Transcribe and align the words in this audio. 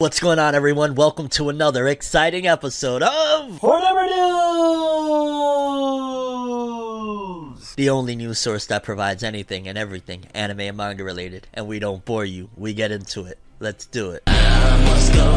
What's 0.00 0.20
going 0.20 0.38
on, 0.38 0.54
everyone? 0.54 0.94
Welcome 0.94 1.28
to 1.30 1.48
another 1.48 1.88
exciting 1.88 2.46
episode 2.46 3.02
of 3.02 3.60
Whatever 3.60 4.06
News! 4.06 4.14
the 7.74 7.90
only 7.90 8.14
news 8.14 8.38
source 8.38 8.64
that 8.66 8.84
provides 8.84 9.24
anything 9.24 9.66
and 9.66 9.76
everything 9.76 10.26
anime 10.34 10.60
and 10.60 10.76
manga 10.76 11.02
related. 11.02 11.48
And 11.52 11.66
we 11.66 11.80
don't 11.80 12.04
bore 12.04 12.24
you, 12.24 12.48
we 12.56 12.74
get 12.74 12.92
into 12.92 13.24
it. 13.24 13.38
Let's 13.58 13.86
do 13.86 14.12
it. 14.12 14.22
I 14.28 14.84
must 14.84 15.12
go, 15.14 15.36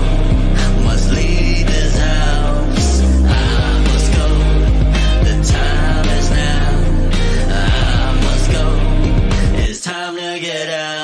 must 0.84 1.10
leave 1.12 1.66
this 1.66 1.98
house. 1.98 3.02
I 3.02 3.84
must 3.88 4.14
go, 4.14 4.28
the 5.24 5.42
time 5.52 6.06
is 6.06 6.30
now. 6.30 6.70
I 7.50 8.14
must 8.24 8.52
go, 8.52 8.78
it's 9.64 9.82
time 9.82 10.14
to 10.18 10.40
get 10.40 10.70
out. 10.70 11.01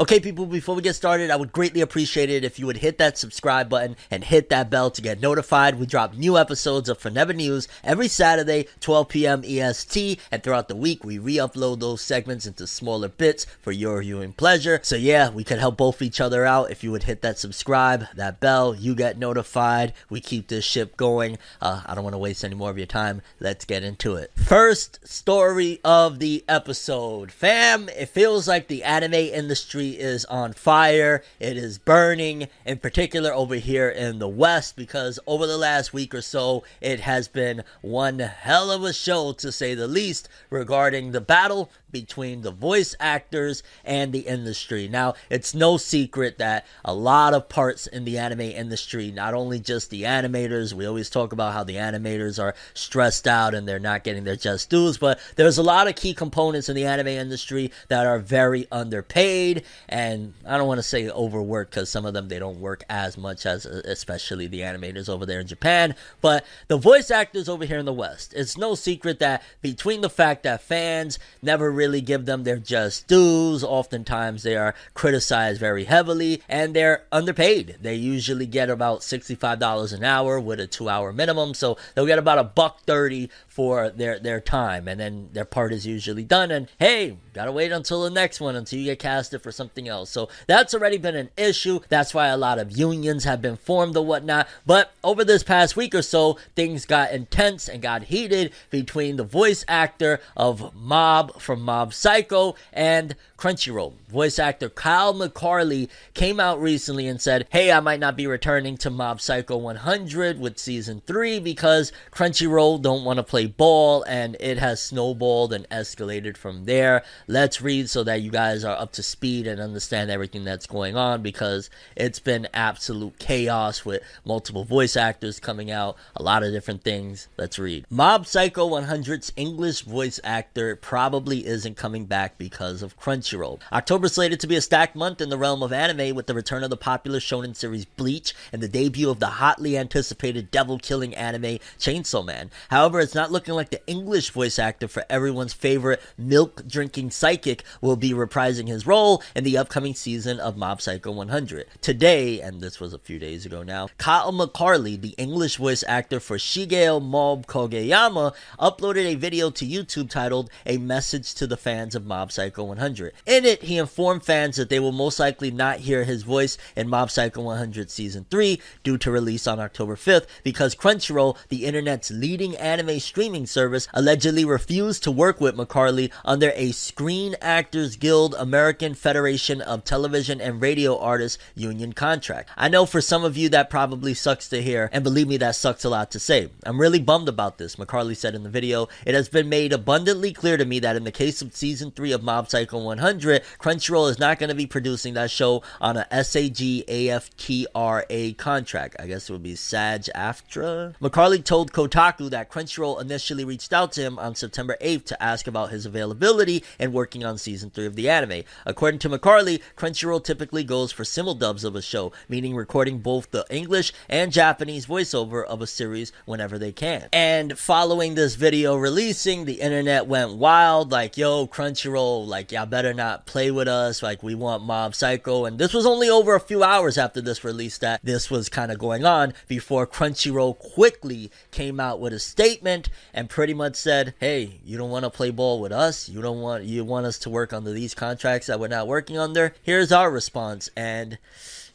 Okay, 0.00 0.20
people, 0.20 0.46
before 0.46 0.76
we 0.76 0.82
get 0.82 0.94
started, 0.94 1.28
I 1.28 1.34
would 1.34 1.50
greatly 1.50 1.80
appreciate 1.80 2.30
it 2.30 2.44
if 2.44 2.56
you 2.56 2.66
would 2.66 2.76
hit 2.76 2.98
that 2.98 3.18
subscribe 3.18 3.68
button 3.68 3.96
and 4.12 4.22
hit 4.22 4.48
that 4.48 4.70
bell 4.70 4.92
to 4.92 5.02
get 5.02 5.20
notified. 5.20 5.76
We 5.76 5.86
drop 5.86 6.14
new 6.14 6.38
episodes 6.38 6.88
of 6.88 6.98
Forever 6.98 7.32
News 7.32 7.66
every 7.82 8.06
Saturday, 8.06 8.68
12 8.78 9.08
p.m. 9.08 9.42
EST, 9.44 10.20
and 10.30 10.40
throughout 10.40 10.68
the 10.68 10.76
week, 10.76 11.02
we 11.02 11.18
re 11.18 11.34
upload 11.38 11.80
those 11.80 12.00
segments 12.00 12.46
into 12.46 12.64
smaller 12.68 13.08
bits 13.08 13.44
for 13.60 13.72
your 13.72 14.00
viewing 14.00 14.34
pleasure. 14.34 14.78
So, 14.84 14.94
yeah, 14.94 15.30
we 15.30 15.42
can 15.42 15.58
help 15.58 15.76
both 15.76 16.00
each 16.00 16.20
other 16.20 16.44
out 16.44 16.70
if 16.70 16.84
you 16.84 16.92
would 16.92 17.02
hit 17.02 17.22
that 17.22 17.40
subscribe, 17.40 18.06
that 18.14 18.38
bell, 18.38 18.76
you 18.76 18.94
get 18.94 19.18
notified. 19.18 19.94
We 20.08 20.20
keep 20.20 20.46
this 20.46 20.64
ship 20.64 20.96
going. 20.96 21.38
Uh, 21.60 21.82
I 21.84 21.96
don't 21.96 22.04
want 22.04 22.14
to 22.14 22.18
waste 22.18 22.44
any 22.44 22.54
more 22.54 22.70
of 22.70 22.78
your 22.78 22.86
time. 22.86 23.20
Let's 23.40 23.64
get 23.64 23.82
into 23.82 24.14
it. 24.14 24.30
First 24.36 25.04
story 25.08 25.80
of 25.82 26.20
the 26.20 26.44
episode. 26.46 27.32
Fam, 27.32 27.88
it 27.88 28.10
feels 28.10 28.46
like 28.46 28.68
the 28.68 28.84
anime 28.84 29.14
industry 29.14 29.87
is 29.92 30.24
on 30.26 30.52
fire. 30.52 31.22
It 31.40 31.56
is 31.56 31.78
burning, 31.78 32.48
in 32.64 32.78
particular 32.78 33.32
over 33.32 33.54
here 33.56 33.88
in 33.88 34.18
the 34.18 34.28
West, 34.28 34.76
because 34.76 35.18
over 35.26 35.46
the 35.46 35.58
last 35.58 35.92
week 35.92 36.14
or 36.14 36.22
so, 36.22 36.64
it 36.80 37.00
has 37.00 37.28
been 37.28 37.64
one 37.80 38.18
hell 38.18 38.70
of 38.70 38.84
a 38.84 38.92
show, 38.92 39.32
to 39.32 39.52
say 39.52 39.74
the 39.74 39.88
least, 39.88 40.28
regarding 40.50 41.12
the 41.12 41.20
battle 41.20 41.70
between 41.90 42.42
the 42.42 42.50
voice 42.50 42.94
actors 43.00 43.62
and 43.84 44.12
the 44.12 44.20
industry. 44.20 44.88
Now, 44.88 45.14
it's 45.30 45.54
no 45.54 45.76
secret 45.76 46.38
that 46.38 46.66
a 46.84 46.94
lot 46.94 47.34
of 47.34 47.48
parts 47.48 47.86
in 47.86 48.04
the 48.04 48.18
anime 48.18 48.40
industry, 48.40 49.10
not 49.10 49.34
only 49.34 49.60
just 49.60 49.90
the 49.90 50.02
animators, 50.02 50.72
we 50.72 50.86
always 50.86 51.10
talk 51.10 51.32
about 51.32 51.52
how 51.52 51.64
the 51.64 51.76
animators 51.76 52.42
are 52.42 52.54
stressed 52.74 53.26
out 53.26 53.54
and 53.54 53.66
they're 53.66 53.78
not 53.78 54.04
getting 54.04 54.24
their 54.24 54.36
just 54.36 54.70
dues, 54.70 54.98
but 54.98 55.18
there's 55.36 55.58
a 55.58 55.62
lot 55.62 55.88
of 55.88 55.96
key 55.96 56.14
components 56.14 56.68
in 56.68 56.76
the 56.76 56.84
anime 56.84 57.08
industry 57.08 57.70
that 57.88 58.06
are 58.06 58.18
very 58.18 58.66
underpaid 58.70 59.64
and 59.88 60.34
I 60.46 60.56
don't 60.58 60.68
want 60.68 60.78
to 60.78 60.82
say 60.82 61.08
overworked 61.08 61.70
because 61.70 61.90
some 61.90 62.06
of 62.06 62.14
them 62.14 62.28
they 62.28 62.38
don't 62.38 62.60
work 62.60 62.84
as 62.88 63.16
much 63.16 63.46
as 63.46 63.66
especially 63.66 64.46
the 64.46 64.60
animators 64.60 65.08
over 65.08 65.26
there 65.26 65.40
in 65.40 65.46
Japan, 65.46 65.94
but 66.20 66.44
the 66.68 66.76
voice 66.76 67.10
actors 67.10 67.48
over 67.48 67.64
here 67.64 67.78
in 67.78 67.86
the 67.86 67.92
West. 67.92 68.34
It's 68.34 68.56
no 68.56 68.74
secret 68.74 69.18
that 69.18 69.42
between 69.62 70.00
the 70.00 70.10
fact 70.10 70.42
that 70.42 70.62
fans 70.62 71.18
never 71.42 71.70
really 71.78 72.00
give 72.00 72.26
them 72.26 72.44
their 72.44 72.58
just 72.58 73.06
dues, 73.06 73.62
oftentimes 73.62 74.42
they 74.42 74.56
are 74.56 74.74
criticized 74.94 75.60
very 75.60 75.84
heavily 75.84 76.42
and 76.48 76.74
they're 76.74 77.04
underpaid. 77.12 77.76
They 77.80 77.94
usually 77.94 78.46
get 78.46 78.68
about 78.68 79.00
$65 79.00 79.92
an 79.92 80.04
hour 80.04 80.40
with 80.40 80.60
a 80.60 80.66
2-hour 80.66 81.12
minimum, 81.12 81.54
so 81.54 81.78
they'll 81.94 82.04
get 82.06 82.18
about 82.18 82.38
a 82.38 82.44
buck 82.44 82.80
30 82.82 83.30
for 83.46 83.90
their 83.90 84.18
their 84.18 84.40
time 84.40 84.86
and 84.86 85.00
then 85.00 85.28
their 85.32 85.44
part 85.44 85.72
is 85.72 85.86
usually 85.86 86.24
done 86.24 86.50
and 86.50 86.68
hey, 86.78 87.16
got 87.32 87.46
to 87.46 87.52
wait 87.52 87.72
until 87.72 88.02
the 88.02 88.10
next 88.10 88.40
one 88.40 88.56
until 88.56 88.78
you 88.78 88.86
get 88.86 88.98
casted 88.98 89.42
for 89.42 89.52
something 89.52 89.88
else. 89.88 90.10
So 90.10 90.28
that's 90.46 90.74
already 90.74 90.98
been 90.98 91.16
an 91.16 91.30
issue. 91.36 91.80
That's 91.88 92.14
why 92.14 92.28
a 92.28 92.36
lot 92.36 92.58
of 92.58 92.76
unions 92.76 93.24
have 93.24 93.40
been 93.40 93.56
formed 93.56 93.96
or 93.96 94.04
whatnot. 94.04 94.48
But 94.66 94.92
over 95.04 95.24
this 95.24 95.42
past 95.42 95.76
week 95.76 95.94
or 95.94 96.02
so, 96.02 96.38
things 96.56 96.84
got 96.84 97.12
intense 97.12 97.68
and 97.68 97.82
got 97.82 98.04
heated 98.04 98.52
between 98.70 99.16
the 99.16 99.24
voice 99.24 99.64
actor 99.68 100.20
of 100.36 100.74
Mob 100.74 101.40
from 101.40 101.62
Mob 101.68 101.92
Psycho 101.92 102.54
and 102.72 103.14
Crunchyroll. 103.36 103.92
Voice 104.08 104.38
actor 104.38 104.70
Kyle 104.70 105.12
McCarley 105.12 105.90
came 106.14 106.40
out 106.40 106.60
recently 106.60 107.06
and 107.06 107.20
said, 107.20 107.46
Hey, 107.50 107.70
I 107.70 107.78
might 107.80 108.00
not 108.00 108.16
be 108.16 108.26
returning 108.26 108.78
to 108.78 108.90
Mob 108.90 109.20
Psycho 109.20 109.58
100 109.58 110.40
with 110.40 110.58
season 110.58 111.02
3 111.06 111.40
because 111.40 111.92
Crunchyroll 112.10 112.80
don't 112.80 113.04
want 113.04 113.18
to 113.18 113.22
play 113.22 113.44
ball 113.44 114.02
and 114.04 114.34
it 114.40 114.56
has 114.56 114.82
snowballed 114.82 115.52
and 115.52 115.68
escalated 115.68 116.38
from 116.38 116.64
there. 116.64 117.04
Let's 117.26 117.60
read 117.60 117.90
so 117.90 118.02
that 118.02 118.22
you 118.22 118.30
guys 118.30 118.64
are 118.64 118.76
up 118.76 118.92
to 118.92 119.02
speed 119.02 119.46
and 119.46 119.60
understand 119.60 120.10
everything 120.10 120.44
that's 120.44 120.66
going 120.66 120.96
on 120.96 121.20
because 121.20 121.68
it's 121.94 122.18
been 122.18 122.48
absolute 122.54 123.18
chaos 123.18 123.84
with 123.84 124.02
multiple 124.24 124.64
voice 124.64 124.96
actors 124.96 125.38
coming 125.38 125.70
out, 125.70 125.96
a 126.16 126.22
lot 126.22 126.42
of 126.42 126.50
different 126.50 126.82
things. 126.82 127.28
Let's 127.36 127.58
read. 127.58 127.84
Mob 127.90 128.26
Psycho 128.26 128.70
100's 128.70 129.34
English 129.36 129.82
voice 129.82 130.18
actor 130.24 130.74
probably 130.74 131.46
isn't 131.58 131.76
coming 131.76 132.04
back 132.04 132.38
because 132.38 132.82
of 132.82 132.96
Crunchyroll. 133.00 133.58
October 133.72 134.06
is 134.06 134.12
slated 134.12 134.38
to 134.38 134.46
be 134.46 134.54
a 134.54 134.60
stacked 134.60 134.94
month 134.94 135.20
in 135.20 135.28
the 135.28 135.36
realm 135.36 135.60
of 135.60 135.72
anime 135.72 136.14
with 136.14 136.28
the 136.28 136.34
return 136.34 136.62
of 136.62 136.70
the 136.70 136.76
popular 136.76 137.18
shonen 137.18 137.56
series 137.56 137.84
Bleach 137.84 138.32
and 138.52 138.62
the 138.62 138.68
debut 138.68 139.10
of 139.10 139.18
the 139.18 139.26
hotly 139.26 139.76
anticipated 139.76 140.52
devil 140.52 140.78
killing 140.78 141.16
anime 141.16 141.58
Chainsaw 141.76 142.24
Man. 142.24 142.52
However, 142.70 143.00
it's 143.00 143.14
not 143.14 143.32
looking 143.32 143.54
like 143.54 143.70
the 143.70 143.84
English 143.88 144.30
voice 144.30 144.56
actor 144.56 144.86
for 144.86 145.04
everyone's 145.10 145.52
favorite 145.52 146.00
milk 146.16 146.64
drinking 146.68 147.10
psychic 147.10 147.64
will 147.80 147.96
be 147.96 148.12
reprising 148.12 148.68
his 148.68 148.86
role 148.86 149.20
in 149.34 149.42
the 149.42 149.58
upcoming 149.58 149.96
season 149.96 150.38
of 150.38 150.56
Mob 150.56 150.80
Psycho 150.80 151.10
100. 151.10 151.66
Today, 151.80 152.40
and 152.40 152.60
this 152.60 152.78
was 152.78 152.94
a 152.94 153.00
few 153.00 153.18
days 153.18 153.44
ago 153.44 153.64
now, 153.64 153.88
Kyle 153.98 154.32
McCarley, 154.32 155.00
the 155.00 155.16
English 155.18 155.56
voice 155.56 155.82
actor 155.88 156.20
for 156.20 156.36
Shigeo 156.36 157.02
Mob 157.02 157.46
Kageyama, 157.48 158.32
uploaded 158.60 159.06
a 159.06 159.16
video 159.16 159.50
to 159.50 159.66
YouTube 159.66 160.08
titled 160.08 160.50
A 160.64 160.78
Message 160.78 161.34
to 161.34 161.47
the 161.48 161.56
Fans 161.56 161.94
of 161.94 162.06
Mob 162.06 162.32
Psycho 162.32 162.64
100. 162.64 163.12
In 163.26 163.44
it, 163.44 163.62
he 163.64 163.78
informed 163.78 164.22
fans 164.22 164.56
that 164.56 164.68
they 164.68 164.80
will 164.80 164.92
most 164.92 165.18
likely 165.18 165.50
not 165.50 165.80
hear 165.80 166.04
his 166.04 166.22
voice 166.22 166.58
in 166.76 166.88
Mob 166.88 167.10
Psycho 167.10 167.42
100 167.42 167.90
Season 167.90 168.26
3 168.30 168.60
due 168.82 168.98
to 168.98 169.10
release 169.10 169.46
on 169.46 169.60
October 169.60 169.96
5th 169.96 170.26
because 170.42 170.74
Crunchyroll, 170.74 171.36
the 171.48 171.64
internet's 171.64 172.10
leading 172.10 172.56
anime 172.56 173.00
streaming 173.00 173.46
service, 173.46 173.88
allegedly 173.94 174.44
refused 174.44 175.02
to 175.02 175.10
work 175.10 175.40
with 175.40 175.56
McCarley 175.56 176.10
under 176.24 176.52
a 176.54 176.72
Screen 176.72 177.34
Actors 177.40 177.96
Guild 177.96 178.34
American 178.38 178.94
Federation 178.94 179.60
of 179.60 179.84
Television 179.84 180.40
and 180.40 180.60
Radio 180.60 180.98
Artists 180.98 181.38
union 181.54 181.92
contract. 181.92 182.50
I 182.56 182.68
know 182.68 182.86
for 182.86 183.00
some 183.00 183.24
of 183.24 183.36
you 183.36 183.48
that 183.50 183.70
probably 183.70 184.14
sucks 184.14 184.48
to 184.50 184.62
hear, 184.62 184.88
and 184.92 185.04
believe 185.04 185.28
me, 185.28 185.36
that 185.38 185.56
sucks 185.56 185.84
a 185.84 185.90
lot 185.90 186.10
to 186.12 186.18
say. 186.18 186.50
I'm 186.64 186.80
really 186.80 187.00
bummed 187.00 187.28
about 187.28 187.58
this, 187.58 187.76
McCarley 187.76 188.16
said 188.16 188.34
in 188.34 188.42
the 188.42 188.48
video. 188.48 188.88
It 189.04 189.14
has 189.14 189.28
been 189.28 189.48
made 189.48 189.72
abundantly 189.72 190.32
clear 190.32 190.56
to 190.56 190.64
me 190.64 190.78
that 190.80 190.96
in 190.96 191.04
the 191.04 191.12
case 191.12 191.37
of 191.42 191.54
season 191.54 191.90
3 191.90 192.12
of 192.12 192.22
Mob 192.22 192.48
Psycho 192.48 192.82
100, 192.82 193.42
Crunchyroll 193.58 194.10
is 194.10 194.18
not 194.18 194.38
going 194.38 194.48
to 194.48 194.54
be 194.54 194.66
producing 194.66 195.14
that 195.14 195.30
show 195.30 195.62
on 195.80 195.96
a 195.96 196.24
SAG 196.24 196.56
AFTRA 196.88 198.36
contract. 198.36 198.96
I 198.98 199.06
guess 199.06 199.28
it 199.28 199.32
would 199.32 199.42
be 199.42 199.54
SAG 199.54 200.08
AFTRA. 200.14 200.96
McCarley 201.00 201.44
told 201.44 201.72
Kotaku 201.72 202.30
that 202.30 202.50
Crunchyroll 202.50 203.00
initially 203.00 203.44
reached 203.44 203.72
out 203.72 203.92
to 203.92 204.02
him 204.02 204.18
on 204.18 204.34
September 204.34 204.76
8th 204.80 205.04
to 205.06 205.22
ask 205.22 205.46
about 205.46 205.70
his 205.70 205.86
availability 205.86 206.64
and 206.78 206.92
working 206.92 207.24
on 207.24 207.38
season 207.38 207.70
3 207.70 207.86
of 207.86 207.96
the 207.96 208.08
anime. 208.08 208.42
According 208.66 209.00
to 209.00 209.10
McCarley, 209.10 209.60
Crunchyroll 209.76 210.24
typically 210.24 210.64
goes 210.64 210.92
for 210.92 211.02
simuldubs 211.04 211.64
of 211.64 211.76
a 211.76 211.82
show, 211.82 212.12
meaning 212.28 212.54
recording 212.56 212.98
both 212.98 213.30
the 213.30 213.44
English 213.50 213.92
and 214.08 214.32
Japanese 214.32 214.86
voiceover 214.86 215.44
of 215.44 215.62
a 215.62 215.66
series 215.66 216.12
whenever 216.24 216.58
they 216.58 216.72
can. 216.72 217.08
And 217.12 217.58
following 217.58 218.14
this 218.14 218.34
video 218.34 218.76
releasing, 218.76 219.44
the 219.44 219.60
internet 219.60 220.06
went 220.06 220.34
wild 220.34 220.90
like, 220.90 221.16
yo, 221.16 221.27
Crunchyroll, 221.46 222.26
like, 222.26 222.52
y'all 222.52 222.66
better 222.66 222.94
not 222.94 223.26
play 223.26 223.50
with 223.50 223.68
us. 223.68 224.02
Like, 224.02 224.22
we 224.22 224.34
want 224.34 224.62
Mob 224.62 224.94
Psycho. 224.94 225.44
And 225.44 225.58
this 225.58 225.74
was 225.74 225.86
only 225.86 226.08
over 226.08 226.34
a 226.34 226.40
few 226.40 226.62
hours 226.62 226.96
after 226.96 227.20
this 227.20 227.44
release 227.44 227.78
that 227.78 228.00
this 228.02 228.30
was 228.30 228.48
kind 228.48 228.72
of 228.72 228.78
going 228.78 229.04
on 229.04 229.34
before 229.46 229.86
Crunchyroll 229.86 230.58
quickly 230.58 231.30
came 231.50 231.78
out 231.78 232.00
with 232.00 232.12
a 232.12 232.18
statement 232.18 232.88
and 233.12 233.28
pretty 233.28 233.54
much 233.54 233.76
said, 233.76 234.14
hey, 234.18 234.60
you 234.64 234.78
don't 234.78 234.90
want 234.90 235.04
to 235.04 235.10
play 235.10 235.30
ball 235.30 235.60
with 235.60 235.72
us? 235.72 236.08
You 236.08 236.22
don't 236.22 236.40
want, 236.40 236.64
you 236.64 236.84
want 236.84 237.06
us 237.06 237.18
to 237.20 237.30
work 237.30 237.52
under 237.52 237.72
these 237.72 237.94
contracts 237.94 238.46
that 238.46 238.58
we're 238.58 238.68
not 238.68 238.88
working 238.88 239.18
under? 239.18 239.54
Here's 239.62 239.92
our 239.92 240.10
response. 240.10 240.70
And 240.76 241.18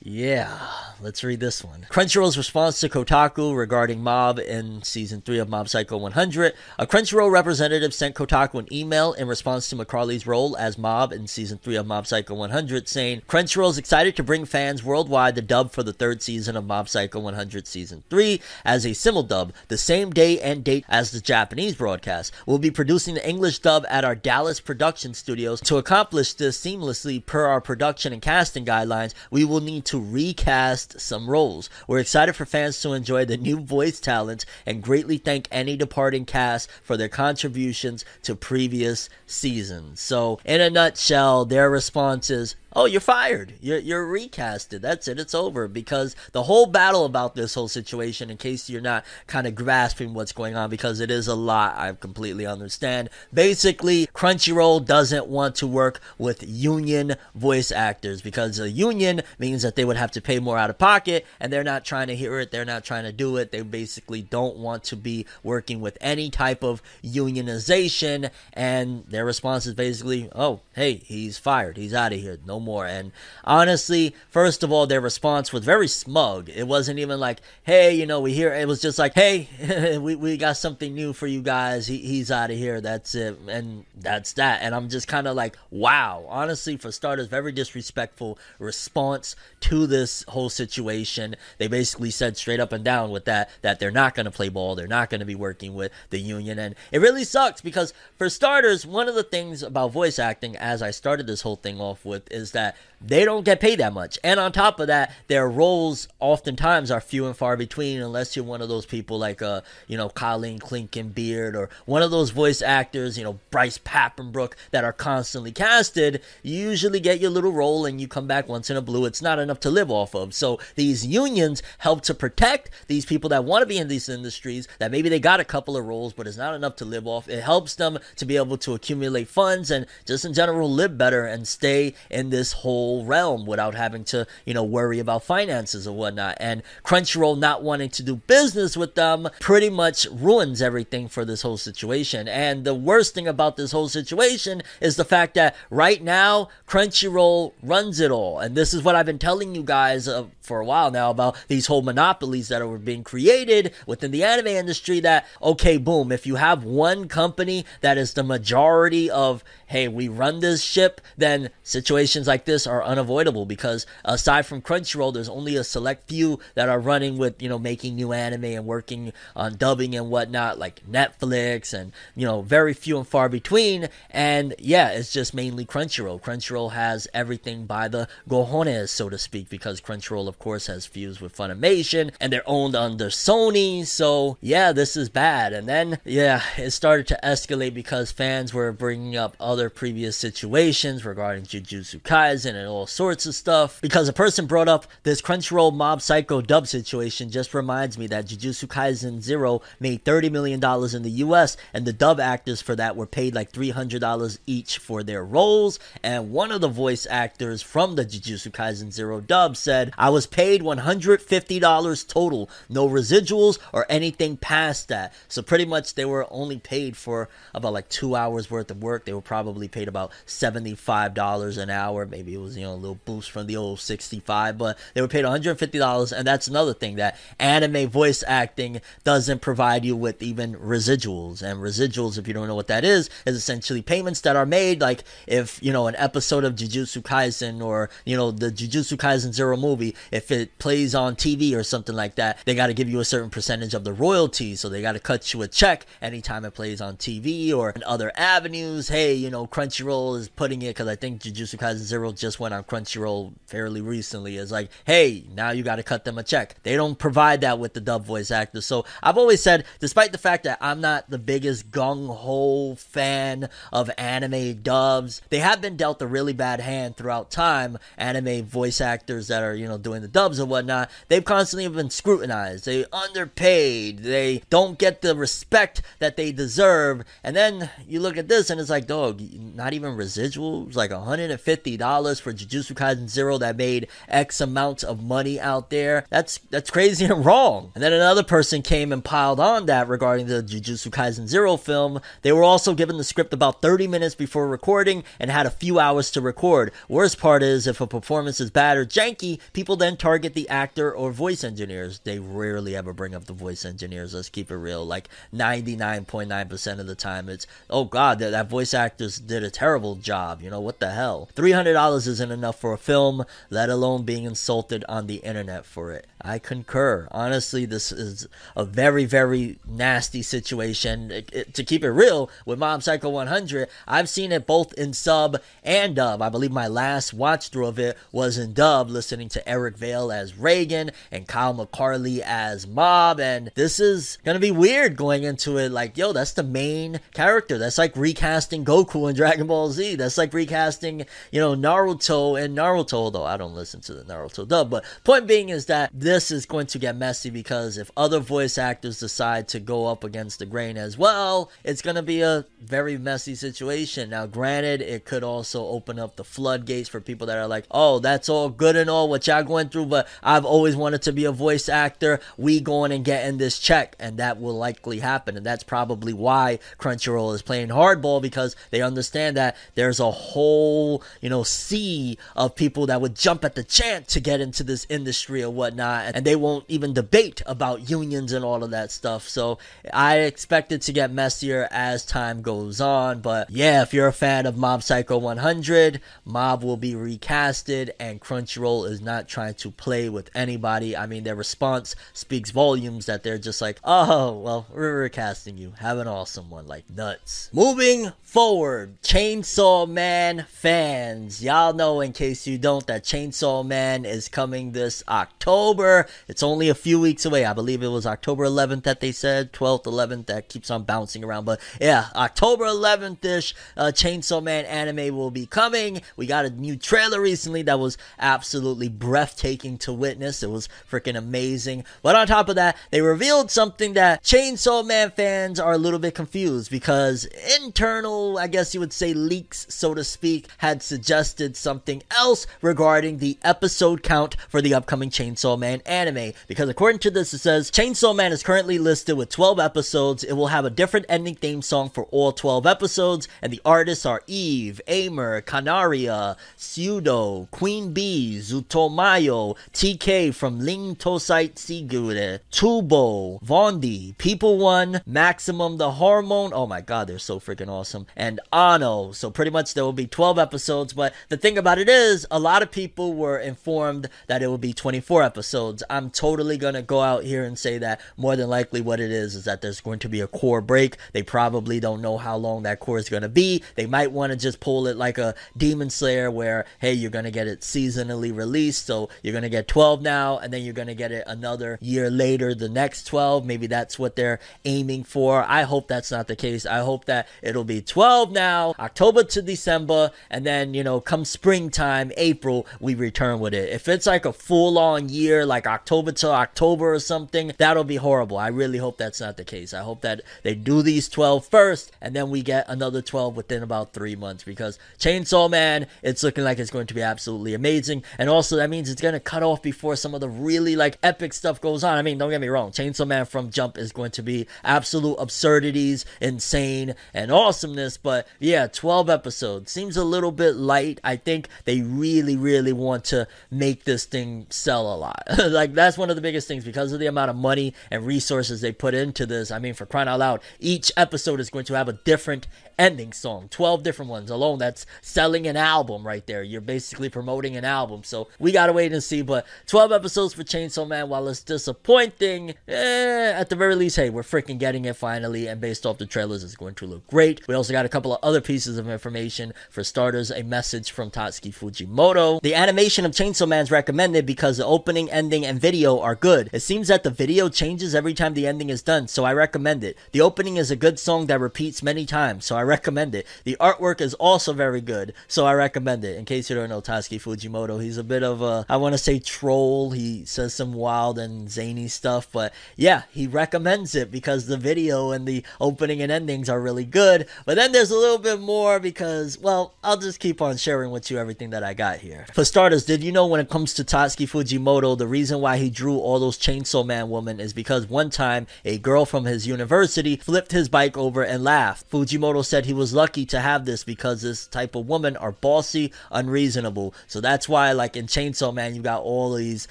Yeah, 0.05 0.59
let's 1.01 1.23
read 1.23 1.39
this 1.39 1.63
one. 1.63 1.87
Crunchyroll's 1.89 2.37
response 2.37 2.81
to 2.81 2.89
Kotaku 2.89 3.55
regarding 3.55 4.03
Mob 4.03 4.37
in 4.37 4.83
season 4.83 5.21
3 5.21 5.39
of 5.39 5.47
Mob 5.47 5.69
Psycho 5.69 5.95
100. 5.95 6.53
A 6.77 6.85
Crunchyroll 6.85 7.31
representative 7.31 7.93
sent 7.93 8.13
Kotaku 8.13 8.59
an 8.59 8.73
email 8.73 9.13
in 9.13 9.29
response 9.29 9.69
to 9.69 9.77
McCarley's 9.77 10.27
role 10.27 10.57
as 10.57 10.77
Mob 10.77 11.13
in 11.13 11.25
season 11.27 11.57
3 11.57 11.77
of 11.77 11.87
Mob 11.87 12.05
Psycho 12.05 12.35
100 12.35 12.89
saying, 12.89 13.21
Crunchyroll 13.29 13.69
is 13.69 13.77
excited 13.77 14.17
to 14.17 14.23
bring 14.23 14.43
fans 14.43 14.83
worldwide 14.83 15.35
the 15.35 15.41
dub 15.41 15.71
for 15.71 15.83
the 15.83 15.93
third 15.93 16.21
season 16.21 16.57
of 16.57 16.65
Mob 16.65 16.89
Psycho 16.89 17.21
100 17.21 17.65
season 17.65 18.03
3 18.09 18.41
as 18.65 18.83
a 18.83 18.89
simuldub, 18.89 19.51
the 19.69 19.77
same 19.77 20.11
day 20.11 20.37
and 20.41 20.65
date 20.65 20.83
as 20.89 21.11
the 21.11 21.21
Japanese 21.21 21.75
broadcast. 21.75 22.33
We'll 22.45 22.59
be 22.59 22.71
producing 22.71 23.15
the 23.15 23.27
English 23.27 23.59
dub 23.59 23.85
at 23.87 24.03
our 24.03 24.15
Dallas 24.15 24.59
production 24.59 25.13
studios. 25.13 25.61
To 25.61 25.77
accomplish 25.77 26.33
this 26.33 26.59
seamlessly 26.59 27.25
per 27.25 27.45
our 27.45 27.61
production 27.61 28.11
and 28.11 28.21
casting 28.21 28.65
guidelines, 28.65 29.13
we 29.31 29.45
will 29.45 29.61
need 29.61 29.85
to 29.85 29.92
recast 29.99 30.99
some 30.99 31.29
roles. 31.29 31.69
We're 31.87 31.99
excited 31.99 32.35
for 32.35 32.45
fans 32.45 32.81
to 32.81 32.93
enjoy 32.93 33.25
the 33.25 33.37
new 33.37 33.59
voice 33.59 33.99
talents 33.99 34.45
and 34.65 34.81
greatly 34.81 35.17
thank 35.17 35.47
any 35.51 35.75
departing 35.75 36.25
cast 36.25 36.69
for 36.81 36.97
their 36.97 37.09
contributions 37.09 38.05
to 38.23 38.35
previous 38.35 39.09
seasons. 39.25 39.99
So, 39.99 40.39
in 40.45 40.61
a 40.61 40.69
nutshell, 40.69 41.45
their 41.45 41.69
response 41.69 42.29
is 42.29 42.55
oh, 42.75 42.85
you're 42.85 43.01
fired. 43.01 43.53
You're, 43.61 43.79
you're 43.79 44.05
recasted. 44.05 44.81
That's 44.81 45.07
it. 45.07 45.19
It's 45.19 45.35
over. 45.35 45.67
Because 45.67 46.15
the 46.31 46.43
whole 46.43 46.65
battle 46.65 47.05
about 47.05 47.35
this 47.35 47.53
whole 47.53 47.67
situation, 47.67 48.29
in 48.29 48.37
case 48.37 48.69
you're 48.69 48.81
not 48.81 49.05
kind 49.27 49.47
of 49.47 49.55
grasping 49.55 50.13
what's 50.13 50.31
going 50.31 50.55
on, 50.55 50.69
because 50.69 50.99
it 50.99 51.11
is 51.11 51.27
a 51.27 51.35
lot, 51.35 51.75
I 51.77 51.93
completely 51.93 52.45
understand. 52.45 53.09
Basically, 53.33 54.07
Crunchyroll 54.07 54.85
doesn't 54.85 55.27
want 55.27 55.55
to 55.55 55.67
work 55.67 56.01
with 56.17 56.43
union 56.47 57.15
voice 57.35 57.71
actors 57.71 58.21
because 58.21 58.59
a 58.59 58.69
union 58.69 59.21
means 59.39 59.61
that 59.61 59.75
they 59.75 59.85
would 59.85 59.97
have 59.97 60.11
to 60.11 60.21
pay 60.21 60.39
more 60.39 60.57
out 60.57 60.69
of 60.69 60.77
pocket, 60.77 61.25
and 61.39 61.51
they're 61.51 61.63
not 61.63 61.85
trying 61.85 62.07
to 62.07 62.15
hear 62.15 62.39
it. 62.39 62.51
They're 62.51 62.65
not 62.65 62.83
trying 62.83 63.03
to 63.03 63.11
do 63.11 63.37
it. 63.37 63.51
They 63.51 63.61
basically 63.61 64.21
don't 64.21 64.57
want 64.57 64.83
to 64.85 64.95
be 64.95 65.25
working 65.43 65.81
with 65.81 65.97
any 66.01 66.29
type 66.29 66.63
of 66.63 66.81
unionization, 67.03 68.31
and 68.53 69.05
their 69.07 69.25
response 69.25 69.65
is 69.65 69.73
basically, 69.73 70.29
oh, 70.33 70.61
hey, 70.75 70.95
he's 70.95 71.37
fired. 71.37 71.77
He's 71.77 71.93
out 71.93 72.13
of 72.13 72.19
here. 72.19 72.37
No 72.45 72.59
more. 72.63 72.85
And 72.85 73.11
honestly, 73.43 74.15
first 74.29 74.63
of 74.63 74.71
all, 74.71 74.87
their 74.87 75.01
response 75.01 75.53
was 75.53 75.63
very 75.63 75.87
smug. 75.87 76.49
It 76.49 76.67
wasn't 76.67 76.99
even 76.99 77.19
like, 77.19 77.41
hey, 77.63 77.93
you 77.93 78.05
know, 78.05 78.19
we 78.19 78.33
hear 78.33 78.53
it 78.53 78.67
was 78.67 78.81
just 78.81 78.97
like, 78.97 79.13
hey, 79.13 79.97
we, 80.01 80.15
we 80.15 80.37
got 80.37 80.57
something 80.57 80.93
new 80.93 81.13
for 81.13 81.27
you 81.27 81.41
guys. 81.41 81.87
He, 81.87 81.97
he's 81.97 82.31
out 82.31 82.51
of 82.51 82.57
here. 82.57 82.81
That's 82.81 83.15
it. 83.15 83.37
And 83.47 83.85
that's 83.95 84.33
that. 84.33 84.61
And 84.61 84.73
I'm 84.73 84.89
just 84.89 85.07
kind 85.07 85.27
of 85.27 85.35
like, 85.35 85.57
wow. 85.69 86.25
Honestly, 86.29 86.77
for 86.77 86.91
starters, 86.91 87.27
very 87.27 87.51
disrespectful 87.51 88.37
response 88.59 89.35
to 89.61 89.87
this 89.87 90.23
whole 90.29 90.49
situation. 90.49 91.35
They 91.57 91.67
basically 91.67 92.11
said 92.11 92.37
straight 92.37 92.59
up 92.59 92.71
and 92.71 92.83
down 92.83 93.11
with 93.11 93.25
that 93.25 93.49
that 93.61 93.79
they're 93.79 93.91
not 93.91 94.15
going 94.15 94.25
to 94.25 94.31
play 94.31 94.49
ball. 94.49 94.75
They're 94.75 94.87
not 94.87 95.09
going 95.09 95.19
to 95.19 95.25
be 95.25 95.35
working 95.35 95.73
with 95.73 95.91
the 96.09 96.19
union. 96.19 96.59
And 96.59 96.75
it 96.91 96.99
really 96.99 97.23
sucks 97.23 97.61
because, 97.61 97.93
for 98.17 98.29
starters, 98.29 98.85
one 98.85 99.07
of 99.09 99.15
the 99.15 99.23
things 99.23 99.63
about 99.63 99.91
voice 99.91 100.19
acting, 100.19 100.55
as 100.55 100.81
I 100.81 100.91
started 100.91 101.27
this 101.27 101.41
whole 101.41 101.55
thing 101.55 101.79
off 101.79 102.05
with, 102.05 102.31
is 102.31 102.51
that 102.53 102.75
they 103.05 103.25
don't 103.25 103.43
get 103.43 103.59
paid 103.59 103.79
that 103.79 103.93
much. 103.93 104.17
And 104.23 104.39
on 104.39 104.51
top 104.51 104.79
of 104.79 104.87
that, 104.87 105.13
their 105.27 105.49
roles 105.49 106.07
oftentimes 106.19 106.89
are 106.89 107.01
few 107.01 107.25
and 107.27 107.35
far 107.35 107.57
between 107.57 108.01
unless 108.01 108.35
you're 108.35 108.45
one 108.45 108.61
of 108.61 108.69
those 108.69 108.85
people 108.85 109.19
like 109.19 109.41
uh, 109.41 109.61
you 109.87 109.97
know, 109.97 110.09
Colleen 110.09 110.59
Clinkenbeard 110.59 111.55
or 111.55 111.69
one 111.85 112.01
of 112.01 112.11
those 112.11 112.29
voice 112.29 112.61
actors, 112.61 113.17
you 113.17 113.23
know, 113.23 113.39
Bryce 113.51 113.77
Papenbrook 113.77 114.53
that 114.71 114.83
are 114.83 114.93
constantly 114.93 115.51
casted. 115.51 116.21
You 116.41 116.57
usually 116.57 116.99
get 116.99 117.19
your 117.19 117.31
little 117.31 117.51
role 117.51 117.85
and 117.85 117.99
you 117.99 118.07
come 118.07 118.27
back 118.27 118.47
once 118.47 118.69
in 118.69 118.77
a 118.77 118.81
blue. 118.81 119.05
It's 119.05 119.21
not 119.21 119.39
enough 119.39 119.59
to 119.61 119.69
live 119.69 119.91
off 119.91 120.15
of. 120.15 120.33
So 120.33 120.59
these 120.75 121.05
unions 121.05 121.61
help 121.79 122.01
to 122.03 122.13
protect 122.13 122.69
these 122.87 123.05
people 123.05 123.29
that 123.31 123.43
want 123.43 123.61
to 123.61 123.67
be 123.67 123.77
in 123.77 123.87
these 123.87 124.09
industries 124.09 124.67
that 124.79 124.91
maybe 124.91 125.09
they 125.09 125.19
got 125.19 125.39
a 125.39 125.45
couple 125.45 125.75
of 125.75 125.85
roles 125.85 126.13
but 126.13 126.27
it's 126.27 126.37
not 126.37 126.55
enough 126.55 126.75
to 126.77 126.85
live 126.85 127.07
off. 127.07 127.27
It 127.27 127.41
helps 127.41 127.75
them 127.75 127.99
to 128.15 128.25
be 128.25 128.37
able 128.37 128.57
to 128.57 128.73
accumulate 128.73 129.27
funds 129.27 129.71
and 129.71 129.85
just 130.05 130.25
in 130.25 130.33
general 130.33 130.71
live 130.71 130.97
better 130.97 131.25
and 131.25 131.47
stay 131.47 131.93
in 132.09 132.29
this 132.29 132.53
whole 132.53 132.92
realm 133.01 133.45
without 133.45 133.75
having 133.75 134.03
to, 134.05 134.27
you 134.45 134.53
know, 134.53 134.63
worry 134.63 134.99
about 134.99 135.23
finances 135.23 135.87
or 135.87 135.95
whatnot. 135.95 136.37
And 136.39 136.61
Crunchyroll 136.83 137.37
not 137.37 137.63
wanting 137.63 137.89
to 137.89 138.03
do 138.03 138.17
business 138.17 138.77
with 138.77 138.95
them 138.95 139.29
pretty 139.39 139.69
much 139.69 140.05
ruins 140.11 140.61
everything 140.61 141.07
for 141.07 141.25
this 141.25 141.41
whole 141.41 141.57
situation. 141.57 142.27
And 142.27 142.65
the 142.65 142.75
worst 142.75 143.13
thing 143.13 143.27
about 143.27 143.57
this 143.57 143.71
whole 143.71 143.89
situation 143.89 144.61
is 144.81 144.95
the 144.95 145.05
fact 145.05 145.33
that 145.35 145.55
right 145.69 146.03
now 146.03 146.49
Crunchyroll 146.67 147.53
runs 147.63 147.99
it 147.99 148.11
all. 148.11 148.39
And 148.39 148.55
this 148.55 148.73
is 148.73 148.83
what 148.83 148.95
I've 148.95 149.05
been 149.05 149.19
telling 149.19 149.55
you 149.55 149.63
guys 149.63 150.07
uh, 150.07 150.25
for 150.43 150.59
a 150.59 150.65
while 150.65 150.91
now 150.91 151.09
about 151.09 151.35
these 151.47 151.67
whole 151.67 151.81
monopolies 151.81 152.49
that 152.49 152.61
are 152.61 152.77
being 152.77 153.03
created 153.03 153.73
within 153.87 154.11
the 154.11 154.23
anime 154.23 154.47
industry 154.47 154.99
that 154.99 155.25
okay, 155.41 155.77
boom, 155.77 156.11
if 156.11 156.27
you 156.27 156.35
have 156.35 156.63
one 156.63 157.07
company 157.07 157.65
that 157.81 157.97
is 157.97 158.13
the 158.13 158.23
majority 158.23 159.09
of 159.09 159.43
hey, 159.73 159.87
we 159.87 160.07
run 160.07 160.39
this 160.39 160.61
ship, 160.61 161.01
then 161.17 161.49
situations 161.63 162.27
like 162.27 162.45
this 162.45 162.67
are 162.67 162.83
unavoidable 162.83 163.43
because 163.43 163.87
aside 164.05 164.45
from 164.45 164.61
Crunchyroll, 164.61 165.11
there's 165.11 165.27
only 165.27 165.55
a 165.55 165.63
select 165.63 166.07
few 166.07 166.39
that 166.53 166.69
are 166.69 166.79
running 166.79 167.17
with, 167.17 167.41
you 167.41 167.49
know, 167.49 167.57
making 167.57 167.95
new 167.95 168.13
anime 168.13 168.45
and 168.45 168.67
working 168.67 169.11
on 169.35 169.55
dubbing 169.55 169.95
and 169.95 170.11
whatnot, 170.11 170.59
like 170.59 170.85
Netflix 170.87 171.73
and, 171.73 171.91
you 172.15 172.23
know, 172.23 172.43
very 172.43 172.75
few 172.75 172.99
and 172.99 173.07
far 173.07 173.27
between. 173.29 173.89
And 174.11 174.53
yeah, 174.59 174.89
it's 174.89 175.11
just 175.11 175.33
mainly 175.33 175.65
Crunchyroll. 175.65 176.21
Crunchyroll 176.21 176.73
has 176.73 177.07
everything 177.11 177.65
by 177.65 177.87
the 177.87 178.07
cojones, 178.29 178.89
so 178.89 179.09
to 179.09 179.17
speak, 179.17 179.49
because 179.49 179.81
Crunchyroll, 179.81 180.27
of 180.33 180.39
course, 180.39 180.65
has 180.65 180.87
fused 180.87 181.21
with 181.21 181.37
Funimation 181.37 182.11
and 182.19 182.33
they're 182.33 182.41
owned 182.47 182.75
under 182.75 183.09
Sony. 183.09 183.85
So 183.85 184.37
yeah, 184.41 184.71
this 184.71 184.97
is 184.97 185.07
bad. 185.07 185.53
And 185.53 185.69
then, 185.69 185.99
yeah, 186.05 186.41
it 186.57 186.71
started 186.71 187.05
to 187.09 187.19
escalate 187.23 187.75
because 187.75 188.11
fans 188.11 188.51
were 188.51 188.71
bringing 188.71 189.15
up 189.15 189.35
other 189.39 189.69
previous 189.69 190.17
situations 190.17 191.05
regarding 191.05 191.43
Jujutsu 191.43 192.01
Kaisen 192.01 192.55
and 192.55 192.67
all 192.67 192.87
sorts 192.87 193.27
of 193.27 193.35
stuff. 193.35 193.79
Because 193.79 194.09
a 194.09 194.13
person 194.13 194.47
brought 194.47 194.67
up 194.67 194.87
this 195.03 195.21
Crunchyroll 195.21 195.71
Mob 195.71 196.01
Psycho 196.01 196.41
dub 196.41 196.65
situation 196.65 197.29
just 197.29 197.53
reminds 197.53 197.95
me 197.95 198.07
that 198.07 198.25
Jujutsu 198.25 198.65
Kaisen 198.65 199.21
Zero 199.21 199.61
made 199.79 200.03
$30 200.03 200.31
million 200.31 200.55
in 200.95 201.03
the 201.03 201.23
US, 201.25 201.57
and 201.73 201.85
the 201.85 201.93
dub 201.93 202.19
actors 202.19 202.59
for 202.59 202.75
that 202.75 202.95
were 202.95 203.05
paid 203.05 203.35
like 203.35 203.51
$300 203.51 204.39
each 204.47 204.79
for 204.79 205.03
their 205.03 205.23
roles. 205.23 205.77
And 206.01 206.31
one 206.31 206.51
of 206.51 206.61
the 206.61 206.67
voice 206.67 207.05
actors 207.07 207.61
from 207.61 207.95
the 207.95 208.05
Jujutsu 208.05 208.51
Kaisen 208.51 208.91
Zero 208.91 209.21
dub 209.21 209.55
said, 209.57 209.93
I 209.97 210.09
was 210.09 210.22
paid 210.25 210.61
$150 210.61 212.07
total, 212.07 212.49
no 212.69 212.87
residuals 212.87 213.59
or 213.71 213.85
anything 213.89 214.37
past 214.37 214.87
that. 214.89 215.13
So 215.27 215.41
pretty 215.41 215.65
much 215.65 215.95
they 215.95 216.05
were 216.05 216.27
only 216.29 216.59
paid 216.59 216.97
for 216.97 217.29
about 217.53 217.73
like 217.73 217.89
two 217.89 218.15
hours 218.15 218.49
worth 218.49 218.71
of 218.71 218.81
work. 218.81 219.05
They 219.05 219.13
were 219.13 219.21
probably 219.21 219.67
paid 219.67 219.87
about 219.87 220.11
$75 220.27 221.57
an 221.57 221.69
hour. 221.69 222.05
Maybe 222.05 222.33
it 222.33 222.39
was, 222.39 222.57
you 222.57 222.63
know, 222.63 222.73
a 222.73 222.75
little 222.75 222.99
boost 223.05 223.31
from 223.31 223.47
the 223.47 223.57
old 223.57 223.79
65, 223.79 224.57
but 224.57 224.77
they 224.93 225.01
were 225.01 225.07
paid 225.07 225.25
$150. 225.25 226.11
And 226.11 226.27
that's 226.27 226.47
another 226.47 226.73
thing 226.73 226.95
that 226.95 227.17
anime 227.39 227.89
voice 227.89 228.23
acting 228.27 228.81
doesn't 229.03 229.41
provide 229.41 229.85
you 229.85 229.95
with 229.95 230.21
even 230.21 230.55
residuals. 230.55 231.41
And 231.41 231.59
residuals, 231.59 232.17
if 232.17 232.27
you 232.27 232.33
don't 232.33 232.47
know 232.47 232.55
what 232.55 232.67
that 232.67 232.83
is, 232.85 233.09
is 233.25 233.35
essentially 233.35 233.81
payments 233.81 234.21
that 234.21 234.35
are 234.35 234.45
made. 234.45 234.81
Like 234.81 235.03
if, 235.27 235.61
you 235.63 235.71
know, 235.71 235.87
an 235.87 235.95
episode 235.97 236.43
of 236.43 236.55
Jujutsu 236.55 237.01
Kaisen 237.01 237.63
or, 237.63 237.89
you 238.05 238.15
know, 238.17 238.31
the 238.31 238.51
Jujutsu 238.51 238.97
Kaisen 238.97 239.33
Zero 239.33 239.57
movie, 239.57 239.95
if 240.13 240.29
it 240.29 240.59
plays 240.59 240.93
on 240.93 241.15
TV 241.15 241.55
or 241.55 241.63
something 241.63 241.95
like 241.95 242.15
that, 242.15 242.37
they 242.45 242.53
got 242.53 242.67
to 242.67 242.73
give 242.75 242.87
you 242.87 242.99
a 242.99 243.05
certain 243.05 243.31
percentage 243.31 243.73
of 243.73 243.83
the 243.83 243.91
royalties. 243.91 244.59
So 244.59 244.69
they 244.69 244.81
got 244.81 244.91
to 244.91 244.99
cut 244.99 245.33
you 245.33 245.41
a 245.41 245.47
check 245.47 245.87
anytime 246.03 246.45
it 246.45 246.53
plays 246.53 246.81
on 246.81 246.97
TV 246.97 247.51
or 247.51 247.71
in 247.71 247.83
other 247.83 248.11
avenues. 248.15 248.89
Hey, 248.89 249.15
you 249.15 249.31
know, 249.31 249.47
Crunchyroll 249.47 250.19
is 250.19 250.29
putting 250.29 250.61
it 250.61 250.67
because 250.69 250.87
I 250.87 250.95
think 250.95 251.21
Jujutsu 251.21 251.57
Kaisen 251.57 251.77
Zero 251.77 252.11
just 252.11 252.39
went 252.39 252.53
on 252.53 252.63
Crunchyroll 252.63 253.33
fairly 253.47 253.81
recently. 253.81 254.37
It's 254.37 254.51
like, 254.51 254.69
hey, 254.85 255.25
now 255.33 255.49
you 255.49 255.63
got 255.63 255.77
to 255.77 255.83
cut 255.83 256.05
them 256.05 256.19
a 256.19 256.23
check. 256.23 256.61
They 256.61 256.75
don't 256.75 256.99
provide 256.99 257.41
that 257.41 257.57
with 257.57 257.73
the 257.73 257.81
dub 257.81 258.05
voice 258.05 258.29
actors. 258.29 258.67
So 258.67 258.85
I've 259.01 259.17
always 259.17 259.41
said, 259.41 259.65
despite 259.79 260.11
the 260.11 260.19
fact 260.19 260.43
that 260.43 260.59
I'm 260.61 260.79
not 260.79 261.09
the 261.09 261.17
biggest 261.17 261.71
gung 261.71 262.15
ho 262.15 262.75
fan 262.75 263.49
of 263.71 263.89
anime 263.97 264.61
dubs, 264.61 265.23
they 265.29 265.39
have 265.39 265.59
been 265.59 265.75
dealt 265.75 266.03
a 266.03 266.07
really 266.07 266.33
bad 266.33 266.59
hand 266.59 266.97
throughout 266.97 267.31
time. 267.31 267.79
Anime 267.97 268.43
voice 268.43 268.79
actors 268.79 269.29
that 269.29 269.41
are, 269.41 269.55
you 269.55 269.67
know, 269.67 269.79
doing 269.79 270.02
the 270.03 270.07
dubs 270.07 270.39
and 270.39 270.49
whatnot, 270.49 270.91
they've 271.07 271.25
constantly 271.25 271.67
been 271.67 271.89
scrutinized. 271.89 272.65
They 272.65 272.85
underpaid. 272.91 273.99
They 273.99 274.43
don't 274.49 274.77
get 274.77 275.01
the 275.01 275.15
respect 275.15 275.81
that 275.99 276.17
they 276.17 276.31
deserve. 276.31 277.03
And 277.23 277.35
then 277.35 277.69
you 277.87 277.99
look 277.99 278.17
at 278.17 278.27
this 278.27 278.49
and 278.49 278.59
it's 278.59 278.69
like, 278.69 278.85
dog, 278.85 279.21
not 279.33 279.73
even 279.73 279.97
residuals, 279.97 280.75
like 280.75 280.91
$150 280.91 282.21
for 282.21 282.33
Jujutsu 282.33 282.73
Kaisen 282.73 283.09
Zero 283.09 283.37
that 283.37 283.57
made 283.57 283.87
X 284.07 284.41
amount 284.41 284.83
of 284.83 285.03
money 285.03 285.39
out 285.39 285.69
there. 285.69 286.05
That's 286.09 286.39
that's 286.49 286.69
crazy 286.69 287.05
and 287.05 287.25
wrong. 287.25 287.71
And 287.75 287.83
then 287.83 287.93
another 287.93 288.23
person 288.23 288.61
came 288.61 288.91
and 288.91 289.03
piled 289.03 289.39
on 289.39 289.65
that 289.67 289.87
regarding 289.87 290.27
the 290.27 290.43
Jujutsu 290.43 290.89
Kaisen 290.89 291.27
Zero 291.27 291.57
film. 291.57 291.99
They 292.21 292.31
were 292.31 292.43
also 292.43 292.73
given 292.73 292.97
the 292.97 293.03
script 293.03 293.33
about 293.33 293.61
30 293.61 293.87
minutes 293.87 294.15
before 294.15 294.47
recording 294.47 295.03
and 295.19 295.31
had 295.31 295.45
a 295.45 295.51
few 295.51 295.79
hours 295.79 296.11
to 296.11 296.21
record. 296.21 296.71
Worst 296.89 297.17
part 297.19 297.41
is 297.41 297.67
if 297.67 297.81
a 297.81 297.87
performance 297.87 298.39
is 298.39 298.51
bad 298.51 298.77
or 298.77 298.85
janky, 298.85 299.39
people 299.53 299.75
then 299.75 299.92
then 299.93 299.97
target 299.97 300.33
the 300.33 300.49
actor 300.49 300.91
or 300.91 301.11
voice 301.11 301.43
engineers. 301.43 301.99
They 301.99 302.17
rarely 302.17 302.75
ever 302.75 302.93
bring 302.93 303.13
up 303.13 303.25
the 303.25 303.33
voice 303.33 303.63
engineers. 303.63 304.13
Let's 304.13 304.29
keep 304.29 304.49
it 304.49 304.55
real. 304.55 304.85
Like 304.85 305.07
99.9% 305.33 306.79
of 306.79 306.87
the 306.87 306.95
time, 306.95 307.29
it's, 307.29 307.45
oh 307.69 307.85
God, 307.85 308.19
that, 308.19 308.31
that 308.31 308.49
voice 308.49 308.73
actors 308.73 309.19
did 309.19 309.43
a 309.43 309.51
terrible 309.51 309.95
job. 309.95 310.41
You 310.41 310.49
know, 310.49 310.61
what 310.61 310.79
the 310.79 310.91
hell? 310.91 311.29
$300 311.35 312.07
isn't 312.07 312.31
enough 312.31 312.59
for 312.59 312.73
a 312.73 312.77
film, 312.77 313.25
let 313.49 313.69
alone 313.69 314.03
being 314.03 314.23
insulted 314.23 314.83
on 314.89 315.07
the 315.07 315.17
internet 315.17 315.65
for 315.65 315.91
it. 315.91 316.07
I 316.23 316.39
concur. 316.39 317.07
Honestly, 317.11 317.65
this 317.65 317.91
is 317.91 318.27
a 318.55 318.63
very, 318.63 319.03
very 319.03 319.57
nasty 319.67 320.21
situation. 320.21 321.11
It- 321.11 321.29
it- 321.33 321.53
to 321.55 321.63
keep 321.63 321.83
it 321.83 321.91
real, 321.91 322.29
with 322.45 322.59
Mob 322.59 322.81
Psycho 322.81 323.09
100, 323.09 323.67
I've 323.87 324.07
seen 324.07 324.31
it 324.31 324.47
both 324.47 324.71
in 324.73 324.93
sub 324.93 325.41
and 325.63 325.95
dub. 325.95 326.21
I 326.21 326.29
believe 326.29 326.51
my 326.51 326.67
last 326.67 327.13
watch 327.13 327.49
through 327.49 327.67
of 327.67 327.77
it 327.77 327.97
was 328.11 328.37
in 328.37 328.53
dub, 328.53 328.89
listening 328.89 329.27
to 329.29 329.47
Eric 329.49 329.77
Vale 329.77 330.11
as 330.11 330.31
Reigen 330.33 330.91
and 331.11 331.27
Kyle 331.27 331.53
McCarley 331.53 332.19
as 332.19 332.65
Mob. 332.65 333.19
And 333.19 333.51
this 333.55 333.79
is 333.79 334.17
gonna 334.23 334.39
be 334.39 334.51
weird 334.51 334.95
going 334.95 335.23
into 335.23 335.57
it. 335.57 335.71
Like, 335.71 335.97
yo, 335.97 336.13
that's 336.13 336.31
the 336.31 336.43
main 336.43 337.01
character. 337.13 337.57
That's 337.57 337.77
like 337.77 337.95
recasting 337.97 338.63
Goku 338.63 339.09
in 339.09 339.15
Dragon 339.15 339.47
Ball 339.47 339.71
Z. 339.71 339.95
That's 339.95 340.17
like 340.17 340.33
recasting, 340.33 341.05
you 341.31 341.39
know, 341.41 341.53
Naruto 341.55 342.41
and 342.41 342.57
Naruto. 342.57 343.11
though 343.11 343.25
I 343.25 343.35
don't 343.37 343.53
listen 343.55 343.81
to 343.81 343.93
the 343.93 344.03
Naruto 344.03 344.47
dub, 344.47 344.69
but 344.69 344.85
point 345.03 345.27
being 345.27 345.49
is 345.49 345.65
that 345.65 345.89
this 346.13 346.29
is 346.29 346.45
going 346.45 346.67
to 346.67 346.77
get 346.77 346.95
messy 346.95 347.31
because 347.31 347.75
if 347.75 347.89
other 347.97 348.19
voice 348.19 348.59
actors 348.59 348.99
decide 348.99 349.47
to 349.47 349.59
go 349.59 349.87
up 349.87 350.03
against 350.03 350.37
the 350.37 350.45
grain 350.45 350.77
as 350.77 350.95
well, 350.95 351.49
it's 351.63 351.81
going 351.81 351.95
to 351.95 352.03
be 352.03 352.21
a 352.21 352.45
very 352.61 352.99
messy 352.99 353.33
situation. 353.33 354.11
Now, 354.11 354.27
granted, 354.27 354.79
it 354.81 355.05
could 355.05 355.23
also 355.23 355.65
open 355.65 355.97
up 355.97 356.15
the 356.15 356.23
floodgates 356.23 356.87
for 356.87 357.01
people 357.01 357.25
that 357.25 357.39
are 357.39 357.47
like, 357.47 357.65
oh, 357.71 357.97
that's 357.97 358.29
all 358.29 358.49
good 358.49 358.75
and 358.75 358.91
all 358.91 359.09
what 359.09 359.25
y'all 359.25 359.43
going 359.43 359.69
through, 359.69 359.87
but 359.87 360.07
I've 360.21 360.45
always 360.45 360.75
wanted 360.75 361.01
to 361.01 361.11
be 361.11 361.25
a 361.25 361.31
voice 361.31 361.67
actor. 361.67 362.19
We 362.37 362.59
going 362.59 362.91
and 362.91 363.03
getting 363.03 363.39
this 363.39 363.57
check, 363.57 363.95
and 363.99 364.17
that 364.17 364.39
will 364.39 364.55
likely 364.55 364.99
happen. 364.99 365.35
And 365.35 365.43
that's 365.43 365.63
probably 365.63 366.13
why 366.13 366.59
Crunchyroll 366.77 367.33
is 367.33 367.41
playing 367.41 367.69
hardball 367.69 368.21
because 368.21 368.55
they 368.69 368.83
understand 368.83 369.35
that 369.37 369.57
there's 369.73 369.99
a 369.99 370.11
whole, 370.11 371.01
you 371.21 371.29
know, 371.29 371.41
sea 371.41 372.19
of 372.35 372.55
people 372.55 372.85
that 372.85 373.01
would 373.01 373.15
jump 373.15 373.43
at 373.43 373.55
the 373.55 373.63
chance 373.63 374.13
to 374.13 374.19
get 374.19 374.41
into 374.41 374.63
this 374.63 374.85
industry 374.91 375.41
or 375.41 375.49
whatnot, 375.49 376.02
and 376.13 376.25
they 376.25 376.35
won't 376.35 376.65
even 376.67 376.93
debate 376.93 377.41
about 377.45 377.89
unions 377.89 378.31
and 378.31 378.43
all 378.43 378.63
of 378.63 378.71
that 378.71 378.91
stuff. 378.91 379.27
So 379.27 379.57
I 379.93 380.19
expect 380.19 380.71
it 380.71 380.81
to 380.83 380.93
get 380.93 381.11
messier 381.11 381.67
as 381.71 382.05
time 382.05 382.41
goes 382.41 382.81
on. 382.81 383.21
But 383.21 383.49
yeah, 383.49 383.81
if 383.81 383.93
you're 383.93 384.07
a 384.07 384.13
fan 384.13 384.45
of 384.45 384.57
Mob 384.57 384.83
Psycho 384.83 385.17
100, 385.17 386.01
Mob 386.25 386.63
will 386.63 386.77
be 386.77 386.93
recasted, 386.93 387.91
and 387.99 388.21
Crunchyroll 388.21 388.89
is 388.89 389.01
not 389.01 389.27
trying 389.27 389.55
to 389.55 389.71
play 389.71 390.09
with 390.09 390.29
anybody. 390.35 390.95
I 390.95 391.05
mean, 391.05 391.23
their 391.23 391.35
response 391.35 391.95
speaks 392.13 392.51
volumes 392.51 393.05
that 393.05 393.23
they're 393.23 393.37
just 393.37 393.61
like, 393.61 393.79
oh, 393.83 394.37
well, 394.37 394.67
we're 394.73 395.03
recasting 395.03 395.57
you. 395.57 395.73
Have 395.79 395.97
an 395.97 396.07
awesome 396.07 396.49
one, 396.49 396.67
like 396.67 396.89
nuts. 396.89 397.49
Moving 397.53 398.11
forward, 398.21 399.01
Chainsaw 399.01 399.87
Man 399.87 400.45
fans, 400.49 401.43
y'all 401.43 401.73
know 401.73 402.01
in 402.01 402.13
case 402.13 402.47
you 402.47 402.57
don't 402.57 402.87
that 402.87 403.03
Chainsaw 403.03 403.65
Man 403.65 404.05
is 404.05 404.27
coming 404.27 404.71
this 404.71 405.03
October. 405.07 405.92
It's 406.27 406.43
only 406.43 406.69
a 406.69 406.75
few 406.75 406.99
weeks 406.99 407.25
away. 407.25 407.45
I 407.45 407.53
believe 407.53 407.83
it 407.83 407.87
was 407.87 408.05
October 408.05 408.45
11th 408.45 408.83
that 408.83 408.99
they 408.99 409.11
said, 409.11 409.53
12th, 409.53 409.83
11th. 409.83 410.25
That 410.27 410.49
keeps 410.49 410.71
on 410.71 410.83
bouncing 410.83 411.23
around, 411.23 411.45
but 411.45 411.59
yeah, 411.79 412.07
October 412.15 412.65
11th 412.65 413.23
ish. 413.25 413.55
Uh, 413.75 413.91
Chainsaw 413.93 414.41
Man 414.41 414.65
anime 414.65 415.15
will 415.15 415.31
be 415.31 415.45
coming. 415.45 416.01
We 416.15 416.25
got 416.25 416.45
a 416.45 416.49
new 416.49 416.75
trailer 416.75 417.21
recently 417.21 417.61
that 417.63 417.79
was 417.79 417.97
absolutely 418.19 418.89
breathtaking 418.89 419.77
to 419.79 419.93
witness. 419.93 420.43
It 420.43 420.49
was 420.49 420.69
freaking 420.89 421.17
amazing. 421.17 421.83
But 422.01 422.15
on 422.15 422.27
top 422.27 422.49
of 422.49 422.55
that, 422.55 422.77
they 422.91 423.01
revealed 423.01 423.51
something 423.51 423.93
that 423.93 424.23
Chainsaw 424.23 424.85
Man 424.85 425.11
fans 425.11 425.59
are 425.59 425.73
a 425.73 425.77
little 425.77 425.99
bit 425.99 426.15
confused 426.15 426.71
because 426.71 427.25
internal, 427.61 428.37
I 428.37 428.47
guess 428.47 428.73
you 428.73 428.79
would 428.79 428.93
say, 428.93 429.13
leaks, 429.13 429.65
so 429.69 429.93
to 429.93 430.03
speak, 430.03 430.47
had 430.57 430.81
suggested 430.81 431.55
something 431.55 432.03
else 432.11 432.47
regarding 432.61 433.17
the 433.17 433.37
episode 433.43 434.03
count 434.03 434.35
for 434.49 434.61
the 434.61 434.73
upcoming 434.73 435.09
Chainsaw 435.09 435.57
Man 435.57 435.81
anime. 435.85 436.33
Because 436.47 436.69
according 436.69 436.99
to 436.99 437.11
this, 437.11 437.33
it 437.33 437.39
says 437.39 437.71
Chainsaw 437.71 438.15
Man 438.15 438.31
is 438.31 438.43
currently 438.43 438.77
listed 438.77 439.17
with 439.17 439.29
12 439.29 439.59
episodes. 439.59 440.23
It 440.23 440.33
will 440.33 440.47
have 440.47 440.65
a 440.65 440.69
different 440.69 441.05
ending 441.09 441.35
theme 441.35 441.61
song 441.61 441.89
for 441.89 442.05
all 442.05 442.31
12 442.31 442.65
episodes, 442.65 443.27
and 443.41 443.51
the 443.51 443.61
artists 443.65 444.05
are 444.05 444.21
Eve, 444.27 444.81
Aimer, 444.87 445.41
Kanaria, 445.41 446.35
Syudou, 446.57 447.49
Queen 447.51 447.93
Bee, 447.93 448.39
Zutomayo, 448.39 449.55
TK 449.73 450.33
from 450.33 450.59
Ling 450.59 450.95
Tosite 450.95 451.55
Sigure, 451.55 452.39
TOOBOE, 452.51 453.41
Vaundy, 453.43 454.17
People 454.17 454.57
One, 454.57 455.01
Maximum 455.05 455.77
the 455.77 455.91
Hormone. 455.91 456.51
Oh 456.53 456.67
my 456.67 456.81
god, 456.81 457.07
they're 457.07 457.19
so 457.19 457.39
freaking 457.39 457.69
awesome. 457.69 458.05
And 458.15 458.39
Ano. 458.51 459.11
So 459.11 459.31
pretty 459.31 459.51
much 459.51 459.73
there 459.73 459.83
will 459.83 459.93
be 459.93 460.07
12 460.07 460.37
episodes, 460.39 460.93
but 460.93 461.13
the 461.29 461.37
thing 461.37 461.57
about 461.57 461.79
it 461.79 461.89
is, 461.89 462.25
a 462.29 462.39
lot 462.39 462.61
of 462.61 462.71
people 462.71 463.13
were 463.13 463.37
informed 463.37 464.09
that 464.27 464.41
it 464.41 464.49
would 464.49 464.61
be 464.61 464.73
24 464.73 465.23
episodes. 465.23 465.62
I'm 465.89 466.09
totally 466.09 466.57
gonna 466.57 466.81
go 466.81 467.01
out 467.01 467.23
here 467.23 467.43
and 467.43 467.57
say 467.57 467.77
that 467.79 468.01
more 468.17 468.35
than 468.35 468.49
likely 468.49 468.81
what 468.81 468.99
it 468.99 469.11
is 469.11 469.35
is 469.35 469.45
that 469.45 469.61
there's 469.61 469.81
going 469.81 469.99
to 469.99 470.09
be 470.09 470.21
a 470.21 470.27
cour 470.27 470.61
break. 470.61 470.97
They 471.13 471.23
probably 471.23 471.79
don't 471.79 472.01
know 472.01 472.17
how 472.17 472.35
long 472.37 472.63
that 472.63 472.79
cour 472.79 472.97
is 472.97 473.09
gonna 473.09 473.29
be. 473.29 473.63
They 473.75 473.85
might 473.85 474.11
want 474.11 474.31
to 474.31 474.37
just 474.37 474.59
pull 474.59 474.87
it 474.87 474.97
like 474.97 475.17
a 475.17 475.35
Demon 475.55 475.89
Slayer 475.89 476.29
where, 476.29 476.65
hey, 476.79 476.93
you're 476.93 477.11
gonna 477.11 477.31
get 477.31 477.47
it 477.47 477.61
seasonally 477.61 478.35
released, 478.35 478.85
so 478.85 479.09
you're 479.21 479.33
gonna 479.33 479.49
get 479.49 479.67
12 479.67 480.01
now, 480.01 480.37
and 480.37 480.51
then 480.51 480.63
you're 480.63 480.73
gonna 480.73 480.95
get 480.95 481.11
it 481.11 481.23
another 481.27 481.77
year 481.81 482.09
later, 482.09 482.53
the 482.55 482.69
next 482.69 483.05
12. 483.05 483.45
Maybe 483.45 483.67
that's 483.67 483.97
what 483.99 484.15
they're 484.15 484.39
aiming 484.65 485.03
for. 485.03 485.43
I 485.43 485.63
hope 485.63 485.87
that's 485.87 486.11
not 486.11 486.27
the 486.27 486.35
case. 486.35 486.65
I 486.65 486.79
hope 486.79 487.05
that 487.05 487.27
it'll 487.41 487.63
be 487.63 487.81
12 487.81 488.31
now, 488.31 488.73
October 488.79 489.23
to 489.23 489.41
December, 489.41 490.11
and 490.29 490.45
then, 490.45 490.73
you 490.73 490.83
know, 490.83 490.99
come 490.99 491.25
springtime, 491.25 492.11
April, 492.17 492.65
we 492.79 492.95
return 492.95 493.39
with 493.39 493.53
it. 493.53 493.69
If 493.69 493.87
it's 493.87 494.07
like 494.07 494.25
a 494.25 494.33
full 494.33 494.77
on 494.79 495.09
year, 495.09 495.45
like 495.45 495.52
October 495.59 496.11
to 496.11 496.29
October 496.29 496.93
or 496.93 496.99
something, 496.99 497.51
that'll 497.57 497.83
be 497.83 497.97
horrible. 497.97 498.37
I 498.37 498.47
really 498.47 498.77
hope 498.77 498.97
that's 498.97 499.21
not 499.21 499.37
the 499.37 499.43
case. 499.43 499.73
I 499.73 499.81
hope 499.81 500.01
that 500.01 500.21
they 500.43 500.55
do 500.55 500.81
these 500.81 501.09
12 501.09 501.45
first, 501.45 501.91
and 502.01 502.15
then 502.15 502.29
we 502.29 502.41
get 502.41 502.65
another 502.67 503.01
12 503.01 503.35
within 503.35 503.63
about 503.63 503.93
three 503.93 504.15
months 504.15 504.43
because 504.43 504.79
Chainsaw 504.99 505.49
Man, 505.49 505.87
it's 506.01 506.23
looking 506.23 506.43
like 506.43 506.59
it's 506.59 506.71
going 506.71 506.87
to 506.87 506.93
be 506.93 507.01
absolutely 507.01 507.53
amazing. 507.53 508.03
And 508.17 508.29
also, 508.29 508.55
that 508.57 508.69
means 508.69 508.89
it's 508.89 509.01
going 509.01 509.13
to 509.13 509.19
cut 509.19 509.43
off 509.43 509.61
before 509.61 509.95
some 509.95 510.13
of 510.13 510.21
the 510.21 510.29
really 510.29 510.75
like 510.75 510.97
epic 511.03 511.33
stuff 511.33 511.61
goes 511.61 511.83
on. 511.83 511.97
I 511.97 512.01
mean, 512.01 512.17
don't 512.17 512.29
get 512.29 512.41
me 512.41 512.47
wrong, 512.47 512.71
Chainsaw 512.71 513.07
Man 513.07 513.25
from 513.25 513.51
Jump 513.51 513.77
is 513.77 513.91
going 513.91 514.11
to 514.11 514.23
be 514.23 514.47
absolute 514.63 515.15
absurdities, 515.15 516.05
insane, 516.21 516.95
and 517.13 517.31
awesomeness. 517.31 517.97
But 517.97 518.27
yeah, 518.39 518.67
12 518.67 519.09
episodes 519.09 519.71
seems 519.71 519.97
a 519.97 520.03
little 520.03 520.31
bit 520.31 520.55
light. 520.55 520.99
I 521.03 521.15
think 521.15 521.47
they 521.65 521.81
really, 521.81 522.35
really 522.35 522.73
want 522.73 523.05
to 523.05 523.27
make 523.51 523.83
this 523.83 524.05
thing 524.05 524.47
sell 524.49 524.93
a 524.93 524.95
lot. 524.95 525.23
like, 525.51 525.73
that's 525.73 525.97
one 525.97 526.09
of 526.09 526.15
the 526.15 526.21
biggest 526.21 526.47
things 526.47 526.63
because 526.63 526.91
of 526.91 526.99
the 526.99 527.07
amount 527.07 527.29
of 527.29 527.35
money 527.35 527.73
and 527.91 528.05
resources 528.05 528.61
they 528.61 528.71
put 528.71 528.93
into 528.93 529.25
this. 529.25 529.51
I 529.51 529.59
mean, 529.59 529.73
for 529.73 529.85
crying 529.85 530.07
out 530.07 530.19
loud, 530.19 530.41
each 530.59 530.91
episode 530.97 531.39
is 531.39 531.49
going 531.49 531.65
to 531.65 531.73
have 531.73 531.89
a 531.89 531.93
different 531.93 532.47
ending 532.77 533.13
song. 533.13 533.47
12 533.49 533.83
different 533.83 534.11
ones 534.11 534.29
alone. 534.29 534.59
That's 534.59 534.85
selling 535.01 535.47
an 535.47 535.57
album 535.57 536.05
right 536.05 536.25
there. 536.25 536.43
You're 536.43 536.61
basically 536.61 537.09
promoting 537.09 537.55
an 537.55 537.65
album. 537.65 538.03
So 538.03 538.27
we 538.39 538.51
gotta 538.51 538.73
wait 538.73 538.91
and 538.91 539.03
see. 539.03 539.21
But 539.21 539.45
12 539.67 539.91
episodes 539.91 540.33
for 540.33 540.43
chainsaw 540.43 540.87
man 540.87 541.09
while 541.09 541.27
it's 541.27 541.43
disappointing 541.43 542.55
eh, 542.67 543.31
at 543.35 543.49
the 543.49 543.55
very 543.55 543.75
least 543.75 543.95
hey 543.95 544.09
we're 544.09 544.23
freaking 544.23 544.57
getting 544.57 544.85
it 544.85 544.95
finally. 544.95 545.47
And 545.47 545.61
based 545.61 545.85
off 545.85 545.97
the 545.97 546.05
trailers 546.05 546.43
it's 546.43 546.55
going 546.55 546.75
to 546.75 546.85
look 546.85 547.07
great. 547.07 547.47
We 547.47 547.55
also 547.55 547.73
got 547.73 547.85
a 547.85 547.89
couple 547.89 548.13
of 548.13 548.19
other 548.23 548.41
pieces 548.41 548.77
of 548.77 548.89
information. 548.89 549.53
For 549.69 549.83
starters 549.83 550.31
a 550.31 550.43
message 550.43 550.91
from 550.91 551.11
tatsuki 551.11 551.53
fujimoto. 551.53 552.41
The 552.41 552.55
animation 552.55 553.05
of 553.05 553.11
chainsaw 553.11 553.47
man's 553.47 553.71
recommended 553.71 554.25
because 554.25 554.57
the 554.57 554.65
opening 554.65 555.09
ending 555.11 555.45
and 555.45 555.59
video 555.59 555.99
are 555.99 556.15
good. 556.15 556.49
It 556.51 556.61
seems 556.61 556.87
that 556.87 557.03
the 557.03 557.09
video 557.09 557.49
changes 557.49 557.95
every 557.95 558.13
time 558.13 558.33
the 558.33 558.47
ending 558.47 558.69
is 558.69 558.81
done 558.81 559.07
so 559.07 559.23
i 559.23 559.33
recommend 559.33 559.83
it. 559.83 559.97
The 560.11 560.21
opening 560.21 560.57
is 560.57 560.71
a 560.71 560.75
good 560.75 560.99
song 560.99 561.27
that 561.27 561.39
repeats 561.39 561.83
many 561.83 562.05
times 562.05 562.45
so 562.45 562.55
i 562.55 562.62
recommend 562.63 563.15
it. 563.15 563.27
The 563.43 563.55
artwork 563.59 564.01
is 564.01 564.13
also 564.15 564.53
very 564.53 564.81
good, 564.81 565.13
so 565.27 565.45
I 565.45 565.53
recommend 565.53 566.03
it. 566.03 566.17
In 566.17 566.25
case 566.25 566.49
you 566.49 566.55
don't 566.55 566.69
know 566.69 566.81
Tatsuki 566.81 567.21
Fujimoto, 567.21 567.81
he's 567.81 567.97
a 567.97 568.03
bit 568.03 568.23
of 568.23 568.41
a, 568.41 568.65
I 568.67 568.77
want 568.77 568.93
to 568.93 568.97
say 568.97 569.19
troll. 569.19 569.91
He 569.91 570.25
says 570.25 570.53
some 570.53 570.73
wild 570.73 571.19
and 571.19 571.49
zany 571.49 571.87
stuff, 571.87 572.27
but 572.31 572.53
yeah, 572.75 573.03
he 573.11 573.27
recommends 573.27 573.95
it 573.95 574.11
because 574.11 574.47
the 574.47 574.57
video 574.57 575.11
and 575.11 575.27
the 575.27 575.43
opening 575.61 576.01
and 576.01 576.11
endings 576.11 576.49
are 576.49 576.61
really 576.61 576.85
good. 576.85 577.27
But 577.45 577.55
then 577.55 577.71
there's 577.71 577.91
a 577.91 577.97
little 577.97 578.17
bit 578.17 578.39
more 578.39 578.79
because, 578.79 579.37
well, 579.37 579.73
I'll 579.83 579.97
just 579.97 580.19
keep 580.19 580.41
on 580.41 580.57
sharing 580.57 580.91
with 580.91 581.11
you 581.11 581.17
everything 581.17 581.51
that 581.51 581.63
I 581.63 581.73
got 581.73 581.99
here. 581.99 582.25
For 582.33 582.45
starters, 582.45 582.85
did 582.85 583.03
you 583.03 583.11
know 583.11 583.27
when 583.27 583.39
it 583.39 583.49
comes 583.49 583.73
to 583.75 583.83
Tatsuki 583.83 584.27
Fujimoto, 584.27 584.97
the 584.97 585.07
reason 585.07 585.39
why 585.39 585.57
he 585.57 585.69
drew 585.69 585.97
all 585.97 586.19
those 586.19 586.37
Chainsaw 586.37 586.85
Man 586.85 587.09
women 587.09 587.39
is 587.39 587.53
because 587.53 587.87
one 587.87 588.09
time 588.09 588.47
a 588.65 588.77
girl 588.77 589.05
from 589.05 589.25
his 589.25 589.47
university 589.47 590.17
flipped 590.17 590.51
his 590.51 590.69
bike 590.69 590.97
over 590.97 591.23
and 591.23 591.43
laughed. 591.43 591.89
Fujimoto 591.89 592.43
said 592.53 592.67
he 592.67 592.73
was 592.73 592.93
lucky 592.93 593.25
to 593.25 593.39
have 593.39 593.65
this 593.65 593.83
because 593.83 594.21
this 594.21 594.45
type 594.45 594.75
of 594.75 594.87
women 594.87 595.17
are 595.17 595.31
bossy, 595.31 595.91
unreasonable. 596.11 596.93
So 597.07 597.19
that's 597.19 597.49
why, 597.49 597.71
like 597.71 597.97
in 597.97 598.05
Chainsaw 598.05 598.53
Man, 598.53 598.75
you 598.75 598.83
got 598.83 599.01
all 599.01 599.33
these, 599.33 599.67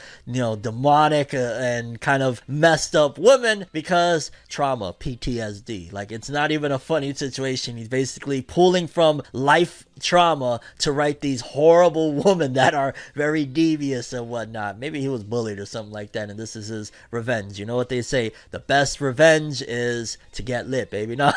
you 0.26 0.40
know, 0.40 0.56
demonic 0.56 1.32
uh, 1.32 1.58
and 1.60 2.00
kind 2.00 2.24
of 2.24 2.42
messed 2.48 2.96
up 2.96 3.18
women 3.18 3.66
because 3.70 4.32
trauma, 4.48 4.96
PTSD. 4.98 5.92
Like 5.92 6.10
it's 6.10 6.28
not 6.28 6.50
even 6.50 6.72
a 6.72 6.78
funny 6.80 7.14
situation. 7.14 7.76
He's 7.76 7.86
basically 7.86 8.42
pulling 8.42 8.88
from 8.88 9.22
life 9.32 9.86
trauma 10.02 10.60
to 10.78 10.92
write 10.92 11.20
these 11.20 11.40
horrible 11.40 12.12
women 12.24 12.52
that 12.54 12.74
are 12.74 12.94
very 13.14 13.44
devious 13.44 14.12
and 14.12 14.28
whatnot. 14.28 14.78
Maybe 14.78 15.00
he 15.00 15.08
was 15.08 15.24
bullied 15.24 15.58
or 15.58 15.66
something 15.66 15.92
like 15.92 16.12
that, 16.12 16.28
and 16.28 16.38
this 16.38 16.56
is 16.56 16.68
his 16.68 16.92
revenge. 17.10 17.58
You 17.58 17.66
know 17.66 17.76
what 17.76 17.88
they 17.88 18.02
say? 18.02 18.32
The 18.50 18.58
best 18.58 19.00
revenge 19.00 19.62
is 19.62 20.18
to 20.32 20.42
get 20.42 20.68
lit, 20.68 20.90
baby. 20.90 21.16
Not 21.22 21.34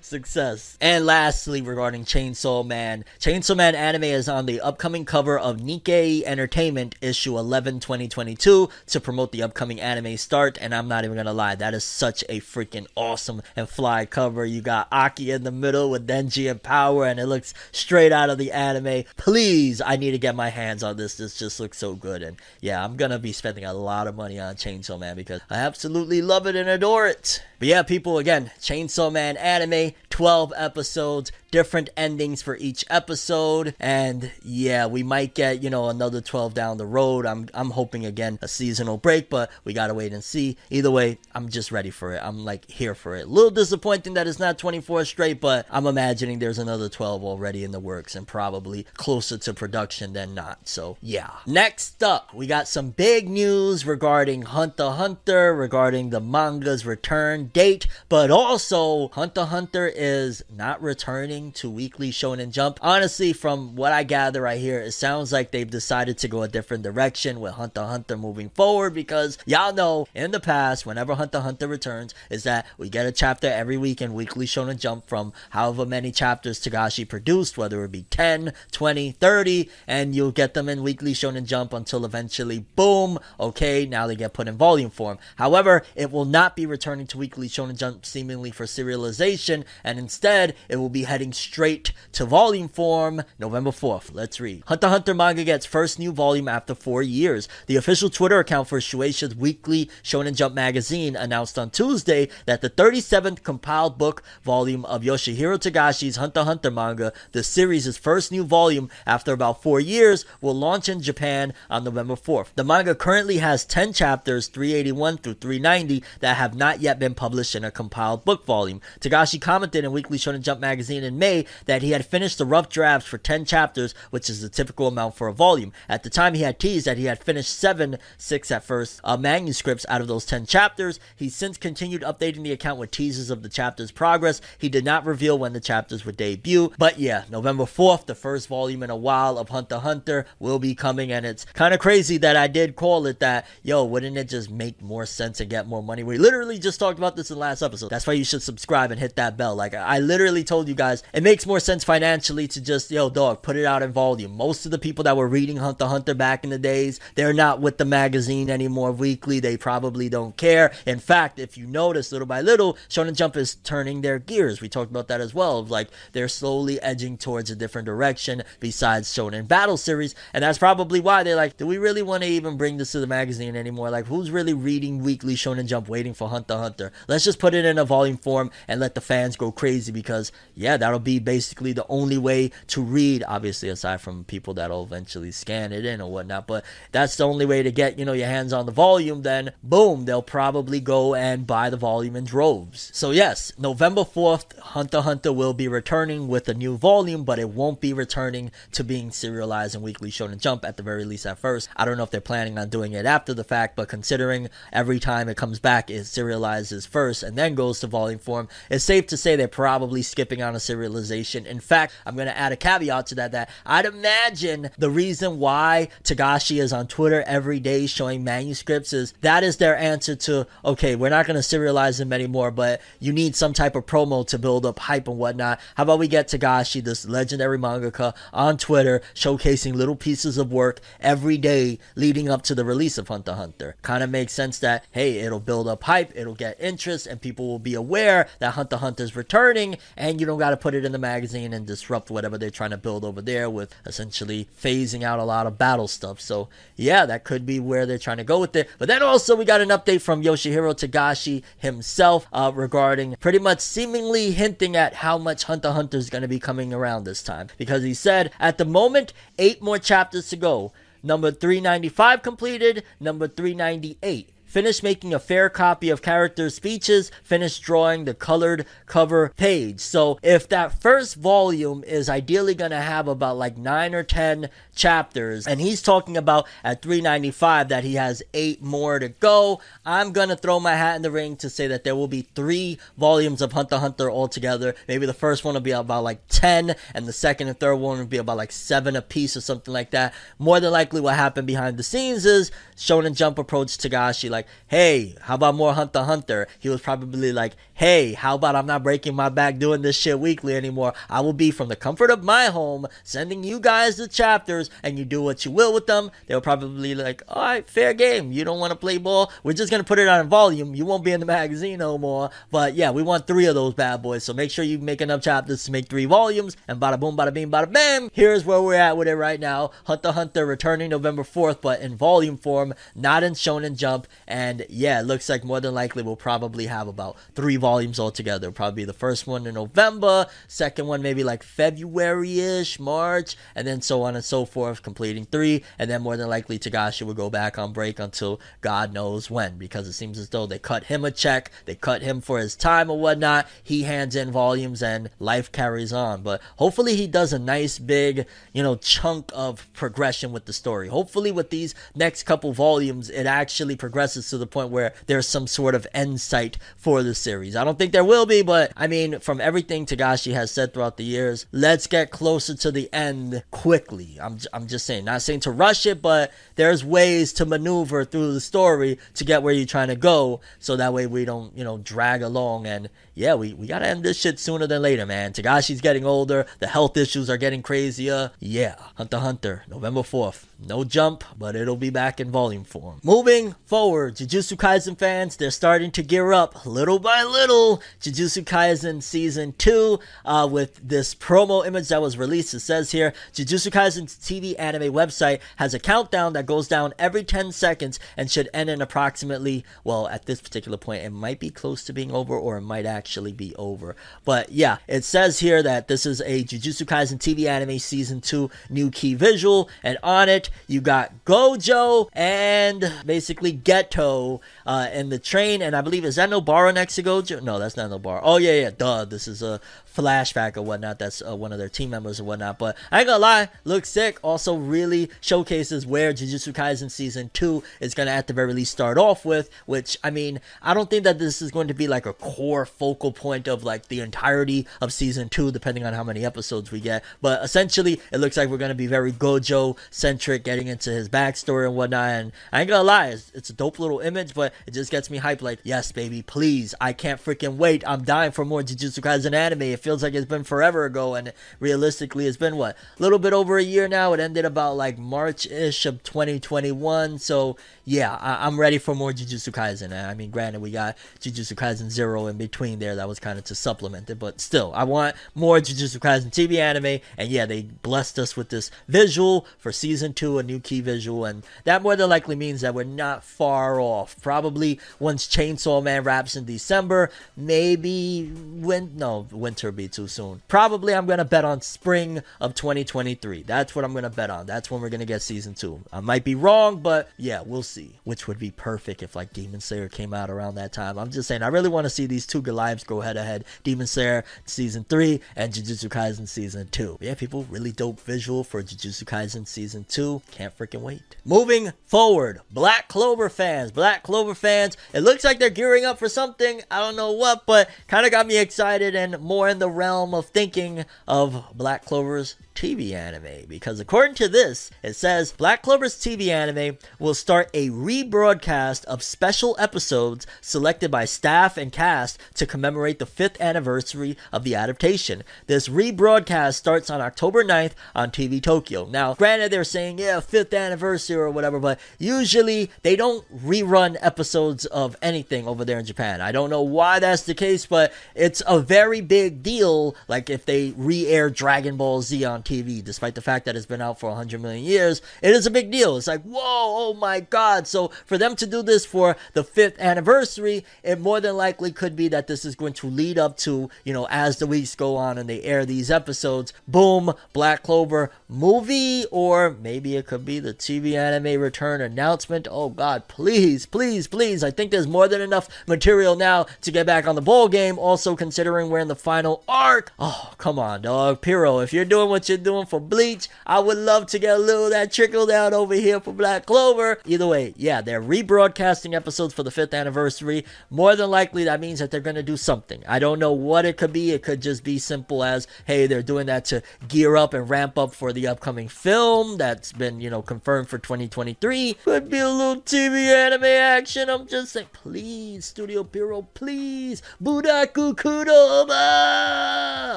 success. 0.00 0.78
And 0.80 1.04
lastly, 1.04 1.60
regarding 1.60 2.04
Chainsaw 2.04 2.64
Man, 2.66 3.04
Chainsaw 3.18 3.56
Man 3.56 3.74
anime 3.74 4.04
is 4.04 4.28
on 4.28 4.46
the 4.46 4.60
upcoming 4.60 5.04
cover 5.04 5.38
of 5.38 5.58
Nikkei 5.58 6.22
Entertainment 6.22 6.94
issue 7.00 7.36
11 7.36 7.80
2022 7.80 8.68
to 8.86 9.00
promote 9.00 9.32
the 9.32 9.42
upcoming 9.42 9.80
anime 9.80 10.16
start. 10.16 10.58
And 10.60 10.74
I'm 10.74 10.88
not 10.88 11.04
even 11.04 11.16
gonna 11.16 11.32
lie, 11.32 11.56
that 11.56 11.74
is 11.74 11.84
such 11.84 12.22
a 12.28 12.40
freaking 12.40 12.86
awesome 12.94 13.42
and 13.56 13.68
fly 13.68 14.06
cover. 14.06 14.44
You 14.44 14.60
got 14.60 14.88
Aki 14.92 15.30
in 15.30 15.44
the 15.44 15.50
middle 15.50 15.90
with 15.90 16.06
Denji 16.06 16.50
and 16.50 16.62
Power, 16.62 17.04
and 17.04 17.18
it 17.18 17.26
looks 17.26 17.52
straight 17.72 17.95
out 17.96 18.30
of 18.30 18.38
the 18.38 18.52
anime. 18.52 19.04
Please, 19.16 19.80
I 19.80 19.96
need 19.96 20.12
to 20.12 20.18
get 20.18 20.34
my 20.34 20.50
hands 20.50 20.82
on 20.82 20.96
this. 20.96 21.16
This 21.16 21.38
just 21.38 21.58
looks 21.60 21.78
so 21.78 21.94
good. 21.94 22.22
And 22.22 22.36
yeah, 22.60 22.84
I'm 22.84 22.96
gonna 22.96 23.18
be 23.18 23.32
spending 23.32 23.64
a 23.64 23.72
lot 23.72 24.06
of 24.06 24.14
money 24.14 24.38
on 24.38 24.54
Chainsaw 24.56 24.98
Man 24.98 25.16
because 25.16 25.40
I 25.50 25.56
absolutely 25.56 26.22
love 26.22 26.46
it 26.46 26.56
and 26.56 26.68
adore 26.68 27.06
it. 27.06 27.42
But 27.58 27.68
yeah, 27.68 27.82
people, 27.82 28.18
again, 28.18 28.50
Chainsaw 28.60 29.10
Man 29.10 29.36
anime, 29.36 29.92
12 30.10 30.52
episodes, 30.56 31.32
different 31.50 31.90
endings 31.96 32.42
for 32.42 32.56
each 32.56 32.84
episode. 32.90 33.74
And 33.80 34.32
yeah, 34.42 34.86
we 34.86 35.02
might 35.02 35.34
get, 35.34 35.62
you 35.62 35.70
know, 35.70 35.88
another 35.88 36.20
12 36.20 36.54
down 36.54 36.78
the 36.78 36.86
road. 36.86 37.26
I'm 37.26 37.48
I'm 37.54 37.70
hoping 37.70 38.04
again 38.06 38.38
a 38.42 38.48
seasonal 38.48 38.96
break, 38.96 39.30
but 39.30 39.50
we 39.64 39.72
gotta 39.72 39.94
wait 39.94 40.12
and 40.12 40.22
see. 40.22 40.56
Either 40.70 40.90
way, 40.90 41.18
I'm 41.34 41.48
just 41.48 41.72
ready 41.72 41.90
for 41.90 42.14
it. 42.14 42.20
I'm 42.22 42.44
like 42.44 42.70
here 42.70 42.94
for 42.94 43.16
it. 43.16 43.26
A 43.26 43.30
little 43.30 43.50
disappointing 43.50 44.14
that 44.14 44.26
it's 44.26 44.38
not 44.38 44.58
24 44.58 45.04
straight, 45.04 45.40
but 45.40 45.66
I'm 45.70 45.86
imagining 45.86 46.38
there's 46.38 46.58
another 46.58 46.88
12 46.88 47.22
already 47.22 47.64
in 47.64 47.72
the 47.72 47.80
works 47.80 48.14
and 48.14 48.26
probably 48.26 48.86
closer 48.94 49.38
to 49.38 49.54
production 49.54 50.12
than 50.12 50.34
not. 50.34 50.68
So 50.68 50.96
yeah. 51.00 51.30
Next 51.46 52.02
up, 52.02 52.34
we 52.34 52.46
got 52.46 52.68
some 52.68 52.90
big 52.90 53.28
news 53.28 53.86
regarding 53.86 54.42
Hunter 54.42 54.90
Hunter, 54.90 55.54
regarding 55.54 56.10
the 56.10 56.20
manga's 56.20 56.86
return 56.86 57.48
date, 57.52 57.86
but 58.08 58.30
also 58.30 59.08
Hunter 59.08 59.46
Hunter 59.46 59.86
is 59.94 60.44
not 60.50 60.82
returning 60.82 61.35
to 61.36 61.68
Weekly 61.70 62.10
Shonen 62.10 62.50
Jump. 62.50 62.78
Honestly, 62.80 63.34
from 63.34 63.76
what 63.76 63.92
I 63.92 64.04
gather 64.04 64.40
right 64.40 64.58
here, 64.58 64.80
it 64.80 64.92
sounds 64.92 65.32
like 65.32 65.50
they've 65.50 65.68
decided 65.68 66.16
to 66.18 66.28
go 66.28 66.42
a 66.42 66.48
different 66.48 66.82
direction 66.82 67.40
with 67.40 67.52
Hunter 67.52 67.84
Hunter 67.84 68.16
moving 68.16 68.48
forward 68.48 68.94
because 68.94 69.36
y'all 69.44 69.74
know 69.74 70.08
in 70.14 70.30
the 70.30 70.40
past, 70.40 70.86
whenever 70.86 71.14
Hunter 71.14 71.40
Hunter 71.40 71.68
returns, 71.68 72.14
is 72.30 72.44
that 72.44 72.64
we 72.78 72.88
get 72.88 73.04
a 73.04 73.12
chapter 73.12 73.48
every 73.48 73.76
week 73.76 74.00
in 74.00 74.14
Weekly 74.14 74.46
Shonen 74.46 74.78
Jump 74.78 75.08
from 75.08 75.34
however 75.50 75.84
many 75.84 76.10
chapters 76.10 76.58
Togashi 76.58 77.06
produced, 77.06 77.58
whether 77.58 77.84
it 77.84 77.92
be 77.92 78.04
10, 78.04 78.54
20, 78.72 79.12
30, 79.12 79.70
and 79.86 80.16
you'll 80.16 80.32
get 80.32 80.54
them 80.54 80.70
in 80.70 80.82
Weekly 80.82 81.12
Shonen 81.12 81.44
Jump 81.44 81.74
until 81.74 82.06
eventually, 82.06 82.60
boom, 82.74 83.18
okay, 83.38 83.84
now 83.84 84.06
they 84.06 84.16
get 84.16 84.32
put 84.32 84.48
in 84.48 84.56
volume 84.56 84.90
form. 84.90 85.18
However, 85.36 85.82
it 85.94 86.10
will 86.10 86.24
not 86.24 86.56
be 86.56 86.64
returning 86.64 87.06
to 87.08 87.18
Weekly 87.18 87.48
Shonen 87.48 87.76
Jump 87.76 88.06
seemingly 88.06 88.50
for 88.50 88.64
serialization, 88.64 89.64
and 89.84 89.98
instead, 89.98 90.54
it 90.68 90.76
will 90.76 90.88
be 90.88 91.04
heading 91.04 91.25
straight 91.32 91.92
to 92.12 92.24
volume 92.24 92.68
form 92.68 93.22
November 93.38 93.70
4th. 93.70 94.10
Let's 94.12 94.40
read. 94.40 94.62
Hunter 94.66 94.88
Hunter 94.88 95.14
manga 95.14 95.44
gets 95.44 95.66
first 95.66 95.98
new 95.98 96.12
volume 96.12 96.48
after 96.48 96.74
four 96.74 97.02
years. 97.02 97.48
The 97.66 97.76
official 97.76 98.10
Twitter 98.10 98.38
account 98.38 98.68
for 98.68 98.78
Shueisha's 98.78 99.34
weekly 99.34 99.90
Shonen 100.02 100.34
Jump 100.34 100.54
magazine 100.54 101.16
announced 101.16 101.58
on 101.58 101.70
Tuesday 101.70 102.28
that 102.46 102.60
the 102.60 102.70
37th 102.70 103.42
compiled 103.42 103.98
book 103.98 104.22
volume 104.42 104.84
of 104.86 105.02
Yoshihiro 105.02 105.58
Togashi's 105.58 106.16
Hunter 106.16 106.44
Hunter 106.44 106.70
manga, 106.70 107.12
the 107.32 107.42
series' 107.42 107.96
first 107.96 108.32
new 108.32 108.44
volume 108.44 108.90
after 109.06 109.32
about 109.32 109.62
four 109.62 109.80
years, 109.80 110.24
will 110.40 110.54
launch 110.54 110.88
in 110.88 111.00
Japan 111.00 111.52
on 111.70 111.84
November 111.84 112.14
4th. 112.14 112.48
The 112.54 112.64
manga 112.64 112.94
currently 112.94 113.38
has 113.38 113.64
10 113.64 113.92
chapters, 113.92 114.48
381 114.48 115.18
through 115.18 115.34
390, 115.34 116.02
that 116.20 116.36
have 116.36 116.54
not 116.54 116.80
yet 116.80 116.98
been 116.98 117.14
published 117.14 117.54
in 117.54 117.64
a 117.64 117.70
compiled 117.70 118.24
book 118.24 118.44
volume. 118.44 118.80
Togashi 119.00 119.40
commented 119.40 119.84
in 119.84 119.92
Weekly 119.92 120.18
Shonen 120.18 120.42
Jump 120.42 120.60
magazine 120.60 121.04
in 121.04 121.15
May 121.18 121.46
that 121.66 121.82
he 121.82 121.90
had 121.90 122.06
finished 122.06 122.38
the 122.38 122.46
rough 122.46 122.68
drafts 122.68 123.08
for 123.08 123.18
10 123.18 123.44
chapters, 123.44 123.94
which 124.10 124.28
is 124.30 124.40
the 124.40 124.48
typical 124.48 124.88
amount 124.88 125.14
for 125.16 125.28
a 125.28 125.32
volume. 125.32 125.72
At 125.88 126.02
the 126.02 126.10
time, 126.10 126.34
he 126.34 126.42
had 126.42 126.58
teased 126.58 126.86
that 126.86 126.98
he 126.98 127.06
had 127.06 127.22
finished 127.22 127.56
7, 127.58 127.98
6 128.18 128.50
at 128.50 128.64
first, 128.64 129.00
uh, 129.04 129.16
manuscripts 129.16 129.86
out 129.88 130.00
of 130.00 130.08
those 130.08 130.26
10 130.26 130.46
chapters. 130.46 131.00
He's 131.16 131.34
since 131.34 131.56
continued 131.56 132.02
updating 132.02 132.42
the 132.42 132.52
account 132.52 132.78
with 132.78 132.90
teasers 132.90 133.30
of 133.30 133.42
the 133.42 133.48
chapter's 133.48 133.90
progress. 133.90 134.40
He 134.58 134.68
did 134.68 134.84
not 134.84 135.04
reveal 135.04 135.38
when 135.38 135.52
the 135.52 135.60
chapters 135.60 136.04
would 136.04 136.16
debut, 136.16 136.72
but 136.78 136.98
yeah, 136.98 137.24
November 137.30 137.64
4th, 137.64 138.06
the 138.06 138.14
first 138.14 138.48
volume 138.48 138.82
in 138.82 138.90
a 138.90 138.96
while 138.96 139.38
of 139.38 139.48
Hunter 139.48 139.78
Hunter 139.78 140.26
will 140.38 140.58
be 140.58 140.74
coming, 140.74 141.12
and 141.12 141.24
it's 141.24 141.44
kind 141.54 141.74
of 141.74 141.80
crazy 141.80 142.16
that 142.18 142.36
I 142.36 142.46
did 142.46 142.76
call 142.76 143.06
it 143.06 143.20
that. 143.20 143.46
Yo, 143.62 143.84
wouldn't 143.84 144.16
it 144.16 144.28
just 144.28 144.50
make 144.50 144.80
more 144.82 145.06
sense 145.06 145.40
and 145.40 145.50
get 145.50 145.66
more 145.66 145.82
money? 145.82 146.02
We 146.02 146.18
literally 146.18 146.58
just 146.58 146.78
talked 146.78 146.98
about 146.98 147.16
this 147.16 147.30
in 147.30 147.36
the 147.36 147.40
last 147.40 147.62
episode. 147.62 147.88
That's 147.88 148.06
why 148.06 148.14
you 148.14 148.24
should 148.24 148.42
subscribe 148.42 148.90
and 148.90 149.00
hit 149.00 149.16
that 149.16 149.36
bell. 149.36 149.54
Like 149.54 149.74
I 149.74 149.98
literally 149.98 150.44
told 150.44 150.68
you 150.68 150.74
guys, 150.74 151.02
it 151.12 151.22
makes 151.22 151.46
more 151.46 151.60
sense 151.60 151.84
financially 151.84 152.48
to 152.48 152.60
just 152.60 152.90
yo 152.90 153.08
dog 153.08 153.42
put 153.42 153.56
it 153.56 153.64
out 153.64 153.82
in 153.82 153.92
volume. 153.92 154.36
Most 154.36 154.64
of 154.64 154.70
the 154.70 154.78
people 154.78 155.04
that 155.04 155.16
were 155.16 155.28
reading 155.28 155.56
Hunter 155.56 155.84
x 155.84 155.90
Hunter 155.90 156.14
back 156.14 156.44
in 156.44 156.50
the 156.50 156.58
days, 156.58 157.00
they're 157.14 157.32
not 157.32 157.60
with 157.60 157.78
the 157.78 157.84
magazine 157.84 158.50
anymore 158.50 158.92
weekly. 158.92 159.40
They 159.40 159.56
probably 159.56 160.08
don't 160.08 160.36
care. 160.36 160.72
In 160.84 160.98
fact, 160.98 161.38
if 161.38 161.56
you 161.56 161.66
notice, 161.66 162.12
little 162.12 162.26
by 162.26 162.40
little, 162.40 162.74
Shonen 162.88 163.14
Jump 163.14 163.36
is 163.36 163.54
turning 163.56 164.00
their 164.00 164.18
gears. 164.18 164.60
We 164.60 164.68
talked 164.68 164.90
about 164.90 165.08
that 165.08 165.20
as 165.20 165.34
well. 165.34 165.64
Like 165.64 165.88
they're 166.12 166.28
slowly 166.28 166.80
edging 166.80 167.18
towards 167.18 167.50
a 167.50 167.56
different 167.56 167.86
direction 167.86 168.42
besides 168.60 169.12
Shonen 169.12 169.48
Battle 169.48 169.76
series, 169.76 170.14
and 170.32 170.42
that's 170.42 170.58
probably 170.58 171.00
why 171.00 171.22
they're 171.22 171.36
like, 171.36 171.56
do 171.56 171.66
we 171.66 171.78
really 171.78 172.02
want 172.02 172.22
to 172.22 172.28
even 172.28 172.56
bring 172.56 172.76
this 172.76 172.92
to 172.92 173.00
the 173.00 173.06
magazine 173.06 173.56
anymore? 173.56 173.90
Like, 173.90 174.06
who's 174.06 174.30
really 174.30 174.54
reading 174.54 175.02
weekly 175.02 175.34
Shonen 175.34 175.66
Jump 175.66 175.88
waiting 175.88 176.14
for 176.14 176.28
Hunter 176.28 176.54
x 176.54 176.60
Hunter? 176.60 176.92
Let's 177.08 177.24
just 177.24 177.38
put 177.38 177.54
it 177.54 177.64
in 177.64 177.78
a 177.78 177.84
volume 177.84 178.16
form 178.16 178.50
and 178.68 178.80
let 178.80 178.94
the 178.94 179.00
fans 179.00 179.36
go 179.36 179.50
crazy 179.52 179.92
because 179.92 180.32
yeah, 180.54 180.76
that'll 180.76 180.95
be 180.98 181.18
basically 181.18 181.72
the 181.72 181.86
only 181.88 182.18
way 182.18 182.50
to 182.68 182.82
read. 182.82 183.24
Obviously, 183.26 183.68
aside 183.68 184.00
from 184.00 184.24
people 184.24 184.54
that'll 184.54 184.84
eventually 184.84 185.30
scan 185.30 185.72
it 185.72 185.84
in 185.84 186.00
or 186.00 186.10
whatnot, 186.10 186.46
but 186.46 186.64
that's 186.92 187.16
the 187.16 187.24
only 187.24 187.46
way 187.46 187.62
to 187.62 187.70
get 187.70 187.98
you 187.98 188.04
know 188.04 188.12
your 188.12 188.26
hands 188.28 188.52
on 188.52 188.66
the 188.66 188.72
volume. 188.72 189.22
Then 189.22 189.52
boom, 189.62 190.04
they'll 190.04 190.22
probably 190.22 190.80
go 190.80 191.14
and 191.14 191.46
buy 191.46 191.70
the 191.70 191.76
volume 191.76 192.16
in 192.16 192.24
droves. 192.24 192.90
So 192.94 193.10
yes, 193.10 193.52
November 193.58 194.04
fourth, 194.04 194.58
Hunter 194.58 195.00
Hunter 195.00 195.32
will 195.32 195.54
be 195.54 195.68
returning 195.68 196.28
with 196.28 196.48
a 196.48 196.54
new 196.54 196.76
volume, 196.76 197.24
but 197.24 197.38
it 197.38 197.50
won't 197.50 197.80
be 197.80 197.92
returning 197.92 198.50
to 198.72 198.84
being 198.84 199.10
serialized 199.10 199.74
in 199.74 199.82
Weekly 199.82 200.10
Shonen 200.10 200.38
Jump 200.38 200.64
at 200.64 200.76
the 200.76 200.82
very 200.82 201.04
least 201.04 201.26
at 201.26 201.38
first. 201.38 201.68
I 201.76 201.84
don't 201.84 201.96
know 201.96 202.02
if 202.02 202.10
they're 202.10 202.20
planning 202.20 202.58
on 202.58 202.68
doing 202.68 202.92
it 202.92 203.06
after 203.06 203.34
the 203.34 203.44
fact, 203.44 203.76
but 203.76 203.88
considering 203.88 204.48
every 204.72 204.98
time 204.98 205.28
it 205.28 205.36
comes 205.36 205.58
back, 205.58 205.90
it 205.90 206.02
serializes 206.02 206.86
first 206.86 207.22
and 207.22 207.36
then 207.36 207.54
goes 207.54 207.80
to 207.80 207.86
volume 207.86 208.18
form, 208.18 208.48
it's 208.70 208.84
safe 208.84 209.06
to 209.08 209.16
say 209.16 209.36
they're 209.36 209.48
probably 209.48 210.02
skipping 210.02 210.42
on 210.42 210.54
a 210.54 210.60
serialization. 210.86 211.46
In 211.46 211.60
fact, 211.60 211.94
I'm 212.04 212.14
going 212.14 212.28
to 212.28 212.36
add 212.36 212.52
a 212.52 212.56
caveat 212.56 213.06
to 213.08 213.14
that 213.16 213.32
that 213.32 213.50
I'd 213.64 213.86
imagine 213.86 214.70
the 214.78 214.90
reason 214.90 215.38
why 215.38 215.88
Togashi 216.04 216.60
is 216.60 216.72
on 216.72 216.86
Twitter 216.86 217.22
every 217.26 217.60
day 217.60 217.86
showing 217.86 218.24
manuscripts 218.24 218.92
is 218.92 219.12
that 219.20 219.42
is 219.42 219.56
their 219.56 219.76
answer 219.76 220.16
to 220.16 220.46
okay, 220.64 220.96
we're 220.96 221.10
not 221.10 221.26
going 221.26 221.40
to 221.40 221.40
serialize 221.40 221.98
them 221.98 222.12
anymore, 222.12 222.50
but 222.50 222.80
you 223.00 223.12
need 223.12 223.36
some 223.36 223.52
type 223.52 223.74
of 223.74 223.86
promo 223.86 224.26
to 224.26 224.38
build 224.38 224.66
up 224.66 224.78
hype 224.78 225.08
and 225.08 225.18
whatnot. 225.18 225.60
How 225.76 225.84
about 225.84 225.98
we 225.98 226.08
get 226.08 226.28
Togashi, 226.28 226.82
this 226.82 227.06
legendary 227.06 227.58
mangaka, 227.58 228.14
on 228.32 228.56
Twitter 228.56 229.00
showcasing 229.14 229.74
little 229.74 229.96
pieces 229.96 230.38
of 230.38 230.52
work 230.52 230.80
every 231.00 231.38
day 231.38 231.78
leading 231.94 232.28
up 232.28 232.42
to 232.42 232.54
the 232.54 232.64
release 232.64 232.98
of 232.98 233.08
Hunter 233.08 233.34
Hunter? 233.34 233.76
Kind 233.82 234.02
of 234.02 234.10
makes 234.10 234.32
sense 234.32 234.58
that 234.60 234.84
hey, 234.92 235.18
it'll 235.18 235.40
build 235.40 235.68
up 235.68 235.84
hype, 235.84 236.12
it'll 236.14 236.34
get 236.34 236.60
interest, 236.60 237.06
and 237.06 237.20
people 237.20 237.46
will 237.46 237.58
be 237.58 237.74
aware 237.74 238.28
that 238.38 238.52
Hunter 238.52 238.76
Hunter 238.76 239.02
is 239.02 239.16
returning, 239.16 239.76
and 239.96 240.20
you 240.20 240.26
don't 240.26 240.38
got 240.38 240.50
to 240.50 240.56
put 240.56 240.74
it 240.76 240.84
in 240.84 240.92
the 240.92 240.98
magazine 240.98 241.52
and 241.52 241.66
disrupt 241.66 242.10
whatever 242.10 242.38
they're 242.38 242.50
trying 242.50 242.70
to 242.70 242.76
build 242.76 243.04
over 243.04 243.20
there 243.20 243.50
with 243.50 243.74
essentially 243.84 244.48
phasing 244.60 245.02
out 245.02 245.18
a 245.18 245.24
lot 245.24 245.46
of 245.46 245.58
battle 245.58 245.88
stuff. 245.88 246.20
So 246.20 246.48
yeah, 246.76 247.06
that 247.06 247.24
could 247.24 247.44
be 247.44 247.58
where 247.58 247.86
they're 247.86 247.98
trying 247.98 248.18
to 248.18 248.24
go 248.24 248.38
with 248.40 248.54
it. 248.54 248.68
But 248.78 248.88
then 248.88 249.02
also 249.02 249.34
we 249.34 249.44
got 249.44 249.60
an 249.60 249.70
update 249.70 250.02
from 250.02 250.22
Yoshihiro 250.22 250.74
Togashi 250.74 251.42
himself 251.58 252.26
uh, 252.32 252.52
regarding 252.54 253.16
pretty 253.20 253.38
much 253.38 253.60
seemingly 253.60 254.30
hinting 254.30 254.76
at 254.76 254.94
how 254.94 255.18
much 255.18 255.44
Hunter 255.44 255.72
Hunter 255.72 255.98
is 255.98 256.10
going 256.10 256.22
to 256.22 256.28
be 256.28 256.38
coming 256.38 256.72
around 256.72 257.04
this 257.04 257.22
time 257.22 257.48
because 257.58 257.82
he 257.82 257.94
said 257.94 258.30
at 258.38 258.58
the 258.58 258.64
moment 258.64 259.12
eight 259.38 259.62
more 259.62 259.78
chapters 259.78 260.28
to 260.30 260.36
go. 260.36 260.72
Number 261.02 261.30
395 261.30 262.22
completed. 262.22 262.82
Number 262.98 263.28
398. 263.28 264.30
Finished 264.56 264.82
making 264.82 265.12
a 265.12 265.18
fair 265.18 265.50
copy 265.50 265.90
of 265.90 266.00
character 266.00 266.48
speeches, 266.48 267.10
finish 267.22 267.58
drawing 267.58 268.06
the 268.06 268.14
colored 268.14 268.64
cover 268.86 269.34
page. 269.36 269.80
So, 269.80 270.18
if 270.22 270.48
that 270.48 270.80
first 270.80 271.16
volume 271.16 271.84
is 271.86 272.08
ideally 272.08 272.54
going 272.54 272.70
to 272.70 272.80
have 272.80 273.06
about 273.06 273.36
like 273.36 273.58
9 273.58 273.94
or 273.94 274.02
10 274.02 274.48
chapters, 274.74 275.46
and 275.46 275.60
he's 275.60 275.82
talking 275.82 276.16
about 276.16 276.46
at 276.64 276.80
395 276.80 277.68
that 277.68 277.84
he 277.84 277.96
has 277.96 278.22
8 278.32 278.62
more 278.62 278.98
to 278.98 279.10
go, 279.10 279.60
I'm 279.84 280.12
going 280.12 280.30
to 280.30 280.36
throw 280.36 280.58
my 280.58 280.72
hat 280.72 280.96
in 280.96 281.02
the 281.02 281.10
ring 281.10 281.36
to 281.36 281.50
say 281.50 281.66
that 281.66 281.84
there 281.84 281.94
will 281.94 282.08
be 282.08 282.22
3 282.22 282.78
volumes 282.96 283.42
of 283.42 283.52
Hunter 283.52 283.76
Hunter 283.76 284.10
altogether. 284.10 284.74
Maybe 284.88 285.04
the 285.04 285.12
first 285.12 285.44
one 285.44 285.52
will 285.52 285.60
be 285.60 285.72
about 285.72 286.02
like 286.02 286.26
10, 286.28 286.74
and 286.94 287.06
the 287.06 287.12
second 287.12 287.48
and 287.48 287.60
third 287.60 287.76
one 287.76 287.98
will 287.98 288.06
be 288.06 288.16
about 288.16 288.38
like 288.38 288.52
7 288.52 288.96
a 288.96 289.02
piece 289.02 289.36
or 289.36 289.42
something 289.42 289.74
like 289.74 289.90
that. 289.90 290.14
More 290.38 290.60
than 290.60 290.72
likely, 290.72 291.02
what 291.02 291.16
happened 291.16 291.46
behind 291.46 291.76
the 291.76 291.82
scenes 291.82 292.24
is 292.24 292.50
Shonen 292.74 293.14
Jump 293.14 293.38
approached 293.38 293.82
Togashi 293.82 294.30
like, 294.30 294.45
hey, 294.68 295.14
how 295.20 295.34
about 295.34 295.54
more 295.54 295.72
Hunter 295.72 296.02
Hunter? 296.02 296.48
He 296.58 296.68
was 296.68 296.80
probably 296.80 297.32
like, 297.32 297.54
hey, 297.76 298.14
how 298.14 298.36
about 298.36 298.56
I'm 298.56 298.64
not 298.64 298.82
breaking 298.82 299.14
my 299.14 299.28
back 299.28 299.58
doing 299.58 299.82
this 299.82 299.96
shit 299.96 300.18
weekly 300.18 300.56
anymore? 300.56 300.94
I 301.10 301.20
will 301.20 301.34
be 301.34 301.50
from 301.50 301.68
the 301.68 301.76
comfort 301.76 302.10
of 302.10 302.24
my 302.24 302.46
home 302.46 302.86
sending 303.04 303.44
you 303.44 303.60
guys 303.60 303.98
the 303.98 304.08
chapters 304.08 304.70
and 304.82 304.98
you 304.98 305.04
do 305.04 305.20
what 305.20 305.44
you 305.44 305.50
will 305.50 305.74
with 305.74 305.86
them. 305.86 306.10
They'll 306.26 306.40
probably 306.40 306.94
like, 306.94 307.22
all 307.28 307.42
right, 307.42 307.68
fair 307.68 307.92
game. 307.92 308.32
You 308.32 308.44
don't 308.44 308.60
want 308.60 308.70
to 308.70 308.78
play 308.78 308.96
ball? 308.96 309.30
We're 309.42 309.52
just 309.52 309.70
going 309.70 309.82
to 309.82 309.86
put 309.86 309.98
it 309.98 310.08
on 310.08 310.26
volume. 310.30 310.74
You 310.74 310.86
won't 310.86 311.04
be 311.04 311.12
in 311.12 311.20
the 311.20 311.26
magazine 311.26 311.80
no 311.80 311.98
more. 311.98 312.30
But 312.50 312.74
yeah, 312.74 312.92
we 312.92 313.02
want 313.02 313.26
three 313.26 313.44
of 313.44 313.54
those 313.54 313.74
bad 313.74 314.00
boys. 314.00 314.24
So 314.24 314.32
make 314.32 314.50
sure 314.50 314.64
you 314.64 314.78
make 314.78 315.02
enough 315.02 315.20
chapters 315.20 315.62
to 315.64 315.70
make 315.72 315.86
three 315.86 316.06
volumes 316.06 316.56
and 316.68 316.80
bada 316.80 316.98
boom, 316.98 317.14
bada 317.14 317.34
bing, 317.34 317.50
bada 317.50 317.70
bam. 317.70 318.08
Here's 318.14 318.46
where 318.46 318.62
we're 318.62 318.74
at 318.74 318.96
with 318.96 319.06
it 319.06 319.16
right 319.16 319.38
now. 319.38 319.70
Hunter 319.84 320.12
Hunter 320.12 320.46
returning 320.46 320.88
November 320.88 321.24
4th, 321.24 321.60
but 321.60 321.80
in 321.82 321.94
volume 321.94 322.38
form, 322.38 322.72
not 322.94 323.22
in 323.22 323.34
Shonen 323.34 323.76
Jump. 323.76 324.06
And 324.26 324.64
yeah, 324.70 325.00
it 325.00 325.04
looks 325.04 325.28
like 325.28 325.44
more 325.44 325.60
than 325.60 325.74
likely 325.74 326.02
we'll 326.02 326.16
probably 326.16 326.68
have 326.68 326.88
about 326.88 327.18
three 327.34 327.56
volumes 327.56 327.65
altogether. 327.66 328.50
Probably 328.50 328.84
the 328.84 328.92
first 328.92 329.26
one 329.26 329.46
in 329.46 329.54
November, 329.54 330.26
second 330.48 330.86
one 330.86 331.02
maybe 331.02 331.24
like 331.24 331.42
February 331.42 332.40
ish, 332.40 332.78
March, 332.78 333.36
and 333.54 333.66
then 333.66 333.80
so 333.80 334.02
on 334.02 334.14
and 334.14 334.24
so 334.24 334.44
forth, 334.44 334.82
completing 334.82 335.24
three. 335.24 335.64
And 335.78 335.90
then 335.90 336.02
more 336.02 336.16
than 336.16 336.28
likely 336.28 336.58
Togashi 336.58 337.02
will 337.02 337.14
go 337.14 337.30
back 337.30 337.58
on 337.58 337.72
break 337.72 337.98
until 337.98 338.40
God 338.60 338.92
knows 338.92 339.30
when, 339.30 339.58
because 339.58 339.88
it 339.88 339.94
seems 339.94 340.18
as 340.18 340.28
though 340.28 340.46
they 340.46 340.58
cut 340.58 340.84
him 340.84 341.04
a 341.04 341.10
check, 341.10 341.50
they 341.64 341.74
cut 341.74 342.02
him 342.02 342.20
for 342.20 342.38
his 342.38 342.54
time 342.54 342.90
or 342.90 342.98
whatnot. 342.98 343.48
He 343.62 343.82
hands 343.82 344.14
in 344.14 344.30
volumes 344.30 344.82
and 344.82 345.10
life 345.18 345.50
carries 345.50 345.92
on. 345.92 346.22
But 346.22 346.40
hopefully 346.56 346.96
he 346.96 347.06
does 347.06 347.32
a 347.32 347.38
nice 347.38 347.78
big, 347.78 348.26
you 348.52 348.62
know, 348.62 348.76
chunk 348.76 349.32
of 349.34 349.72
progression 349.72 350.32
with 350.32 350.44
the 350.44 350.52
story. 350.52 350.88
Hopefully 350.88 351.32
with 351.32 351.50
these 351.50 351.74
next 351.94 352.22
couple 352.22 352.52
volumes, 352.52 353.10
it 353.10 353.26
actually 353.26 353.74
progresses 353.74 354.30
to 354.30 354.38
the 354.38 354.46
point 354.46 354.70
where 354.70 354.94
there's 355.06 355.26
some 355.26 355.46
sort 355.46 355.74
of 355.74 355.86
end 355.92 356.20
sight 356.20 356.58
for 356.76 357.02
the 357.02 357.14
series. 357.14 357.55
I 357.56 357.64
don't 357.64 357.78
think 357.78 357.92
there 357.92 358.04
will 358.04 358.26
be, 358.26 358.42
but 358.42 358.72
I 358.76 358.86
mean, 358.86 359.18
from 359.20 359.40
everything 359.40 359.86
Togashi 359.86 360.32
has 360.34 360.50
said 360.50 360.72
throughout 360.72 360.96
the 360.96 361.04
years, 361.04 361.46
let's 361.52 361.86
get 361.86 362.10
closer 362.10 362.54
to 362.54 362.70
the 362.70 362.92
end 362.92 363.42
quickly. 363.50 364.18
I'm, 364.20 364.38
I'm 364.52 364.66
just 364.66 364.86
saying, 364.86 365.04
not 365.04 365.22
saying 365.22 365.40
to 365.40 365.50
rush 365.50 365.86
it, 365.86 366.02
but 366.02 366.32
there's 366.56 366.84
ways 366.84 367.32
to 367.34 367.46
maneuver 367.46 368.04
through 368.04 368.32
the 368.32 368.40
story 368.40 368.98
to 369.14 369.24
get 369.24 369.42
where 369.42 369.54
you're 369.54 369.66
trying 369.66 369.88
to 369.88 369.96
go, 369.96 370.40
so 370.58 370.76
that 370.76 370.92
way 370.92 371.06
we 371.06 371.24
don't, 371.24 371.56
you 371.56 371.64
know, 371.64 371.78
drag 371.78 372.22
along. 372.22 372.66
And 372.66 372.88
yeah, 373.14 373.34
we, 373.34 373.54
we 373.54 373.66
gotta 373.66 373.86
end 373.86 374.04
this 374.04 374.20
shit 374.20 374.38
sooner 374.38 374.66
than 374.66 374.82
later, 374.82 375.06
man. 375.06 375.32
Togashi's 375.32 375.80
getting 375.80 376.04
older, 376.04 376.46
the 376.58 376.66
health 376.66 376.96
issues 376.96 377.30
are 377.30 377.36
getting 377.36 377.62
crazier. 377.62 378.32
Yeah, 378.38 378.76
Hunter 378.96 379.18
Hunter, 379.18 379.64
November 379.68 380.02
4th. 380.02 380.44
No 380.58 380.84
jump, 380.84 381.22
but 381.38 381.54
it'll 381.54 381.76
be 381.76 381.90
back 381.90 382.18
in 382.18 382.30
volume 382.30 382.64
form. 382.64 382.98
Moving 383.04 383.54
forward, 383.66 384.16
Jujutsu 384.16 384.56
Kaisen 384.56 384.98
fans, 384.98 385.36
they're 385.36 385.50
starting 385.50 385.90
to 385.92 386.02
gear 386.02 386.32
up 386.32 386.64
little 386.64 386.98
by 386.98 387.22
little. 387.22 387.82
Jujutsu 388.00 388.42
Kaisen 388.42 389.02
Season 389.02 389.54
2 389.58 389.98
uh, 390.24 390.48
with 390.50 390.80
this 390.82 391.14
promo 391.14 391.66
image 391.66 391.88
that 391.88 392.00
was 392.00 392.16
released. 392.16 392.54
It 392.54 392.60
says 392.60 392.92
here 392.92 393.12
Jujutsu 393.34 393.70
Kaisen's 393.70 394.16
TV 394.16 394.58
anime 394.58 394.94
website 394.94 395.40
has 395.56 395.74
a 395.74 395.78
countdown 395.78 396.32
that 396.32 396.46
goes 396.46 396.68
down 396.68 396.94
every 396.98 397.22
10 397.22 397.52
seconds 397.52 398.00
and 398.16 398.30
should 398.30 398.48
end 398.54 398.70
in 398.70 398.80
approximately, 398.80 399.62
well, 399.84 400.08
at 400.08 400.24
this 400.24 400.40
particular 400.40 400.78
point, 400.78 401.04
it 401.04 401.10
might 401.10 401.38
be 401.38 401.50
close 401.50 401.84
to 401.84 401.92
being 401.92 402.10
over 402.10 402.34
or 402.34 402.56
it 402.56 402.62
might 402.62 402.86
actually 402.86 403.32
be 403.32 403.54
over. 403.56 403.94
But 404.24 404.52
yeah, 404.52 404.78
it 404.88 405.04
says 405.04 405.40
here 405.40 405.62
that 405.62 405.88
this 405.88 406.06
is 406.06 406.22
a 406.22 406.44
Jujutsu 406.44 406.86
Kaisen 406.86 407.18
TV 407.18 407.46
anime 407.46 407.78
Season 407.78 408.22
2 408.22 408.50
new 408.70 408.90
key 408.90 409.12
visual, 409.14 409.68
and 409.82 409.98
on 410.02 410.30
it, 410.30 410.45
you 410.66 410.80
got 410.80 411.24
Gojo 411.24 412.08
and 412.12 412.92
basically 413.04 413.52
Geto 413.52 414.40
uh, 414.64 414.88
in 414.92 415.08
the 415.08 415.18
train, 415.18 415.62
and 415.62 415.76
I 415.76 415.80
believe 415.80 416.04
is 416.04 416.16
that 416.16 416.30
Nobara 416.30 416.74
next 416.74 416.96
to 416.96 417.02
Gojo? 417.02 417.42
No, 417.42 417.58
that's 417.58 417.76
not 417.76 417.90
Nobara. 417.90 418.20
Oh 418.22 418.36
yeah, 418.38 418.60
yeah, 418.60 418.70
duh. 418.70 419.04
This 419.04 419.28
is 419.28 419.42
a 419.42 419.60
flashback 419.96 420.56
or 420.56 420.62
whatnot. 420.62 420.98
That's 420.98 421.22
uh, 421.22 421.34
one 421.34 421.52
of 421.52 421.58
their 421.58 421.68
team 421.68 421.90
members 421.90 422.20
or 422.20 422.24
whatnot. 422.24 422.58
But 422.58 422.76
I 422.92 423.00
ain't 423.00 423.08
gonna 423.08 423.18
lie, 423.18 423.48
looks 423.64 423.88
sick. 423.88 424.18
Also, 424.22 424.56
really 424.56 425.10
showcases 425.20 425.86
where 425.86 426.12
Jujutsu 426.12 426.52
Kaisen 426.52 426.90
season 426.90 427.30
two 427.32 427.62
is 427.80 427.94
gonna 427.94 428.10
at 428.10 428.26
the 428.26 428.32
very 428.32 428.52
least 428.52 428.72
start 428.72 428.98
off 428.98 429.24
with. 429.24 429.48
Which 429.64 429.96
I 430.04 430.10
mean, 430.10 430.40
I 430.62 430.74
don't 430.74 430.90
think 430.90 431.04
that 431.04 431.18
this 431.18 431.40
is 431.40 431.50
going 431.50 431.68
to 431.68 431.74
be 431.74 431.88
like 431.88 432.06
a 432.06 432.12
core 432.12 432.66
focal 432.66 433.12
point 433.12 433.48
of 433.48 433.64
like 433.64 433.88
the 433.88 434.00
entirety 434.00 434.66
of 434.80 434.92
season 434.92 435.28
two, 435.28 435.50
depending 435.50 435.84
on 435.84 435.94
how 435.94 436.04
many 436.04 436.24
episodes 436.24 436.70
we 436.70 436.80
get. 436.80 437.02
But 437.20 437.42
essentially, 437.42 438.00
it 438.12 438.18
looks 438.18 438.36
like 438.36 438.48
we're 438.48 438.58
gonna 438.58 438.74
be 438.74 438.86
very 438.86 439.12
Gojo 439.12 439.76
centric, 439.90 440.44
getting 440.44 440.66
into 440.66 440.90
his 440.90 441.08
backstory 441.08 441.66
and 441.66 441.76
whatnot. 441.76 442.10
And 442.10 442.32
I 442.52 442.60
ain't 442.60 442.68
gonna 442.68 442.82
lie, 442.82 443.08
it's, 443.08 443.30
it's 443.34 443.50
a 443.50 443.54
dope 443.54 443.78
little 443.78 444.00
image, 444.00 444.34
but 444.34 444.52
it 444.66 444.74
just 444.74 444.90
gets 444.90 445.10
me 445.10 445.18
hyped. 445.18 445.42
Like, 445.42 445.60
yes, 445.62 445.92
baby, 445.92 446.22
please, 446.22 446.74
I 446.80 446.92
can't 446.92 447.22
freaking 447.22 447.56
wait. 447.56 447.82
I'm 447.86 448.04
dying 448.04 448.32
for 448.32 448.44
more 448.44 448.62
Jujutsu 448.62 449.00
Kaisen 449.00 449.34
anime. 449.34 449.62
It 449.62 449.80
feels 449.86 450.02
like 450.02 450.14
it's 450.14 450.26
been 450.26 450.42
forever 450.42 450.84
ago, 450.84 451.14
and 451.14 451.32
realistically, 451.60 452.26
it's 452.26 452.36
been 452.36 452.56
what 452.56 452.76
a 452.98 453.02
little 453.02 453.20
bit 453.20 453.32
over 453.32 453.56
a 453.56 453.62
year 453.62 453.86
now. 453.86 454.12
It 454.14 454.18
ended 454.18 454.44
about 454.44 454.76
like 454.76 454.98
March 454.98 455.46
ish 455.46 455.86
of 455.86 456.02
2021. 456.02 457.20
So 457.20 457.56
yeah, 457.84 458.16
I- 458.16 458.48
am 458.48 458.58
ready 458.58 458.78
for 458.78 458.96
more 458.96 459.12
Jujutsu 459.12 459.52
Kaisen. 459.52 459.92
I 459.92 460.12
mean, 460.14 460.32
granted, 460.32 460.60
we 460.60 460.72
got 460.72 460.96
Jujutsu 461.20 461.54
Kaisen 461.54 461.88
Zero 461.88 462.26
in 462.26 462.36
between 462.36 462.80
there. 462.80 462.96
That 462.96 463.06
was 463.06 463.20
kind 463.20 463.38
of 463.38 463.44
to 463.44 463.54
supplement 463.54 464.10
it, 464.10 464.18
but 464.18 464.40
still, 464.40 464.72
I 464.74 464.82
want 464.82 465.14
more 465.36 465.58
Jujutsu 465.60 466.00
Kaisen 466.00 466.32
TV 466.32 466.58
anime. 466.58 467.00
And 467.16 467.28
yeah, 467.28 467.46
they 467.46 467.62
blessed 467.62 468.18
us 468.18 468.36
with 468.36 468.48
this 468.48 468.72
visual 468.88 469.46
for 469.56 469.70
season 469.70 470.14
two, 470.14 470.40
a 470.40 470.42
new 470.42 470.58
key 470.58 470.80
visual, 470.80 471.24
and 471.24 471.44
that 471.62 471.82
more 471.82 471.94
than 471.94 472.10
likely 472.10 472.34
means 472.34 472.60
that 472.62 472.74
we're 472.74 472.82
not 472.82 473.22
far 473.22 473.80
off. 473.80 474.20
Probably 474.20 474.80
once 474.98 475.28
Chainsaw 475.28 475.80
Man 475.80 476.02
wraps 476.02 476.34
in 476.34 476.44
December, 476.44 477.08
maybe 477.36 478.26
when 478.26 478.96
no 478.96 479.28
winter 479.30 479.70
be 479.76 479.88
too 479.88 480.08
soon. 480.08 480.42
Probably 480.48 480.94
I'm 480.94 481.06
gonna 481.06 481.24
bet 481.24 481.44
on 481.44 481.60
spring 481.60 482.22
of 482.40 482.54
2023. 482.54 483.42
That's 483.42 483.74
what 483.74 483.84
I'm 483.84 483.94
gonna 483.94 484.10
bet 484.10 484.30
on. 484.30 484.46
That's 484.46 484.70
when 484.70 484.80
we're 484.80 484.88
gonna 484.88 485.04
get 485.04 485.22
season 485.22 485.54
two. 485.54 485.80
I 485.92 486.00
might 486.00 486.24
be 486.24 486.34
wrong, 486.34 486.80
but 486.80 487.10
yeah, 487.16 487.42
we'll 487.44 487.62
see. 487.62 487.96
Which 488.04 488.26
would 488.26 488.38
be 488.38 488.50
perfect 488.50 489.02
if 489.02 489.14
like 489.14 489.32
Demon 489.32 489.60
Slayer 489.60 489.88
came 489.88 490.14
out 490.14 490.30
around 490.30 490.54
that 490.56 490.72
time. 490.72 490.98
I'm 490.98 491.10
just 491.10 491.28
saying, 491.28 491.42
I 491.42 491.48
really 491.48 491.68
want 491.68 491.84
to 491.84 491.90
see 491.90 492.06
these 492.06 492.26
two 492.26 492.42
Goliaths 492.42 492.84
go 492.84 493.00
head 493.00 493.14
to 493.14 493.22
head. 493.22 493.44
Demon 493.64 493.86
Slayer 493.86 494.24
season 494.44 494.84
three 494.88 495.20
and 495.34 495.52
Jujutsu 495.52 495.88
Kaisen 495.88 496.28
season 496.28 496.68
two. 496.68 496.98
Yeah, 497.00 497.14
people, 497.14 497.44
really 497.50 497.72
dope 497.72 498.00
visual 498.00 498.44
for 498.44 498.62
Jujutsu 498.62 499.04
Kaisen 499.04 499.46
season 499.46 499.84
two. 499.88 500.22
Can't 500.30 500.56
freaking 500.56 500.80
wait. 500.80 501.16
Moving 501.24 501.72
forward, 501.86 502.40
Black 502.50 502.88
Clover 502.88 503.28
fans, 503.28 503.72
Black 503.72 504.02
Clover 504.02 504.34
fans. 504.34 504.76
It 504.92 505.00
looks 505.00 505.24
like 505.24 505.38
they're 505.38 505.50
gearing 505.50 505.84
up 505.84 505.98
for 505.98 506.08
something. 506.08 506.62
I 506.70 506.80
don't 506.80 506.96
know 506.96 507.12
what, 507.12 507.46
but 507.46 507.68
kind 507.88 508.06
of 508.06 508.12
got 508.12 508.26
me 508.26 508.38
excited 508.38 508.94
and 508.94 509.18
more 509.20 509.48
in 509.48 509.58
the 509.58 509.65
realm 509.68 510.14
of 510.14 510.26
thinking 510.26 510.84
of 511.06 511.44
Black 511.54 511.84
Clover's 511.84 512.36
TV 512.56 512.92
anime 512.92 513.46
because 513.46 513.78
according 513.78 514.14
to 514.16 514.28
this, 514.28 514.70
it 514.82 514.94
says 514.94 515.32
Black 515.32 515.62
Clover's 515.62 515.94
TV 515.94 516.28
anime 516.28 516.78
will 516.98 517.14
start 517.14 517.50
a 517.52 517.68
rebroadcast 517.68 518.84
of 518.86 519.02
special 519.02 519.54
episodes 519.58 520.26
selected 520.40 520.90
by 520.90 521.04
staff 521.04 521.56
and 521.56 521.70
cast 521.70 522.18
to 522.34 522.46
commemorate 522.46 522.98
the 522.98 523.06
5th 523.06 523.38
anniversary 523.38 524.16
of 524.32 524.42
the 524.42 524.54
adaptation. 524.54 525.22
This 525.46 525.68
rebroadcast 525.68 526.54
starts 526.54 526.88
on 526.88 527.00
October 527.00 527.44
9th 527.44 527.72
on 527.94 528.10
TV 528.10 528.42
Tokyo. 528.42 528.86
Now, 528.86 529.14
granted 529.14 529.52
they're 529.52 529.62
saying 529.62 529.98
yeah, 529.98 530.20
5th 530.20 530.56
anniversary 530.56 531.16
or 531.16 531.30
whatever, 531.30 531.60
but 531.60 531.78
usually 531.98 532.70
they 532.82 532.96
don't 532.96 533.24
rerun 533.44 533.96
episodes 534.00 534.64
of 534.66 534.96
anything 535.02 535.46
over 535.46 535.64
there 535.64 535.78
in 535.78 535.84
Japan. 535.84 536.22
I 536.22 536.32
don't 536.32 536.50
know 536.50 536.62
why 536.62 536.98
that's 537.00 537.22
the 537.24 537.34
case, 537.34 537.66
but 537.66 537.92
it's 538.14 538.42
a 538.46 538.60
very 538.60 539.02
big 539.02 539.42
deal 539.42 539.94
like 540.08 540.30
if 540.30 540.46
they 540.46 540.72
re-air 540.76 541.28
Dragon 541.28 541.76
Ball 541.76 542.00
Z 542.00 542.24
on 542.24 542.42
TV, 542.46 542.82
despite 542.82 543.14
the 543.14 543.20
fact 543.20 543.44
that 543.44 543.56
it's 543.56 543.66
been 543.66 543.82
out 543.82 543.98
for 544.00 544.08
100 544.08 544.40
million 544.40 544.64
years. 544.64 545.02
It 545.20 545.32
is 545.32 545.46
a 545.46 545.50
big 545.50 545.70
deal. 545.70 545.96
It's 545.96 546.06
like, 546.06 546.22
whoa, 546.22 546.40
oh 546.42 546.94
my 546.94 547.20
God. 547.20 547.66
So 547.66 547.88
for 548.06 548.16
them 548.16 548.36
to 548.36 548.46
do 548.46 548.62
this 548.62 548.86
for 548.86 549.16
the 549.34 549.44
fifth 549.44 549.78
anniversary, 549.78 550.64
it 550.82 551.00
more 551.00 551.20
than 551.20 551.36
likely 551.36 551.72
could 551.72 551.96
be 551.96 552.08
that 552.08 552.26
this 552.26 552.44
is 552.44 552.54
going 552.54 552.72
to 552.74 552.86
lead 552.86 553.18
up 553.18 553.36
to, 553.38 553.68
you 553.84 553.92
know, 553.92 554.06
as 554.08 554.38
the 554.38 554.46
weeks 554.46 554.74
go 554.74 554.96
on 554.96 555.18
and 555.18 555.28
they 555.28 555.42
air 555.42 555.66
these 555.66 555.90
episodes, 555.90 556.52
boom, 556.68 557.12
Black 557.32 557.62
Clover 557.62 558.10
movie, 558.28 559.04
or 559.10 559.50
maybe 559.50 559.96
it 559.96 560.06
could 560.06 560.24
be 560.24 560.38
the 560.38 560.54
TV 560.54 560.94
anime 560.94 561.40
return 561.40 561.80
announcement. 561.80 562.46
Oh 562.50 562.68
God, 562.68 563.08
please, 563.08 563.66
please, 563.66 564.06
please. 564.06 564.44
I 564.44 564.50
think 564.50 564.70
there's 564.70 564.86
more 564.86 565.08
than 565.08 565.20
enough 565.20 565.48
material 565.66 566.16
now 566.16 566.46
to 566.62 566.70
get 566.70 566.86
back 566.86 567.06
on 567.06 567.14
the 567.14 567.22
ball 567.22 567.48
game. 567.48 567.78
Also, 567.78 568.14
considering 568.14 568.70
we're 568.70 568.78
in 568.78 568.88
the 568.88 568.94
final 568.94 569.42
arc. 569.48 569.92
Oh, 569.98 570.32
come 570.38 570.58
on, 570.58 570.82
dog. 570.82 571.20
Pierrot, 571.20 571.64
if 571.64 571.72
you're 571.72 571.84
doing 571.84 572.08
what 572.08 572.28
you're 572.28 572.35
doing 572.42 572.66
for 572.66 572.80
Bleach, 572.80 573.28
I 573.46 573.58
would 573.58 573.78
love 573.78 574.06
to 574.06 574.18
get 574.18 574.36
a 574.36 574.38
little 574.38 574.70
that 574.70 574.92
trickle 574.92 575.26
down 575.26 575.54
over 575.54 575.74
here 575.74 576.00
for 576.00 576.12
Black 576.12 576.46
Clover. 576.46 576.98
Either 577.04 577.26
way, 577.26 577.54
yeah, 577.56 577.80
they're 577.80 578.02
rebroadcasting 578.02 578.94
episodes 578.94 579.34
for 579.34 579.42
the 579.42 579.50
fifth 579.50 579.74
anniversary. 579.74 580.44
More 580.70 580.96
than 580.96 581.10
likely, 581.10 581.44
that 581.44 581.60
means 581.60 581.78
that 581.78 581.90
they're 581.90 582.00
going 582.00 582.16
to 582.16 582.22
do 582.22 582.36
something. 582.36 582.82
I 582.88 582.98
don't 582.98 583.18
know 583.18 583.32
what 583.32 583.64
it 583.64 583.76
could 583.76 583.92
be. 583.92 584.12
It 584.12 584.22
could 584.22 584.42
just 584.42 584.64
be 584.64 584.78
simple 584.78 585.22
as, 585.24 585.46
hey, 585.66 585.86
they're 585.86 586.02
doing 586.02 586.26
that 586.26 586.44
to 586.46 586.62
gear 586.88 587.16
up 587.16 587.34
and 587.34 587.48
ramp 587.48 587.78
up 587.78 587.94
for 587.94 588.12
the 588.12 588.26
upcoming 588.26 588.68
film 588.68 589.36
that's 589.36 589.72
been, 589.72 590.00
you 590.00 590.10
know, 590.10 590.22
confirmed 590.22 590.68
for 590.68 590.78
2023. 590.78 591.74
Could 591.84 592.08
be 592.08 592.18
a 592.18 592.28
little 592.28 592.62
TV 592.62 593.06
anime 593.14 593.44
action. 593.44 594.08
I'm 594.08 594.26
just 594.26 594.52
saying, 594.52 594.68
please, 594.72 595.44
Studio 595.46 595.84
Pierrot, 595.84 596.34
please. 596.34 597.02
Budaku 597.22 597.94
Kudoba! 597.94 598.76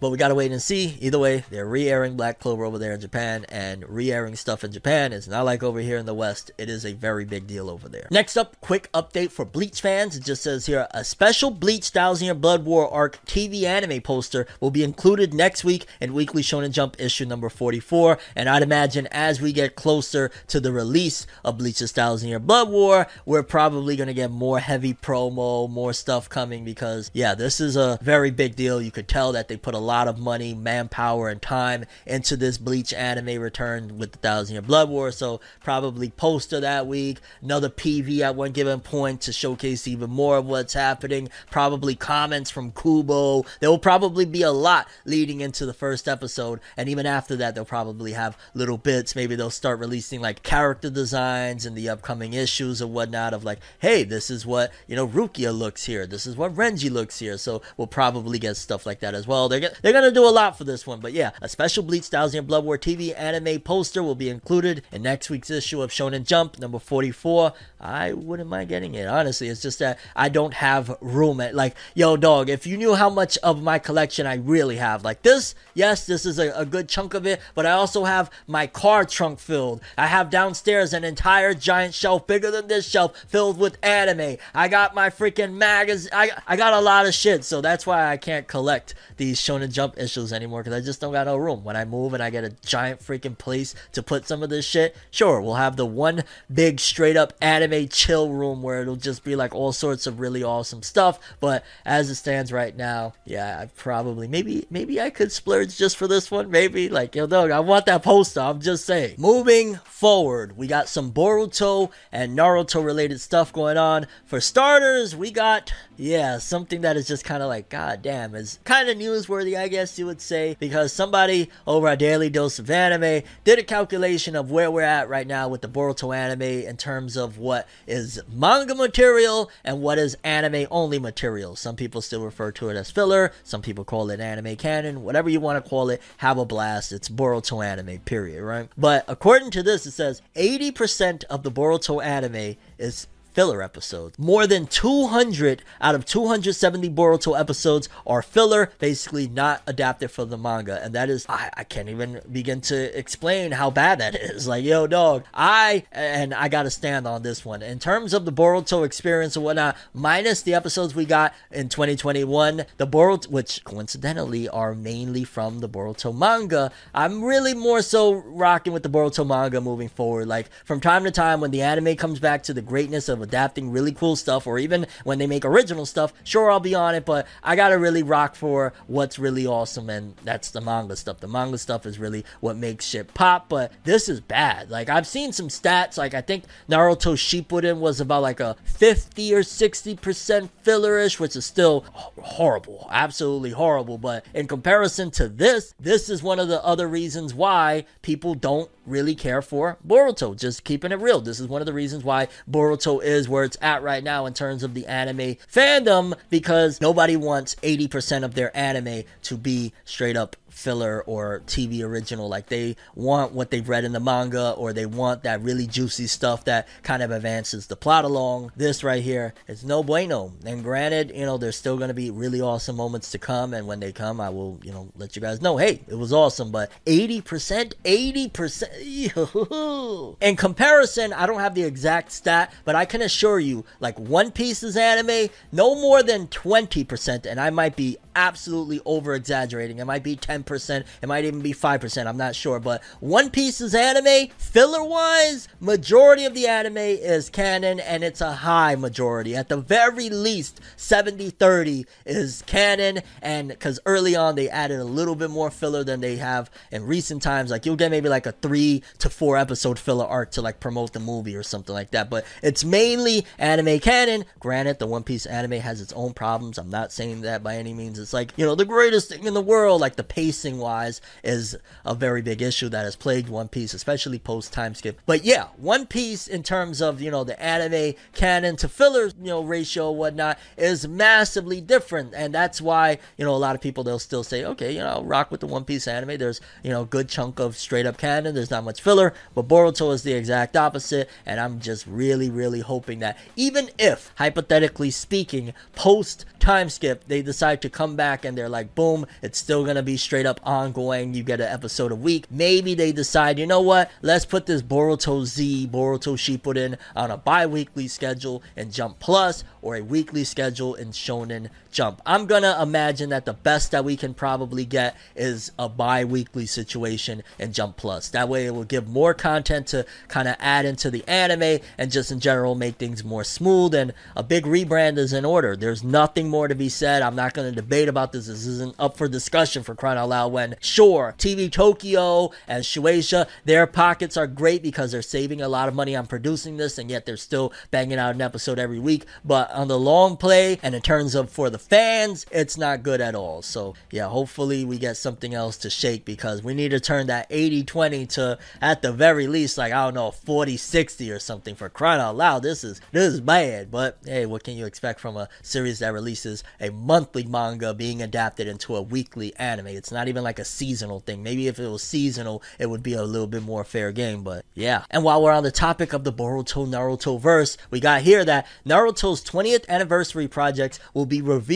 But 0.00 0.10
we 0.10 0.16
gotta 0.16 0.34
wait 0.34 0.52
and 0.52 0.62
see. 0.62 0.96
Either 1.00 1.18
way, 1.18 1.44
they're 1.50 1.66
re 1.66 1.88
airing 1.88 2.16
Black 2.22 2.38
Clover 2.38 2.64
over 2.64 2.78
there 2.78 2.92
in 2.92 3.00
Japan, 3.00 3.44
and 3.48 3.84
re 3.88 4.12
airing 4.12 4.36
stuff 4.36 4.62
in 4.62 4.70
Japan 4.70 5.12
is 5.12 5.26
not 5.26 5.44
like 5.44 5.64
over 5.64 5.80
here 5.80 5.96
in 5.96 6.06
the 6.06 6.14
West. 6.14 6.52
It 6.56 6.70
is 6.70 6.86
a 6.86 6.92
very 6.92 7.24
big 7.24 7.48
deal 7.48 7.68
over 7.68 7.88
there. 7.88 8.06
Next 8.12 8.36
up, 8.36 8.60
quick 8.60 8.88
update 8.94 9.32
for 9.32 9.44
Bleach 9.44 9.80
fans. 9.80 10.16
It 10.16 10.22
just 10.22 10.44
says 10.44 10.66
here 10.66 10.86
a 10.92 11.02
special 11.02 11.50
Bleach 11.50 11.88
Thousand 11.88 12.26
Year 12.26 12.34
Blood 12.36 12.64
War 12.64 12.88
arc 12.88 13.18
TV 13.26 13.64
anime 13.64 14.00
poster 14.02 14.46
will 14.60 14.70
be 14.70 14.84
included 14.84 15.34
next 15.34 15.64
week 15.64 15.86
in 16.00 16.14
Weekly 16.14 16.42
Shonen 16.42 16.70
Jump 16.70 16.94
issue 17.00 17.24
number 17.24 17.48
44. 17.48 18.18
And 18.36 18.48
I'd 18.48 18.62
imagine 18.62 19.08
as 19.10 19.40
we 19.40 19.52
get 19.52 19.74
closer 19.74 20.30
to 20.46 20.60
the 20.60 20.70
release 20.70 21.26
of 21.44 21.58
Bleach's 21.58 21.90
Thousand 21.90 22.28
Year 22.28 22.38
Blood 22.38 22.70
War, 22.70 23.08
we're 23.26 23.42
probably 23.42 23.96
gonna 23.96 24.14
get 24.14 24.30
more 24.30 24.60
heavy 24.60 24.94
promo, 24.94 25.68
more 25.68 25.92
stuff 25.92 26.28
coming 26.28 26.64
because, 26.64 27.10
yeah, 27.12 27.34
this 27.34 27.60
is 27.60 27.74
a 27.74 27.98
very 28.00 28.30
big 28.30 28.54
deal. 28.54 28.80
You 28.80 28.92
could 28.92 29.08
tell 29.08 29.32
that 29.32 29.48
they 29.48 29.56
put 29.56 29.74
a 29.74 29.78
lot 29.78 30.06
of 30.06 30.20
money, 30.20 30.54
manpower, 30.54 31.28
and 31.28 31.42
time 31.42 31.84
into 32.12 32.36
this 32.36 32.58
Bleach 32.58 32.92
anime 32.92 33.40
return 33.40 33.96
with 33.96 34.12
the 34.12 34.18
Thousand 34.18 34.54
Year 34.54 34.62
Blood 34.62 34.90
War. 34.90 35.10
So, 35.10 35.40
probably 35.64 36.10
poster 36.10 36.60
that 36.60 36.86
week, 36.86 37.18
another 37.40 37.70
PV 37.70 38.20
at 38.20 38.36
one 38.36 38.52
given 38.52 38.80
point 38.80 39.22
to 39.22 39.32
showcase 39.32 39.88
even 39.88 40.10
more 40.10 40.36
of 40.36 40.46
what's 40.46 40.74
happening, 40.74 41.30
probably 41.50 41.94
comments 41.94 42.50
from 42.50 42.70
Kubo. 42.70 43.44
There 43.60 43.70
will 43.70 43.78
probably 43.78 44.26
be 44.26 44.42
a 44.42 44.52
lot 44.52 44.88
leading 45.06 45.40
into 45.40 45.64
the 45.64 45.72
first 45.72 46.06
episode, 46.06 46.60
and 46.76 46.88
even 46.88 47.06
after 47.06 47.34
that, 47.36 47.54
they'll 47.54 47.64
probably 47.64 48.12
have 48.12 48.36
little 48.52 48.78
bits. 48.78 49.16
Maybe 49.16 49.34
they'll 49.34 49.50
start 49.50 49.78
releasing 49.78 50.20
like 50.20 50.42
character 50.42 50.90
designs 50.90 51.64
in 51.64 51.74
the 51.74 51.88
upcoming 51.88 52.34
issues 52.34 52.82
or 52.82 52.88
whatnot 52.88 53.32
of 53.32 53.42
like, 53.42 53.60
hey, 53.78 54.04
this 54.04 54.28
is 54.28 54.44
what, 54.44 54.70
you 54.86 54.96
know, 54.96 55.08
Rukia 55.08 55.56
looks 55.56 55.84
here. 55.86 56.06
This 56.06 56.26
is 56.26 56.36
what 56.36 56.54
Renji 56.54 56.90
looks 56.90 57.18
here. 57.18 57.38
So 57.38 57.62
we'll 57.78 57.86
probably 57.86 58.38
get 58.38 58.56
stuff 58.56 58.84
like 58.84 59.00
that 59.00 59.14
as 59.14 59.26
well. 59.26 59.48
They're, 59.48 59.60
get, 59.60 59.78
they're 59.82 60.02
to 60.02 60.12
do 60.12 60.28
a 60.28 60.30
lot 60.30 60.58
for 60.58 60.64
this 60.64 60.86
one. 60.86 61.00
But 61.00 61.12
yeah, 61.12 61.30
a 61.40 61.48
special 61.48 61.82
Bleach 61.82 62.01
Thousand 62.08 62.34
Year 62.34 62.42
Blood 62.42 62.64
War 62.64 62.78
TV 62.78 63.18
anime 63.18 63.60
poster 63.60 64.02
will 64.02 64.14
be 64.14 64.28
included 64.28 64.82
in 64.92 65.02
next 65.02 65.30
week's 65.30 65.50
issue 65.50 65.82
of 65.82 65.90
Shonen 65.90 66.24
Jump, 66.24 66.58
number 66.58 66.78
44. 66.78 67.52
I 67.80 68.12
wouldn't 68.12 68.48
mind 68.48 68.68
getting 68.68 68.94
it. 68.94 69.06
Honestly, 69.06 69.48
it's 69.48 69.62
just 69.62 69.80
that 69.80 69.98
I 70.14 70.28
don't 70.28 70.54
have 70.54 70.96
room 71.00 71.40
at, 71.40 71.54
like, 71.54 71.76
yo, 71.94 72.16
dog, 72.16 72.48
if 72.48 72.66
you 72.66 72.76
knew 72.76 72.94
how 72.94 73.10
much 73.10 73.36
of 73.38 73.62
my 73.62 73.78
collection 73.78 74.26
I 74.26 74.36
really 74.36 74.76
have, 74.76 75.04
like 75.04 75.22
this, 75.22 75.54
yes, 75.74 76.06
this 76.06 76.24
is 76.24 76.38
a, 76.38 76.50
a 76.50 76.64
good 76.64 76.88
chunk 76.88 77.14
of 77.14 77.26
it, 77.26 77.40
but 77.54 77.66
I 77.66 77.72
also 77.72 78.04
have 78.04 78.30
my 78.46 78.66
car 78.66 79.04
trunk 79.04 79.38
filled. 79.38 79.80
I 79.98 80.06
have 80.06 80.30
downstairs 80.30 80.92
an 80.92 81.04
entire 81.04 81.54
giant 81.54 81.94
shelf 81.94 82.26
bigger 82.26 82.50
than 82.50 82.68
this 82.68 82.88
shelf 82.88 83.16
filled 83.28 83.58
with 83.58 83.78
anime. 83.82 84.36
I 84.54 84.68
got 84.68 84.94
my 84.94 85.10
freaking 85.10 85.54
magazine. 85.54 86.10
I, 86.12 86.30
I 86.46 86.56
got 86.56 86.72
a 86.72 86.80
lot 86.80 87.06
of 87.06 87.14
shit, 87.14 87.44
so 87.44 87.60
that's 87.60 87.86
why 87.86 88.10
I 88.10 88.16
can't 88.16 88.46
collect 88.46 88.94
these 89.16 89.40
Shonen 89.40 89.72
Jump 89.72 89.98
issues 89.98 90.32
anymore 90.32 90.62
because 90.62 90.76
I 90.76 90.84
just 90.84 91.00
don't 91.00 91.12
got 91.12 91.26
no 91.26 91.36
room. 91.36 91.64
When 91.64 91.76
I 91.76 91.81
move 91.84 92.14
and 92.14 92.22
I 92.22 92.30
get 92.30 92.44
a 92.44 92.50
giant 92.64 93.00
freaking 93.00 93.36
place 93.36 93.74
to 93.92 94.02
put 94.02 94.26
some 94.26 94.42
of 94.42 94.50
this 94.50 94.64
shit, 94.64 94.96
sure, 95.10 95.40
we'll 95.40 95.54
have 95.54 95.76
the 95.76 95.86
one 95.86 96.24
big 96.52 96.80
straight 96.80 97.16
up 97.16 97.32
anime 97.40 97.88
chill 97.88 98.30
room 98.30 98.62
where 98.62 98.82
it'll 98.82 98.96
just 98.96 99.24
be 99.24 99.36
like 99.36 99.54
all 99.54 99.72
sorts 99.72 100.06
of 100.06 100.20
really 100.20 100.42
awesome 100.42 100.82
stuff. 100.82 101.18
But 101.40 101.64
as 101.84 102.10
it 102.10 102.16
stands 102.16 102.52
right 102.52 102.76
now, 102.76 103.14
yeah, 103.24 103.58
I 103.60 103.66
probably 103.66 104.28
maybe 104.28 104.66
maybe 104.70 105.00
I 105.00 105.10
could 105.10 105.32
splurge 105.32 105.76
just 105.76 105.96
for 105.96 106.06
this 106.06 106.30
one. 106.30 106.50
Maybe 106.50 106.88
like 106.88 107.14
yo, 107.14 107.26
dog, 107.26 107.50
I 107.50 107.60
want 107.60 107.86
that 107.86 108.02
poster. 108.02 108.40
I'm 108.40 108.60
just 108.60 108.84
saying. 108.84 109.16
Moving 109.18 109.76
forward, 109.84 110.56
we 110.56 110.66
got 110.66 110.88
some 110.88 111.12
Boruto 111.12 111.90
and 112.10 112.36
Naruto 112.36 112.84
related 112.84 113.20
stuff 113.20 113.52
going 113.52 113.76
on. 113.76 114.06
For 114.24 114.40
starters, 114.40 115.14
we 115.14 115.30
got 115.30 115.72
yeah 116.02 116.38
something 116.38 116.80
that 116.80 116.96
is 116.96 117.06
just 117.06 117.24
kind 117.24 117.42
of 117.42 117.48
like 117.48 117.68
god 117.68 118.02
damn 118.02 118.34
is 118.34 118.58
kind 118.64 118.88
of 118.88 118.96
newsworthy, 118.96 119.56
I 119.56 119.68
guess 119.68 119.98
you 119.98 120.06
would 120.06 120.20
say, 120.20 120.56
because 120.58 120.92
somebody 120.92 121.50
over 121.66 121.88
at 121.88 121.98
Daily 121.98 122.30
Dose 122.30 122.58
of 122.58 122.70
Anime 122.70 123.22
did 123.44 123.58
a 123.58 123.62
calculation 123.62 124.34
of 124.36 124.50
where 124.50 124.70
we're 124.70 124.82
at 124.82 125.08
right 125.08 125.26
now 125.26 125.48
with 125.48 125.60
the 125.60 125.68
Boruto 125.68 126.14
anime 126.14 126.42
in 126.42 126.76
terms 126.76 127.16
of 127.16 127.38
what 127.38 127.68
is 127.86 128.20
manga 128.32 128.74
material 128.74 129.50
and 129.64 129.80
what 129.80 129.98
is 129.98 130.16
anime 130.24 130.66
only 130.70 130.98
material. 130.98 131.56
Some 131.56 131.76
people 131.76 132.00
still 132.00 132.24
refer 132.24 132.52
to 132.52 132.68
it 132.68 132.76
as 132.76 132.90
filler, 132.90 133.32
some 133.44 133.62
people 133.62 133.84
call 133.84 134.10
it 134.10 134.20
anime 134.20 134.56
canon, 134.56 135.02
whatever 135.02 135.28
you 135.28 135.40
want 135.40 135.62
to 135.62 135.68
call 135.68 135.90
it, 135.90 136.00
have 136.18 136.38
a 136.38 136.44
blast. 136.44 136.92
It's 136.92 137.08
Boruto 137.08 137.64
anime, 137.64 137.98
period, 138.00 138.42
right? 138.42 138.68
But 138.76 139.04
according 139.08 139.50
to 139.52 139.62
this, 139.62 139.86
it 139.86 139.92
says 139.92 140.22
80% 140.34 141.24
of 141.24 141.42
the 141.42 141.50
Boruto 141.50 142.02
anime 142.02 142.56
is 142.78 143.06
filler 143.32 143.62
episodes. 143.62 144.18
More 144.18 144.46
than 144.46 144.66
200 144.66 145.62
out 145.80 145.94
of 145.94 146.04
270 146.04 146.90
Boruto 146.90 147.38
episodes 147.38 147.88
are 148.06 148.22
filler, 148.22 148.70
basically 148.78 149.28
not 149.28 149.62
adapted 149.66 150.10
from 150.10 150.30
the 150.30 150.38
manga. 150.38 150.82
And 150.82 150.94
that 150.94 151.08
is, 151.08 151.26
I, 151.28 151.50
I 151.56 151.64
can't 151.64 151.88
even 151.88 152.20
begin 152.30 152.60
to 152.62 152.98
explain 152.98 153.52
how 153.52 153.70
bad 153.70 154.00
that 154.00 154.14
is. 154.20 154.46
Like, 154.46 154.64
yo, 154.64 154.86
dog, 154.86 155.24
I, 155.32 155.84
and 155.92 156.34
I 156.34 156.48
gotta 156.48 156.70
stand 156.70 157.06
on 157.06 157.22
this 157.22 157.44
one. 157.44 157.62
In 157.62 157.78
terms 157.78 158.12
of 158.12 158.24
the 158.24 158.32
Boruto 158.32 158.84
experience 158.84 159.36
and 159.36 159.44
whatnot, 159.44 159.76
minus 159.94 160.42
the 160.42 160.54
episodes 160.54 160.94
we 160.94 161.04
got 161.04 161.34
in 161.50 161.68
2021, 161.68 162.64
the 162.76 162.86
Boruto, 162.86 163.28
which 163.28 163.64
coincidentally 163.64 164.48
are 164.48 164.74
mainly 164.74 165.24
from 165.24 165.60
the 165.60 165.68
Boruto 165.68 166.16
manga, 166.16 166.70
I'm 166.94 167.24
really 167.24 167.54
more 167.54 167.82
so 167.82 168.12
rocking 168.14 168.72
with 168.72 168.82
the 168.82 168.90
Boruto 168.90 169.26
manga 169.26 169.60
moving 169.60 169.88
forward. 169.88 170.28
Like, 170.28 170.50
from 170.64 170.80
time 170.80 171.04
to 171.04 171.10
time, 171.10 171.40
when 171.40 171.50
the 171.50 171.62
anime 171.62 171.96
comes 171.96 172.20
back 172.20 172.42
to 172.44 172.54
the 172.54 172.62
greatness 172.62 173.08
of 173.08 173.21
adapting 173.22 173.70
really 173.70 173.92
cool 173.92 174.16
stuff, 174.16 174.46
or 174.46 174.58
even 174.58 174.86
when 175.04 175.18
they 175.18 175.26
make 175.26 175.44
original 175.44 175.86
stuff, 175.86 176.12
sure, 176.24 176.50
I'll 176.50 176.60
be 176.60 176.74
on 176.74 176.94
it, 176.94 177.04
but 177.04 177.26
I 177.42 177.56
gotta 177.56 177.78
really 177.78 178.02
rock 178.02 178.34
for 178.34 178.72
what's 178.86 179.18
really 179.18 179.46
awesome, 179.46 179.88
and 179.90 180.14
that's 180.24 180.50
the 180.50 180.60
manga 180.60 180.96
stuff. 180.96 181.20
The 181.20 181.28
manga 181.28 181.58
stuff 181.58 181.86
is 181.86 181.98
really 181.98 182.24
what 182.40 182.56
makes 182.56 182.86
shit 182.86 183.14
pop, 183.14 183.48
but 183.48 183.72
this 183.84 184.08
is 184.08 184.20
bad. 184.20 184.70
Like, 184.70 184.88
I've 184.88 185.06
seen 185.06 185.32
some 185.32 185.48
stats, 185.48 185.96
like, 185.96 186.14
I 186.14 186.20
think 186.20 186.44
Naruto 186.68 187.14
Shippuden 187.14 187.78
was 187.78 188.00
about 188.00 188.22
like 188.22 188.40
a 188.40 188.56
50 188.64 189.34
or 189.34 189.40
60% 189.40 190.50
fillerish, 190.64 191.20
which 191.20 191.36
is 191.36 191.46
still 191.46 191.84
horrible, 192.20 192.88
absolutely 192.90 193.50
horrible, 193.50 193.98
but 193.98 194.24
in 194.34 194.46
comparison 194.46 195.10
to 195.12 195.28
this, 195.28 195.74
this 195.78 196.08
is 196.08 196.22
one 196.22 196.38
of 196.38 196.48
the 196.48 196.62
other 196.64 196.88
reasons 196.88 197.34
why 197.34 197.84
people 198.02 198.34
don't 198.34 198.70
really 198.86 199.14
care 199.14 199.42
for 199.42 199.78
Boruto. 199.86 200.38
Just 200.38 200.64
keeping 200.64 200.92
it 200.92 201.00
real. 201.00 201.20
This 201.20 201.40
is 201.40 201.46
one 201.46 201.62
of 201.62 201.66
the 201.66 201.72
reasons 201.72 202.04
why 202.04 202.28
Boruto 202.50 203.02
is 203.02 203.28
where 203.28 203.44
it's 203.44 203.56
at 203.60 203.82
right 203.82 204.02
now 204.02 204.26
in 204.26 204.34
terms 204.34 204.62
of 204.62 204.74
the 204.74 204.86
anime 204.86 205.36
fandom 205.52 206.14
because 206.30 206.80
nobody 206.80 207.16
wants 207.16 207.54
80% 207.56 208.24
of 208.24 208.34
their 208.34 208.56
anime 208.56 209.02
to 209.22 209.36
be 209.36 209.72
straight 209.84 210.16
up 210.16 210.36
filler 210.52 211.02
or 211.06 211.42
TV 211.46 211.82
original. 211.82 212.28
Like 212.28 212.48
they 212.48 212.76
want 212.94 213.32
what 213.32 213.50
they've 213.50 213.68
read 213.68 213.84
in 213.84 213.92
the 213.92 214.00
manga 214.00 214.52
or 214.52 214.72
they 214.72 214.86
want 214.86 215.24
that 215.24 215.42
really 215.42 215.66
juicy 215.66 216.06
stuff 216.06 216.44
that 216.44 216.68
kind 216.82 217.02
of 217.02 217.10
advances 217.10 217.66
the 217.66 217.76
plot 217.76 218.04
along. 218.04 218.52
This 218.56 218.84
right 218.84 219.02
here 219.02 219.34
is 219.48 219.64
no 219.64 219.82
bueno. 219.82 220.32
And 220.44 220.62
granted, 220.62 221.10
you 221.14 221.24
know, 221.24 221.38
there's 221.38 221.56
still 221.56 221.76
going 221.76 221.88
to 221.88 221.94
be 221.94 222.10
really 222.10 222.40
awesome 222.40 222.76
moments 222.76 223.10
to 223.12 223.18
come. 223.18 223.54
And 223.54 223.66
when 223.66 223.80
they 223.80 223.92
come, 223.92 224.20
I 224.20 224.28
will, 224.30 224.60
you 224.62 224.72
know, 224.72 224.88
let 224.96 225.16
you 225.16 225.22
guys 225.22 225.40
know, 225.40 225.56
hey, 225.56 225.80
it 225.88 225.94
was 225.94 226.12
awesome. 226.12 226.52
But 226.52 226.70
80%, 226.86 227.72
80%, 227.84 228.72
In 230.20 230.36
comparison, 230.36 231.12
I 231.12 231.26
don't 231.26 231.40
have 231.40 231.54
the 231.54 231.64
exact 231.64 232.12
stat, 232.12 232.52
but 232.64 232.74
I 232.74 232.84
can 232.84 233.02
assure 233.02 233.40
you, 233.40 233.64
like 233.80 233.98
One 233.98 234.30
Piece's 234.30 234.76
anime, 234.76 235.30
no 235.50 235.74
more 235.74 236.02
than 236.02 236.28
20%, 236.28 237.26
and 237.26 237.40
I 237.40 237.50
might 237.50 237.76
be 237.76 237.96
absolutely 238.14 238.80
over 238.84 239.14
exaggerating. 239.14 239.78
It 239.78 239.84
might 239.84 240.02
be 240.02 240.16
10%, 240.16 240.41
it 240.50 241.06
might 241.06 241.24
even 241.24 241.40
be 241.40 241.52
5%, 241.52 242.06
I'm 242.06 242.16
not 242.16 242.34
sure. 242.34 242.60
But 242.60 242.82
One 243.00 243.30
Piece's 243.30 243.74
anime, 243.74 244.28
filler 244.38 244.84
wise, 244.84 245.48
majority 245.60 246.24
of 246.24 246.34
the 246.34 246.46
anime 246.46 246.76
is 246.78 247.30
canon, 247.30 247.80
and 247.80 248.04
it's 248.04 248.20
a 248.20 248.32
high 248.32 248.74
majority. 248.74 249.34
At 249.36 249.48
the 249.48 249.56
very 249.56 250.10
least, 250.10 250.60
70 250.76 251.30
30 251.30 251.86
is 252.06 252.42
canon, 252.46 253.00
and 253.20 253.48
because 253.48 253.80
early 253.86 254.14
on 254.16 254.34
they 254.34 254.48
added 254.48 254.80
a 254.80 254.84
little 254.84 255.14
bit 255.14 255.30
more 255.30 255.50
filler 255.50 255.84
than 255.84 256.00
they 256.00 256.16
have 256.16 256.50
in 256.70 256.86
recent 256.86 257.22
times. 257.22 257.50
Like 257.50 257.66
you'll 257.66 257.76
get 257.76 257.90
maybe 257.90 258.08
like 258.08 258.26
a 258.26 258.32
three 258.32 258.82
to 258.98 259.10
four 259.10 259.36
episode 259.36 259.78
filler 259.78 260.06
arc 260.06 260.32
to 260.32 260.42
like 260.42 260.60
promote 260.60 260.92
the 260.92 261.00
movie 261.00 261.36
or 261.36 261.42
something 261.42 261.74
like 261.74 261.90
that. 261.92 262.10
But 262.10 262.24
it's 262.42 262.64
mainly 262.64 263.26
anime 263.38 263.78
canon. 263.80 264.24
Granted, 264.40 264.78
the 264.78 264.86
One 264.86 265.02
Piece 265.02 265.26
anime 265.26 265.60
has 265.60 265.80
its 265.80 265.92
own 265.92 266.12
problems. 266.12 266.58
I'm 266.58 266.70
not 266.70 266.92
saying 266.92 267.22
that 267.22 267.42
by 267.42 267.56
any 267.56 267.74
means. 267.74 267.98
It's 267.98 268.12
like, 268.12 268.32
you 268.36 268.44
know, 268.44 268.54
the 268.54 268.64
greatest 268.64 269.10
thing 269.10 269.24
in 269.24 269.34
the 269.34 269.40
world, 269.40 269.80
like 269.80 269.96
the 269.96 270.04
pacing 270.32 270.56
wise, 270.56 271.02
is 271.22 271.58
a 271.84 271.94
very 271.94 272.22
big 272.22 272.40
issue 272.40 272.70
that 272.70 272.84
has 272.84 272.96
plagued 272.96 273.28
One 273.28 273.48
Piece, 273.48 273.74
especially 273.74 274.18
post 274.18 274.50
time 274.50 274.74
skip. 274.74 274.98
But 275.04 275.26
yeah, 275.26 275.48
One 275.58 275.84
Piece 275.86 276.26
in 276.26 276.42
terms 276.42 276.80
of, 276.80 277.02
you 277.02 277.10
know, 277.10 277.22
the 277.22 277.38
anime 277.38 277.92
canon 278.14 278.56
to 278.56 278.68
filler, 278.68 279.08
you 279.08 279.26
know, 279.26 279.42
ratio 279.42 279.90
whatnot 279.90 280.38
is 280.56 280.88
massively 280.88 281.60
different. 281.60 282.14
And 282.14 282.34
that's 282.34 282.62
why, 282.62 282.96
you 283.18 283.26
know, 283.26 283.34
a 283.34 283.36
lot 283.36 283.54
of 283.54 283.60
people 283.60 283.84
they'll 283.84 283.98
still 283.98 284.24
say, 284.24 284.42
okay, 284.42 284.72
you 284.72 284.78
know, 284.78 285.02
rock 285.04 285.30
with 285.30 285.40
the 285.40 285.46
One 285.46 285.66
Piece 285.66 285.86
anime. 285.86 286.16
There's, 286.16 286.40
you 286.62 286.70
know, 286.70 286.80
a 286.80 286.86
good 286.86 287.10
chunk 287.10 287.38
of 287.38 287.58
straight 287.58 287.84
up 287.84 287.98
canon. 287.98 288.34
There's 288.34 288.50
not 288.50 288.64
much 288.64 288.80
filler. 288.80 289.12
But 289.34 289.48
Boruto 289.48 289.92
is 289.92 290.02
the 290.02 290.14
exact 290.14 290.56
opposite. 290.56 291.10
And 291.26 291.40
I'm 291.40 291.60
just 291.60 291.86
really, 291.86 292.30
really 292.30 292.60
hoping 292.60 293.00
that 293.00 293.18
even 293.36 293.68
if, 293.78 294.10
hypothetically 294.16 294.90
speaking, 294.90 295.52
post 295.74 296.24
time 296.38 296.70
skip, 296.70 297.06
they 297.06 297.20
decide 297.20 297.60
to 297.60 297.68
come 297.68 297.96
back 297.96 298.24
and 298.24 298.38
they're 298.38 298.48
like, 298.48 298.74
boom, 298.74 299.04
it's 299.20 299.38
still 299.38 299.66
gonna 299.66 299.82
be 299.82 299.98
straight 299.98 300.21
up 300.26 300.40
ongoing. 300.44 301.14
You 301.14 301.22
get 301.22 301.40
an 301.40 301.48
episode 301.48 301.92
a 301.92 301.96
week. 301.96 302.26
Maybe 302.30 302.74
they 302.74 302.92
decide, 302.92 303.38
you 303.38 303.46
know 303.46 303.60
what? 303.60 303.90
Let's 304.02 304.24
put 304.24 304.46
this 304.46 304.62
Boruto 304.62 305.24
Z, 305.24 305.68
Boruto 305.72 306.16
Shippuden 306.16 306.78
on 306.94 307.10
a 307.10 307.16
bi-weekly 307.16 307.88
schedule 307.88 308.42
and 308.56 308.72
Jump 308.72 308.98
Plus 308.98 309.44
or 309.60 309.76
a 309.76 309.82
weekly 309.82 310.24
schedule 310.24 310.74
in 310.74 310.90
Shonen 310.90 311.48
Jump. 311.72 312.02
I'm 312.04 312.26
gonna 312.26 312.58
imagine 312.60 313.08
that 313.10 313.24
the 313.24 313.32
best 313.32 313.70
that 313.70 313.84
we 313.84 313.96
can 313.96 314.12
probably 314.12 314.66
get 314.66 314.96
is 315.16 315.50
a 315.58 315.68
bi-weekly 315.68 316.44
situation 316.46 317.22
in 317.38 317.52
Jump 317.52 317.78
Plus. 317.78 318.10
That 318.10 318.28
way, 318.28 318.46
it 318.46 318.54
will 318.54 318.64
give 318.64 318.86
more 318.86 319.14
content 319.14 319.66
to 319.68 319.86
kind 320.08 320.28
of 320.28 320.36
add 320.38 320.66
into 320.66 320.90
the 320.90 321.02
anime 321.08 321.60
and 321.78 321.90
just 321.90 322.12
in 322.12 322.20
general 322.20 322.54
make 322.54 322.76
things 322.76 323.02
more 323.02 323.24
smooth. 323.24 323.74
And 323.74 323.94
a 324.14 324.22
big 324.22 324.44
rebrand 324.44 324.98
is 324.98 325.14
in 325.14 325.24
order. 325.24 325.56
There's 325.56 325.82
nothing 325.82 326.28
more 326.28 326.46
to 326.46 326.54
be 326.54 326.68
said. 326.68 327.00
I'm 327.00 327.16
not 327.16 327.32
gonna 327.32 327.52
debate 327.52 327.88
about 327.88 328.12
this. 328.12 328.26
This 328.26 328.46
isn't 328.46 328.76
up 328.78 328.98
for 328.98 329.08
discussion 329.08 329.62
for 329.62 329.74
crying 329.74 329.98
out 329.98 330.10
loud. 330.10 330.32
When 330.32 330.56
sure, 330.60 331.14
TV 331.16 331.50
Tokyo 331.50 332.32
and 332.46 332.64
Shueisha, 332.64 333.26
their 333.46 333.66
pockets 333.66 334.18
are 334.18 334.26
great 334.26 334.62
because 334.62 334.92
they're 334.92 335.00
saving 335.00 335.40
a 335.40 335.48
lot 335.48 335.68
of 335.68 335.74
money 335.74 335.96
on 335.96 336.06
producing 336.06 336.58
this, 336.58 336.76
and 336.76 336.90
yet 336.90 337.06
they're 337.06 337.16
still 337.16 337.50
banging 337.70 337.98
out 337.98 338.14
an 338.14 338.20
episode 338.20 338.58
every 338.58 338.78
week. 338.78 339.06
But 339.24 339.50
on 339.52 339.68
the 339.68 339.78
long 339.78 340.18
play 340.18 340.58
and 340.62 340.74
in 340.74 340.82
terms 340.82 341.14
of 341.14 341.30
for 341.30 341.48
the 341.48 341.61
fans, 341.66 342.26
it's 342.30 342.56
not 342.56 342.82
good 342.82 343.00
at 343.00 343.14
all. 343.14 343.42
So, 343.42 343.74
yeah, 343.90 344.08
hopefully 344.08 344.64
we 344.64 344.78
get 344.78 344.96
something 344.96 345.34
else 345.34 345.56
to 345.58 345.70
shake 345.70 346.04
because 346.04 346.42
we 346.42 346.54
need 346.54 346.70
to 346.70 346.80
turn 346.80 347.06
that 347.06 347.26
80 347.30 347.64
20 347.64 348.06
to, 348.06 348.38
at 348.60 348.82
the 348.82 348.92
very 348.92 349.26
least, 349.26 349.58
like, 349.58 349.72
I 349.72 349.84
don't 349.84 349.94
know, 349.94 350.10
40 350.10 350.56
60 350.56 351.10
or 351.10 351.18
something 351.18 351.54
for 351.54 351.68
crying 351.68 352.00
out 352.00 352.16
loud. 352.16 352.42
This 352.42 352.64
is, 352.64 352.80
this 352.90 353.12
is 353.12 353.20
bad. 353.20 353.70
But 353.70 353.98
hey, 354.04 354.26
what 354.26 354.44
can 354.44 354.56
you 354.56 354.66
expect 354.66 355.00
from 355.00 355.16
a 355.16 355.28
series 355.42 355.78
that 355.78 355.92
releases 355.92 356.44
a 356.60 356.70
monthly 356.70 357.24
manga 357.24 357.74
being 357.74 358.02
adapted 358.02 358.48
into 358.48 358.76
a 358.76 358.82
weekly 358.82 359.34
anime? 359.36 359.68
It's 359.68 359.92
not 359.92 360.08
even 360.08 360.24
like 360.24 360.38
a 360.38 360.44
seasonal 360.44 361.00
thing. 361.00 361.22
Maybe 361.22 361.48
if 361.48 361.58
it 361.58 361.68
was 361.68 361.82
seasonal, 361.82 362.42
it 362.58 362.66
would 362.66 362.82
be 362.82 362.94
a 362.94 363.04
little 363.04 363.26
bit 363.26 363.42
more 363.42 363.64
fair 363.64 363.92
game. 363.92 364.22
But 364.22 364.44
yeah. 364.54 364.84
And 364.90 365.04
while 365.04 365.22
we're 365.22 365.32
on 365.32 365.42
the 365.42 365.50
topic 365.50 365.92
of 365.92 366.04
the 366.04 366.12
Boruto 366.12 366.66
Naruto 366.66 367.20
verse, 367.20 367.56
we 367.70 367.80
got 367.80 368.02
here 368.02 368.24
that 368.24 368.46
Naruto's 368.66 369.22
20th 369.24 369.68
anniversary 369.68 370.28
projects 370.28 370.78
will 370.94 371.06
be 371.06 371.22
revealed 371.22 371.51